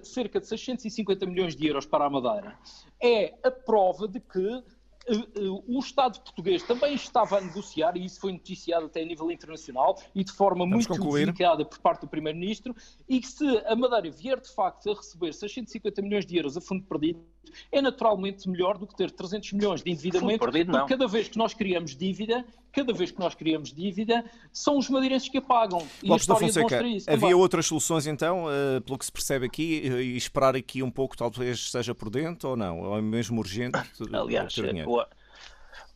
cerca 0.02 0.40
de 0.40 0.46
650 0.46 1.26
milhões 1.26 1.54
de 1.56 1.66
euros 1.66 1.86
para 1.86 2.06
a 2.06 2.10
Madeira, 2.10 2.58
é 3.02 3.34
a 3.42 3.50
prova 3.50 4.08
de 4.08 4.20
que 4.20 4.62
eh, 5.06 5.14
eh, 5.14 5.62
o 5.68 5.78
Estado 5.78 6.20
português 6.20 6.62
também 6.62 6.94
estava 6.94 7.38
a 7.38 7.40
negociar, 7.40 7.96
e 7.96 8.04
isso 8.04 8.20
foi 8.20 8.32
noticiado 8.32 8.86
até 8.86 9.02
a 9.02 9.04
nível 9.04 9.30
internacional 9.30 10.00
e 10.14 10.24
de 10.24 10.32
forma 10.32 10.66
Vamos 10.66 10.86
muito 10.86 11.10
delicada 11.10 11.64
por 11.64 11.78
parte 11.78 12.02
do 12.02 12.08
Primeiro-Ministro, 12.08 12.74
e 13.08 13.20
que 13.20 13.26
se 13.26 13.44
a 13.66 13.76
Madeira 13.76 14.10
vier 14.10 14.40
de 14.40 14.48
facto 14.48 14.90
a 14.90 14.94
receber 14.94 15.32
650 15.32 16.00
milhões 16.02 16.24
de 16.24 16.36
euros 16.36 16.56
a 16.56 16.60
fundo 16.60 16.84
perdido, 16.84 17.22
é 17.70 17.80
naturalmente 17.80 18.48
melhor 18.48 18.78
do 18.78 18.86
que 18.86 18.96
ter 18.96 19.10
300 19.10 19.52
milhões 19.52 19.82
de 19.82 19.90
endividamento, 19.90 20.40
perdido, 20.40 20.72
porque 20.72 20.88
cada 20.94 21.06
vez 21.06 21.28
que 21.28 21.38
nós 21.38 21.54
criamos 21.54 21.96
dívida, 21.96 22.44
cada 22.72 22.92
vez 22.92 23.10
que 23.10 23.18
nós 23.18 23.34
criamos 23.34 23.72
dívida, 23.72 24.24
são 24.52 24.78
os 24.78 24.88
madeirenses 24.88 25.28
que 25.28 25.38
a 25.38 25.42
pagam. 25.42 25.86
E 26.02 26.08
Lopes 26.08 26.28
a 26.28 26.36
Fonseca, 26.36 26.86
isso. 26.86 27.08
Havia 27.08 27.20
também. 27.20 27.34
outras 27.34 27.66
soluções 27.66 28.06
então, 28.06 28.46
uh, 28.46 28.80
pelo 28.82 28.98
que 28.98 29.04
se 29.04 29.12
percebe 29.12 29.46
aqui, 29.46 29.86
e 29.86 30.16
esperar 30.16 30.56
aqui 30.56 30.82
um 30.82 30.90
pouco, 30.90 31.16
talvez 31.16 31.70
seja 31.70 31.94
prudente 31.94 32.46
ou 32.46 32.56
não? 32.56 32.80
Ou 32.80 32.98
é 32.98 33.02
mesmo 33.02 33.38
urgente? 33.40 33.78
Aliás, 34.12 34.56
o, 34.86 35.04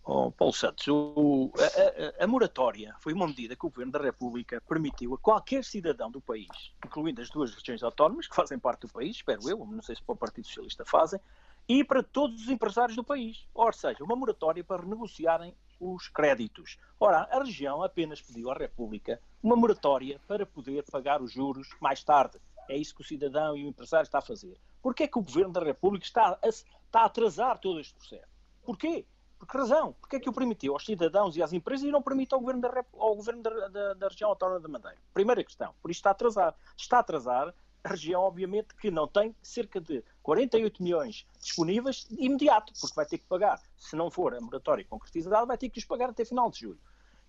oh, 0.09 0.33
Paulo 0.33 0.55
Santos, 0.55 0.89
o, 0.89 1.53
a, 1.59 2.23
a, 2.23 2.25
a, 2.25 2.27
moratória 2.27 2.95
foi 2.99 3.13
uma 3.13 3.27
medida 3.27 3.55
que 3.55 3.67
o 3.67 3.69
Governo 3.69 3.93
da 3.93 4.01
República 4.01 4.61
permitiu 4.67 5.15
a 5.15 5.19
qualquer 5.19 5.63
cidadão 5.63 6.11
do 6.11 6.21
país, 6.21 6.49
incluindo 6.85 7.21
as 7.21 7.29
duas 7.29 7.55
regiões 7.55 7.83
autónomas 7.83 8.27
que 8.27 8.35
fazem 8.35 8.59
parte 8.59 8.87
do 8.87 8.93
país, 8.93 9.17
espero 9.17 9.49
eu, 9.49 9.59
não 9.59 9.83
sei 9.83 9.97
se 9.97 10.03
para 10.03 10.15
o 10.15 10.17
Partido 10.17 10.47
Socialista 10.47 10.85
fazem, 10.85 11.21
e 11.69 11.85
para 11.85 12.03
todos 12.03 12.43
os 12.43 12.49
empresários 12.49 12.97
do 12.97 13.05
país. 13.05 13.47
Ou 13.53 13.71
seja, 13.73 14.03
uma 14.03 14.17
moratória 14.17 14.65
para 14.65 14.83
renegociarem 14.83 15.55
os 15.79 16.09
créditos. 16.09 16.79
Ora, 16.99 17.29
a 17.31 17.45
região 17.45 17.83
apenas 17.83 18.23
pediu 18.23 18.51
à 18.51 18.55
República 18.55 19.21
uma 19.43 19.55
moratória 19.55 20.19
para 20.27 20.47
poder 20.47 20.83
pagar 20.91 21.21
os 21.21 21.31
juros 21.31 21.69
mais 21.81 22.03
tarde. 22.03 22.39
É 22.71 22.77
isso 22.77 22.95
que 22.95 23.03
o 23.03 23.05
cidadão 23.05 23.57
e 23.57 23.65
o 23.65 23.69
empresário 23.69 24.05
está 24.05 24.19
a 24.19 24.23
fazer. 24.23 24.59
Porquê 24.83 25.05
é 25.05 25.07
que 25.07 25.19
o 25.19 25.23
Governo 25.23 25.53
da 25.53 25.63
República 25.63 26.07
está 26.07 26.39
a, 26.43 26.49
está 26.49 27.01
a 27.01 27.05
atrasar 27.05 27.59
todo 27.59 27.81
este 27.81 27.95
processo? 27.95 28.33
Porquê? 28.65 29.05
Por 29.39 29.47
que 29.47 29.57
razão? 29.57 29.93
Porquê 29.95 30.17
é 30.17 30.21
que 30.21 30.29
o 30.29 30.33
permitiu 30.33 30.73
aos 30.73 30.85
cidadãos 30.85 31.37
e 31.37 31.43
às 31.43 31.53
empresas 31.53 31.87
e 31.87 31.91
não 31.91 32.03
permite 32.03 32.35
ao 32.35 32.41
Governo 32.41 32.61
da, 32.63 32.85
ao 32.99 33.15
governo 33.15 33.43
da, 33.43 33.69
da, 33.69 33.95
da 33.95 34.09
região 34.09 34.31
autónoma 34.31 34.61
da 34.61 34.69
Madeira? 34.69 34.99
Primeira 35.15 35.45
questão. 35.45 35.75
Por 35.81 35.91
isso 35.91 35.99
está 35.99 36.11
a 36.11 36.13
atrasar. 36.13 36.55
Está 36.77 36.97
a 36.97 37.01
atrasar 37.01 37.55
a 37.85 37.89
região, 37.89 38.23
obviamente, 38.23 38.75
que 38.75 38.91
não 38.91 39.07
tem 39.07 39.35
cerca 39.43 39.81
de 39.81 40.03
48 40.23 40.83
milhões 40.83 41.27
disponíveis 41.41 42.07
de 42.09 42.25
imediato, 42.25 42.73
porque 42.81 42.95
vai 42.95 43.07
ter 43.07 43.19
que 43.19 43.27
pagar, 43.27 43.61
se 43.77 43.95
não 43.97 44.11
for 44.11 44.35
a 44.35 44.41
moratória 44.41 44.85
concretizada, 44.85 45.47
vai 45.47 45.57
ter 45.57 45.69
que 45.69 45.79
os 45.79 45.85
pagar 45.85 46.11
até 46.11 46.25
final 46.25 46.51
de 46.51 46.61
julho. 46.61 46.81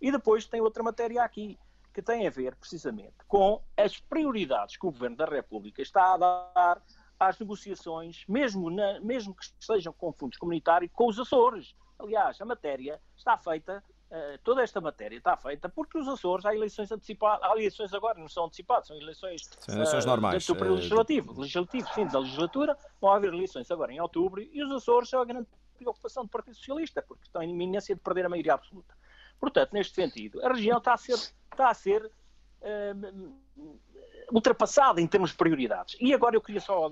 E 0.01 0.11
depois 0.11 0.47
tem 0.47 0.61
outra 0.61 0.81
matéria 0.81 1.23
aqui, 1.23 1.57
que 1.93 2.01
tem 2.01 2.25
a 2.25 2.29
ver 2.29 2.55
precisamente 2.55 3.15
com 3.27 3.61
as 3.75 3.99
prioridades 3.99 4.77
que 4.77 4.85
o 4.85 4.91
Governo 4.91 5.17
da 5.17 5.25
República 5.25 5.81
está 5.81 6.13
a 6.13 6.17
dar 6.17 6.81
às 7.19 7.37
negociações, 7.37 8.23
mesmo, 8.27 8.69
na, 8.69 8.99
mesmo 9.01 9.35
que 9.35 9.45
sejam 9.59 9.91
com 9.91 10.11
fundos 10.13 10.37
comunitários, 10.37 10.91
com 10.93 11.07
os 11.07 11.19
Açores. 11.19 11.75
Aliás, 11.99 12.39
a 12.39 12.45
matéria 12.45 12.99
está 13.15 13.37
feita, 13.37 13.83
uh, 14.09 14.37
toda 14.43 14.63
esta 14.63 14.79
matéria 14.79 15.17
está 15.17 15.35
feita 15.35 15.67
porque 15.67 15.97
os 15.97 16.07
Açores 16.07 16.45
há 16.45 16.55
eleições 16.55 16.89
antecipadas, 16.91 17.43
há 17.43 17.51
eleições 17.51 17.93
agora, 17.93 18.17
não 18.17 18.29
são 18.29 18.45
antecipadas, 18.45 18.87
são 18.87 18.95
eleições, 18.95 19.49
são 19.59 19.75
eleições 19.75 20.05
uh, 20.05 20.07
normais. 20.07 20.45
Do 20.45 20.55
período 20.55 20.77
legislativo, 20.77 21.39
legislativo, 21.39 21.87
sim, 21.93 22.07
da 22.07 22.19
legislatura, 22.19 22.77
vão 23.01 23.11
haver 23.11 23.33
eleições 23.33 23.69
agora 23.69 23.91
em 23.91 23.99
outubro 23.99 24.41
e 24.41 24.63
os 24.63 24.71
Açores 24.71 25.09
são 25.09 25.21
a 25.21 25.25
grande 25.25 25.47
preocupação 25.77 26.23
do 26.23 26.29
Partido 26.29 26.55
Socialista, 26.55 27.01
porque 27.01 27.23
estão 27.25 27.43
em 27.43 27.51
iminência 27.51 27.93
de 27.93 28.01
perder 28.01 28.25
a 28.25 28.29
maioria 28.29 28.53
absoluta. 28.53 28.97
Portanto, 29.39 29.73
neste 29.73 29.95
sentido, 29.95 30.43
a 30.45 30.49
região 30.49 30.77
está 30.77 30.93
a 30.93 30.97
ser, 30.97 31.13
está 31.13 31.69
a 31.69 31.73
ser 31.73 32.05
uh, 32.05 33.33
ultrapassada 34.31 35.01
em 35.01 35.07
termos 35.07 35.31
de 35.31 35.37
prioridades. 35.37 35.97
E 35.99 36.13
agora 36.13 36.35
eu 36.35 36.41
queria 36.41 36.61
só 36.61 36.89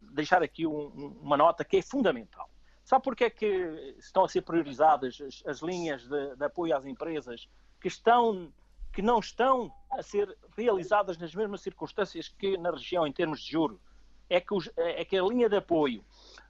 deixar 0.00 0.42
aqui 0.42 0.66
um, 0.66 1.18
uma 1.22 1.36
nota 1.36 1.64
que 1.64 1.78
é 1.78 1.82
fundamental. 1.82 2.48
Sabe 2.84 3.04
porque 3.04 3.24
é 3.24 3.30
que 3.30 3.94
estão 3.98 4.24
a 4.24 4.28
ser 4.28 4.42
priorizadas 4.42 5.20
as, 5.20 5.42
as 5.46 5.58
linhas 5.60 6.02
de, 6.02 6.36
de, 6.36 6.44
apoio 6.44 6.76
às 6.76 6.84
empresas 6.84 7.48
que, 7.80 7.88
estão, 7.88 8.52
que 8.92 9.00
não 9.00 9.20
estão 9.20 9.72
a 9.90 10.02
ser 10.02 10.36
realizadas 10.56 11.16
nas 11.16 11.34
mesmas 11.34 11.60
circunstâncias 11.60 12.28
que 12.28 12.56
na 12.58 12.70
região 12.70 13.06
em 13.06 13.12
termos 13.12 13.40
de 13.40 13.52
juro? 13.52 13.80
É 14.28 14.40
que, 14.40 14.54
os, 14.54 14.70
é 14.76 15.04
que 15.04 15.16
a 15.16 15.22
linha 15.22 15.46
de 15.46 15.56
apoio 15.56 16.02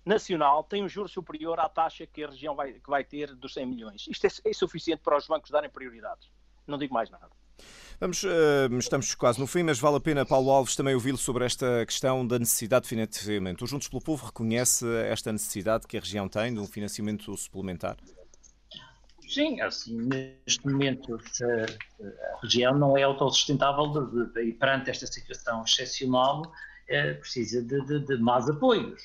nacional 0.04 0.62
tem 0.62 0.84
um 0.84 0.88
juro 0.88 1.08
superior 1.08 1.58
à 1.58 1.68
taxa 1.68 2.06
que 2.06 2.22
a 2.22 2.28
região 2.28 2.54
vai, 2.54 2.74
que 2.74 2.88
vai 2.88 3.02
ter 3.02 3.34
dos 3.34 3.54
100 3.54 3.66
milhões. 3.66 4.06
Isto 4.08 4.26
é, 4.26 4.50
é 4.50 4.52
suficiente 4.52 5.00
para 5.02 5.16
os 5.16 5.26
bancos 5.26 5.50
darem 5.50 5.68
prioridades. 5.68 6.30
Não 6.66 6.78
digo 6.78 6.94
mais 6.94 7.10
nada. 7.10 7.30
Vamos, 8.02 8.24
uh, 8.24 8.78
estamos 8.80 9.14
quase 9.14 9.38
no 9.38 9.46
fim, 9.46 9.62
mas 9.62 9.78
vale 9.78 9.98
a 9.98 10.00
pena, 10.00 10.26
Paulo 10.26 10.50
Alves, 10.50 10.74
também 10.74 10.92
ouvi-lo 10.92 11.16
sobre 11.16 11.44
esta 11.44 11.86
questão 11.86 12.26
da 12.26 12.36
necessidade 12.36 12.82
de 12.82 12.88
financiamento. 12.88 13.62
O 13.62 13.66
Juntos 13.68 13.86
pelo 13.86 14.02
Povo 14.02 14.26
reconhece 14.26 14.84
esta 15.04 15.30
necessidade 15.30 15.86
que 15.86 15.96
a 15.96 16.00
região 16.00 16.28
tem 16.28 16.52
de 16.52 16.58
um 16.58 16.66
financiamento 16.66 17.36
suplementar? 17.36 17.96
Sim, 19.28 19.60
assim, 19.60 19.96
neste 20.02 20.66
momento 20.66 21.14
a 21.14 22.40
região 22.42 22.76
não 22.76 22.98
é 22.98 23.04
autossustentável 23.04 23.94
e 24.44 24.52
perante 24.52 24.90
esta 24.90 25.06
situação 25.06 25.62
excepcional 25.62 26.42
é, 26.88 27.14
precisa 27.14 27.62
de, 27.62 27.86
de, 27.86 28.00
de, 28.00 28.16
mais 28.16 28.50
apoios, 28.50 29.00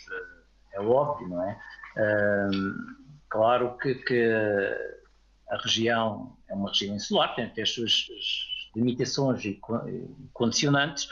é 0.74 0.82
óbvio, 0.82 1.30
não 1.30 1.44
é? 1.44 1.60
claro 3.30 3.78
que, 3.78 3.94
que, 3.94 4.24
a 5.52 5.58
região 5.58 6.36
é 6.50 6.56
uma 6.56 6.70
região 6.70 6.96
insular, 6.96 7.36
tem, 7.36 7.48
tem 7.52 7.62
as 7.62 7.70
suas 7.70 8.08
limitações 8.78 9.44
e 9.44 9.60
condicionantes, 10.34 11.10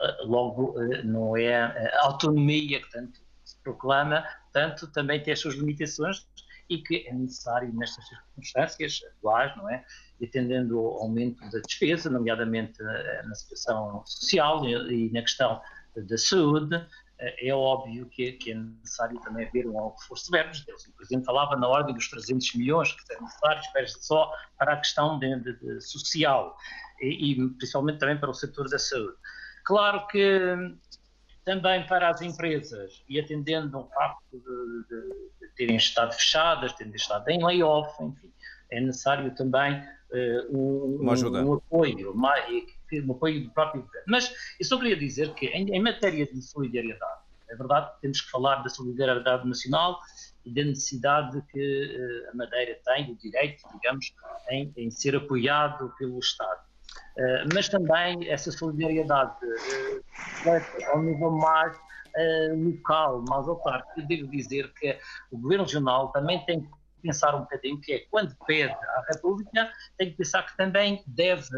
eh, 0.00 0.16
logo 0.24 0.80
eh, 0.80 1.02
não 1.02 1.36
é 1.36 1.56
a 1.56 2.02
autonomia 2.04 2.80
que 2.80 2.90
tanto 2.90 3.18
se 3.44 3.56
proclama, 3.62 4.24
tanto 4.52 4.86
também 4.88 5.22
tem 5.22 5.32
as 5.32 5.40
suas 5.40 5.54
limitações 5.54 6.26
e 6.68 6.78
que 6.78 7.06
é 7.06 7.14
necessário 7.14 7.72
nestas 7.72 8.06
circunstâncias 8.08 9.00
atuais, 9.16 9.56
não 9.56 9.70
é? 9.70 9.84
E 10.20 10.26
atendendo 10.26 10.78
ao 10.78 11.02
aumento 11.02 11.40
da 11.50 11.60
despesa, 11.60 12.10
nomeadamente 12.10 12.82
eh, 12.82 13.22
na 13.24 13.34
situação 13.34 14.02
social 14.04 14.64
e 14.68 15.10
na 15.12 15.22
questão 15.22 15.60
da 15.96 16.18
saúde, 16.18 16.86
é 17.18 17.54
óbvio 17.54 18.06
que, 18.06 18.32
que, 18.32 18.52
é 18.52 18.54
necessário 18.54 19.18
também 19.20 19.46
haver 19.46 19.66
um 19.66 19.88
reforço 19.88 20.26
de 20.26 20.30
verbos. 20.32 20.60
O 20.60 20.92
Presidente 20.96 21.24
falava 21.24 21.56
na 21.56 21.66
ordem 21.66 21.94
dos 21.94 22.08
300 22.10 22.54
milhões 22.54 22.92
que 22.92 23.02
são 23.06 23.22
necessários 23.22 23.96
só 24.00 24.30
para 24.58 24.74
a 24.74 24.76
questão 24.76 25.18
de, 25.18 25.40
de, 25.40 25.52
de 25.58 25.80
social 25.80 26.56
e, 27.00 27.32
e, 27.32 27.48
principalmente 27.50 27.98
também 27.98 28.18
para 28.18 28.30
o 28.30 28.34
setor 28.34 28.68
da 28.68 28.78
saúde. 28.78 29.16
Claro 29.64 30.06
que 30.08 30.40
também 31.44 31.86
para 31.86 32.10
as 32.10 32.20
empresas, 32.20 33.02
e 33.08 33.20
atendendo 33.20 33.78
ao 33.78 33.88
facto 33.88 34.20
de, 34.32 35.38
de 35.40 35.54
terem 35.54 35.76
estado 35.76 36.12
fechadas, 36.12 36.72
terem 36.72 36.92
estado 36.94 37.28
em 37.28 37.42
layoff, 37.42 38.02
enfim, 38.02 38.32
é 38.70 38.80
necessário 38.80 39.32
também 39.34 39.80
uh, 40.10 40.56
um, 40.56 41.04
um, 41.04 41.54
apoio, 41.54 42.12
um 42.16 43.12
apoio 43.12 43.44
do 43.44 43.50
próprio 43.50 43.82
governo. 43.82 44.06
Mas 44.06 44.32
eu 44.58 44.66
só 44.66 44.78
queria 44.78 44.96
dizer 44.96 45.32
que 45.34 45.46
em, 45.46 45.68
em 45.74 45.82
matéria 45.82 46.26
de 46.26 46.40
solidariedade, 46.42 47.20
é 47.48 47.54
verdade 47.54 47.92
que 47.94 48.00
temos 48.02 48.20
que 48.20 48.30
falar 48.30 48.56
da 48.56 48.68
solidariedade 48.68 49.46
nacional 49.46 49.98
e 50.44 50.50
da 50.52 50.62
necessidade 50.62 51.42
que 51.50 52.26
uh, 52.26 52.30
a 52.30 52.36
Madeira 52.36 52.78
tem, 52.84 53.10
o 53.10 53.16
direito, 53.16 53.62
digamos, 53.74 54.14
em, 54.50 54.72
em 54.76 54.90
ser 54.90 55.16
apoiado 55.16 55.92
pelo 55.98 56.18
Estado. 56.18 56.60
Uh, 57.16 57.48
mas 57.52 57.68
também 57.68 58.28
essa 58.28 58.50
solidariedade 58.52 59.34
uh, 59.44 60.90
ao 60.92 61.02
nível 61.02 61.30
mais 61.30 61.76
local, 62.64 63.22
mais 63.28 63.46
autárquico. 63.46 64.08
Devo 64.08 64.26
dizer 64.30 64.72
que 64.72 64.98
o 65.30 65.36
Governo 65.36 65.64
Regional 65.64 66.08
também 66.12 66.42
tem 66.46 66.62
que 66.62 66.68
pensar 67.06 67.34
um 67.34 67.40
bocadinho 67.40 67.80
que 67.80 67.92
é 67.92 67.98
quando 68.10 68.36
pede 68.46 68.72
à 68.72 69.04
República, 69.12 69.72
tem 69.96 70.10
que 70.10 70.16
pensar 70.16 70.42
que 70.42 70.56
também 70.56 71.02
deve 71.06 71.48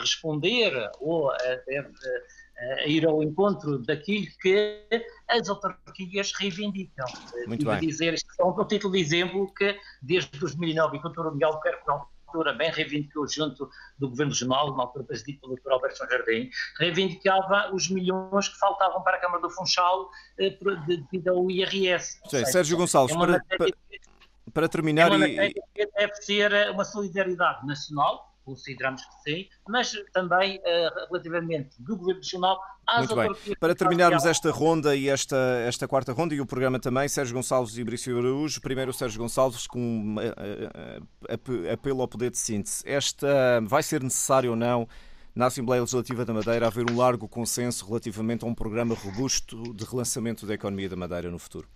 responder 0.00 0.72
ou 1.00 1.32
deve 1.66 1.92
ir 2.86 3.06
ao 3.06 3.22
encontro 3.22 3.78
daquilo 3.78 4.26
que 4.40 4.84
as 5.28 5.48
autarquias 5.48 6.32
reivindicam. 6.32 7.06
Muito 7.46 7.64
bem. 7.64 7.80
dizer, 7.80 8.14
isto 8.14 8.28
é 8.40 8.44
um 8.44 8.66
título 8.66 8.92
de 8.94 9.00
exemplo 9.00 9.52
que 9.54 9.78
desde 10.02 10.38
2009, 10.38 10.96
enquanto 10.96 11.18
o 11.18 11.32
Miguel 11.32 11.60
Perco 11.60 12.08
altura 12.28 12.52
bem 12.52 12.70
reivindicou 12.70 13.26
junto 13.26 13.68
do 13.98 14.10
Governo 14.10 14.32
Regional, 14.32 14.76
na 14.76 14.82
altura 14.84 15.04
presidido 15.04 15.40
pelo 15.40 15.56
Dr. 15.56 15.72
Alberto 15.72 16.06
Jardim, 16.08 16.50
reivindicava 16.78 17.74
os 17.74 17.88
milhões 17.88 18.48
que 18.48 18.58
faltavam 18.58 19.02
para 19.02 19.16
a 19.16 19.20
Câmara 19.20 19.40
do 19.40 19.50
Funchal 19.50 20.10
eh, 20.38 20.56
devido 20.86 21.28
ao 21.28 21.50
IRS. 21.50 22.20
Sim, 22.28 22.44
Sérgio 22.44 22.76
Gonçalves, 22.76 23.16
é 23.16 23.18
para, 23.18 23.40
para, 23.40 23.68
para, 24.52 24.68
terminar... 24.68 25.10
É 25.10 25.16
uma 25.16 25.26
e... 25.26 25.54
deve 25.96 26.14
ser 26.16 26.70
uma 26.70 26.84
solidariedade 26.84 27.66
nacional, 27.66 28.27
consideramos 28.48 29.02
que 29.04 29.30
sim, 29.30 29.48
mas 29.68 29.92
também 30.12 30.58
uh, 30.58 31.06
relativamente 31.10 31.70
do 31.78 31.96
Governo 31.96 32.20
Nacional 32.20 32.58
às 32.86 33.06
Muito 33.06 33.16
bem. 33.16 33.56
Para 33.56 33.74
terminarmos 33.74 34.24
esta 34.24 34.50
ronda 34.50 34.96
e 34.96 35.08
esta, 35.08 35.36
esta 35.66 35.86
quarta 35.86 36.12
ronda 36.12 36.34
e 36.34 36.40
o 36.40 36.46
programa 36.46 36.80
também, 36.80 37.06
Sérgio 37.08 37.34
Gonçalves 37.34 37.76
e 37.76 37.84
Brício 37.84 38.18
Araújo, 38.18 38.60
primeiro 38.62 38.90
o 38.90 38.94
Sérgio 38.94 39.20
Gonçalves 39.20 39.66
com 39.66 40.16
uh, 40.16 41.72
apelo 41.72 42.00
ao 42.00 42.08
poder 42.08 42.30
de 42.30 42.38
síntese. 42.38 42.82
Esta 42.86 43.60
vai 43.64 43.82
ser 43.82 44.02
necessário 44.02 44.50
ou 44.50 44.56
não 44.56 44.88
na 45.34 45.46
Assembleia 45.46 45.82
Legislativa 45.82 46.24
da 46.24 46.32
Madeira 46.32 46.66
haver 46.66 46.90
um 46.90 46.96
largo 46.96 47.28
consenso 47.28 47.86
relativamente 47.86 48.44
a 48.44 48.48
um 48.48 48.54
programa 48.54 48.94
robusto 48.94 49.74
de 49.74 49.84
relançamento 49.84 50.46
da 50.46 50.54
economia 50.54 50.88
da 50.88 50.96
Madeira 50.96 51.30
no 51.30 51.38
futuro? 51.38 51.68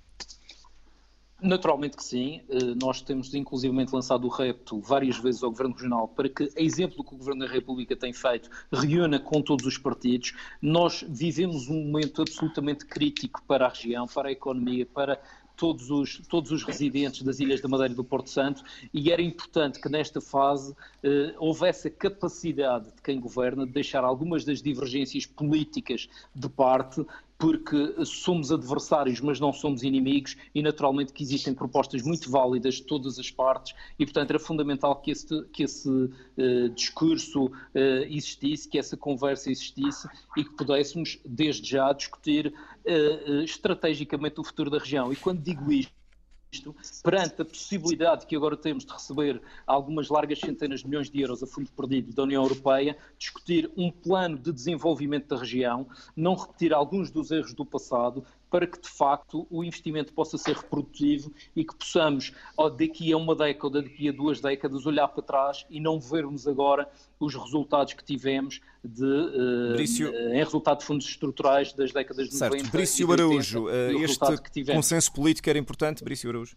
Naturalmente 1.43 1.97
que 1.97 2.05
sim. 2.05 2.41
Eh, 2.49 2.75
nós 2.81 3.03
temos 3.03 3.35
inclusivamente 3.35 3.93
lançado 3.93 4.27
o 4.27 4.31
repto 4.31 4.81
várias 4.81 5.19
vezes 5.19 5.43
ao 5.43 5.51
Governo 5.51 5.75
Regional 5.75 6.07
para 6.07 6.29
que, 6.29 6.45
a 6.45 6.63
exemplo 6.63 7.03
que 7.03 7.15
o 7.15 7.19
Governo 7.19 7.45
da 7.45 7.51
República 7.51 7.97
tem 7.97 8.13
feito, 8.13 8.49
reúna 8.73 9.19
com 9.19 9.43
todos 9.43 9.67
os 9.67 9.77
partidos. 9.77 10.35
Nós 10.61 11.05
vivemos 11.09 11.69
um 11.69 11.85
momento 11.85 12.23
absolutamente 12.23 12.87
crítico 12.87 13.43
para 13.47 13.67
a 13.67 13.69
região, 13.69 14.07
para 14.07 14.29
a 14.29 14.33
economia, 14.33 14.87
para 14.87 15.21
todos 15.57 15.91
os, 15.91 16.19
todos 16.29 16.51
os 16.51 16.65
residentes 16.65 17.23
das 17.23 17.39
Ilhas 17.39 17.61
da 17.61 17.69
Madeira 17.69 17.93
e 17.93 17.97
do 17.97 18.05
Porto 18.05 18.31
Santo 18.31 18.63
e 18.93 19.13
era 19.13 19.23
importante 19.23 19.81
que 19.81 19.89
nesta 19.89 20.21
fase 20.21 20.75
eh, 21.03 21.35
houvesse 21.39 21.89
a 21.89 21.91
capacidade 21.91 22.87
de 22.87 23.03
quem 23.03 23.21
governa 23.21 23.67
de 23.67 23.73
deixar 23.73 24.03
algumas 24.03 24.45
das 24.45 24.63
divergências 24.63 25.27
políticas 25.27 26.09
de 26.35 26.49
parte 26.49 27.05
porque 27.43 28.05
somos 28.05 28.53
adversários, 28.53 29.21
mas 29.21 29.41
não 29.41 29.53
somos 29.53 29.83
inimigos, 29.83 30.37
e 30.55 30.63
naturalmente 30.63 31.13
que 31.13 31.25
existem 31.25 31.53
propostas 31.53 32.01
muito 32.01 32.31
válidas 32.31 32.77
de 32.77 32.85
todas 32.85 33.19
as 33.19 33.33
partes, 33.33 33.75
e 33.99 34.07
portanto 34.07 34.31
era 34.31 34.39
fundamental 34.39 34.95
que 34.95 35.11
esse, 35.11 35.43
que 35.47 35.65
esse 35.65 35.89
uh, 35.89 36.69
discurso 36.73 37.47
uh, 37.47 37.51
existisse, 38.09 38.69
que 38.69 38.79
essa 38.79 38.97
conversa 38.97 39.51
existisse 39.51 40.07
e 40.37 40.45
que 40.45 40.51
pudéssemos, 40.51 41.19
desde 41.25 41.69
já, 41.69 41.93
discutir 41.93 42.47
uh, 42.47 43.43
estrategicamente 43.43 44.39
o 44.39 44.45
futuro 44.45 44.71
da 44.71 44.79
região. 44.79 45.13
E 45.13 45.17
quando 45.17 45.43
digo 45.43 45.73
isto, 45.73 45.93
isto, 46.53 46.77
perante 47.03 47.41
a 47.41 47.45
possibilidade 47.45 48.27
que 48.27 48.37
agora 48.37 48.57
temos 48.57 48.85
de 48.85 48.93
receber 48.93 49.41
algumas 49.67 50.09
largas 50.09 50.39
centenas 50.39 50.81
de 50.81 50.87
milhões 50.87 51.11
de 51.11 51.21
euros 51.21 51.43
a 51.43 51.47
fundo 51.47 51.71
perdido 51.73 52.13
da 52.13 52.23
União 52.25 52.43
Europeia, 52.43 52.97
discutir 53.19 53.71
um 53.77 53.91
plano 53.91 54.39
de 54.39 54.53
desenvolvimento 54.53 55.29
da 55.29 55.39
região, 55.39 55.87
não 56.15 56.35
repetir 56.35 56.75
alguns 56.75 57.11
dos 57.11 57.31
erros 57.31 57.55
do 57.55 57.65
passado, 57.65 58.25
para 58.53 58.67
que 58.67 58.79
de 58.79 58.89
facto 58.89 59.47
o 59.51 59.65
investimento 59.65 60.13
possa 60.13 60.37
ser 60.37 60.55
reprodutivo 60.55 61.33
e 61.57 61.65
que 61.65 61.75
possamos, 61.75 62.35
daqui 62.79 63.11
a 63.11 63.17
uma 63.17 63.35
década, 63.35 63.81
daqui 63.81 64.11
a 64.11 64.13
duas 64.13 64.43
décadas, 64.43 64.85
olhar 64.85 65.09
para 65.09 65.23
trás 65.23 65.65
e 65.71 65.81
não 65.81 65.99
vermos 65.99 66.47
agora 66.47 66.87
os 67.19 67.35
resultados 67.35 67.95
que 67.95 68.05
tivemos 68.05 68.61
de, 68.85 69.05
uh, 69.05 69.73
Brício... 69.73 70.15
em 70.15 70.45
resultado 70.45 70.81
de 70.81 70.85
fundos 70.85 71.07
estruturais 71.07 71.73
das 71.73 71.93
décadas 71.93 72.29
de 72.29 72.35
certo. 72.35 72.53
90. 72.53 72.77
Brício 72.77 73.11
Araújo, 73.11 73.65
uh, 73.65 74.05
este 74.05 74.65
consenso 74.67 75.13
político 75.15 75.49
era 75.49 75.59
importante, 75.59 76.05
Brício 76.05 76.29
Araújo? 76.29 76.55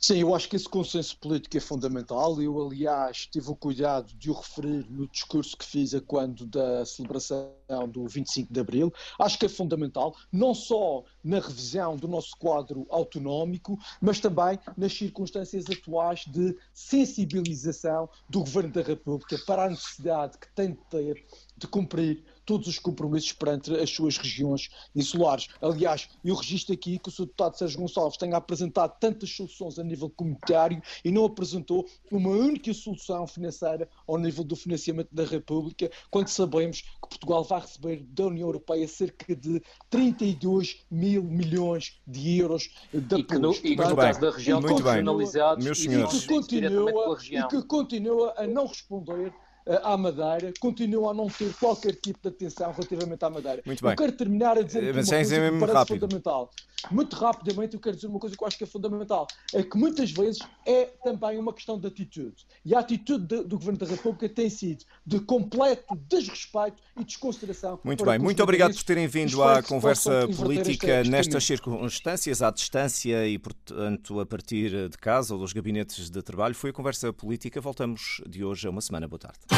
Sim, 0.00 0.18
eu 0.18 0.32
acho 0.32 0.48
que 0.48 0.54
esse 0.54 0.68
consenso 0.68 1.18
político 1.18 1.56
é 1.56 1.60
fundamental. 1.60 2.40
Eu, 2.40 2.64
aliás, 2.64 3.26
tive 3.26 3.50
o 3.50 3.56
cuidado 3.56 4.14
de 4.14 4.30
o 4.30 4.32
referir 4.32 4.88
no 4.88 5.08
discurso 5.08 5.56
que 5.56 5.64
fiz 5.64 5.92
a 5.92 6.00
quando 6.00 6.46
da 6.46 6.86
celebração 6.86 7.50
do 7.90 8.06
25 8.06 8.52
de 8.52 8.60
Abril. 8.60 8.92
Acho 9.18 9.36
que 9.36 9.46
é 9.46 9.48
fundamental, 9.48 10.14
não 10.30 10.54
só 10.54 11.02
na 11.24 11.40
revisão 11.40 11.96
do 11.96 12.06
nosso 12.06 12.30
quadro 12.38 12.86
autonómico, 12.90 13.76
mas 14.00 14.20
também 14.20 14.56
nas 14.76 14.92
circunstâncias 14.92 15.64
atuais 15.68 16.24
de 16.28 16.56
sensibilização 16.72 18.08
do 18.30 18.38
Governo 18.40 18.70
da 18.70 18.82
República 18.82 19.36
para 19.46 19.64
a 19.64 19.70
necessidade 19.70 20.38
que 20.38 20.46
tem 20.54 20.74
de 20.74 20.84
ter 20.90 21.26
de 21.56 21.66
cumprir 21.66 22.24
todos 22.48 22.66
os 22.66 22.78
compromissos 22.78 23.34
perante 23.34 23.70
as 23.74 23.90
suas 23.90 24.16
regiões 24.16 24.70
insulares. 24.96 25.48
Aliás, 25.60 26.08
eu 26.24 26.34
registro 26.34 26.72
aqui 26.72 26.98
que 26.98 27.10
o 27.10 27.12
Sr. 27.12 27.26
Deputado 27.26 27.58
Sérgio 27.58 27.78
Gonçalves 27.78 28.16
tenha 28.16 28.38
apresentado 28.38 28.98
tantas 28.98 29.28
soluções 29.28 29.78
a 29.78 29.84
nível 29.84 30.08
comunitário 30.08 30.80
e 31.04 31.10
não 31.10 31.26
apresentou 31.26 31.86
uma 32.10 32.30
única 32.30 32.72
solução 32.72 33.26
financeira 33.26 33.86
ao 34.06 34.16
nível 34.16 34.42
do 34.42 34.56
financiamento 34.56 35.10
da 35.12 35.26
República, 35.26 35.90
quando 36.10 36.28
sabemos 36.28 36.80
que 36.80 37.08
Portugal 37.10 37.44
vai 37.44 37.60
receber 37.60 38.02
da 38.08 38.24
União 38.24 38.48
Europeia 38.48 38.88
cerca 38.88 39.36
de 39.36 39.60
32 39.90 40.86
mil 40.90 41.22
milhões 41.24 42.00
de 42.06 42.38
euros 42.38 42.70
de 42.94 43.14
apoio. 43.14 43.20
E 43.20 43.24
que 43.24 43.38
no, 43.38 43.52
e 43.52 43.76
que 43.76 43.76
no 43.76 43.96
caso 43.96 44.20
da 44.22 44.30
região 44.30 44.60
regionalizados 44.62 45.84
e, 45.84 45.88
que 45.88 46.26
continua, 46.26 47.18
e 47.30 47.46
que 47.46 47.62
continua 47.64 48.34
a 48.38 48.46
não 48.46 48.66
responder 48.66 49.34
à 49.82 49.96
Madeira, 49.96 50.52
continua 50.60 51.10
a 51.10 51.14
não 51.14 51.28
ter 51.28 51.52
qualquer 51.54 51.94
tipo 51.94 52.18
de 52.22 52.28
atenção 52.28 52.72
relativamente 52.72 53.24
à 53.24 53.30
Madeira. 53.30 53.62
Muito 53.66 53.82
bem. 53.82 53.92
Eu 53.92 53.96
quero 53.96 54.12
terminar 54.12 54.58
a 54.58 54.62
dizer 54.62 54.82
uma 54.82 54.92
coisa 54.94 55.40
que 55.40 55.50
me 55.50 55.60
parece 55.60 55.74
rápido. 55.74 56.00
fundamental. 56.00 56.50
Muito 56.90 57.16
rapidamente 57.16 57.74
eu 57.74 57.80
quero 57.80 57.96
dizer 57.96 58.06
uma 58.06 58.20
coisa 58.20 58.36
que 58.36 58.42
eu 58.42 58.46
acho 58.46 58.56
que 58.56 58.64
é 58.64 58.66
fundamental. 58.66 59.26
É 59.52 59.62
que 59.62 59.76
muitas 59.76 60.10
vezes 60.12 60.40
é 60.64 60.84
também 61.02 61.38
uma 61.38 61.52
questão 61.52 61.78
de 61.78 61.86
atitude. 61.86 62.46
E 62.64 62.74
a 62.74 62.78
atitude 62.78 63.26
de, 63.26 63.44
do 63.44 63.58
Governo 63.58 63.78
da 63.78 63.86
República 63.86 64.28
tem 64.28 64.48
sido 64.48 64.84
de 65.04 65.20
completo 65.20 65.96
desrespeito 66.08 66.76
e 66.98 67.04
desconsideração. 67.04 67.80
Muito 67.82 68.04
bem. 68.04 68.18
Muito 68.18 68.42
obrigado 68.42 68.74
por 68.74 68.82
terem 68.84 69.06
vindo 69.06 69.42
à 69.42 69.62
conversa 69.62 70.28
política 70.36 71.02
nestas 71.04 71.44
circunstâncias, 71.44 72.42
à 72.42 72.50
distância 72.50 73.26
e, 73.26 73.38
portanto, 73.38 74.20
a 74.20 74.26
partir 74.26 74.88
de 74.88 74.96
casa 74.98 75.34
ou 75.34 75.40
dos 75.40 75.52
gabinetes 75.52 76.08
de 76.08 76.22
trabalho. 76.22 76.54
Foi 76.54 76.70
a 76.70 76.72
conversa 76.72 77.12
política. 77.12 77.60
Voltamos 77.60 78.22
de 78.28 78.44
hoje 78.44 78.66
a 78.66 78.70
uma 78.70 78.80
semana. 78.80 79.08
Boa 79.08 79.18
tarde. 79.18 79.57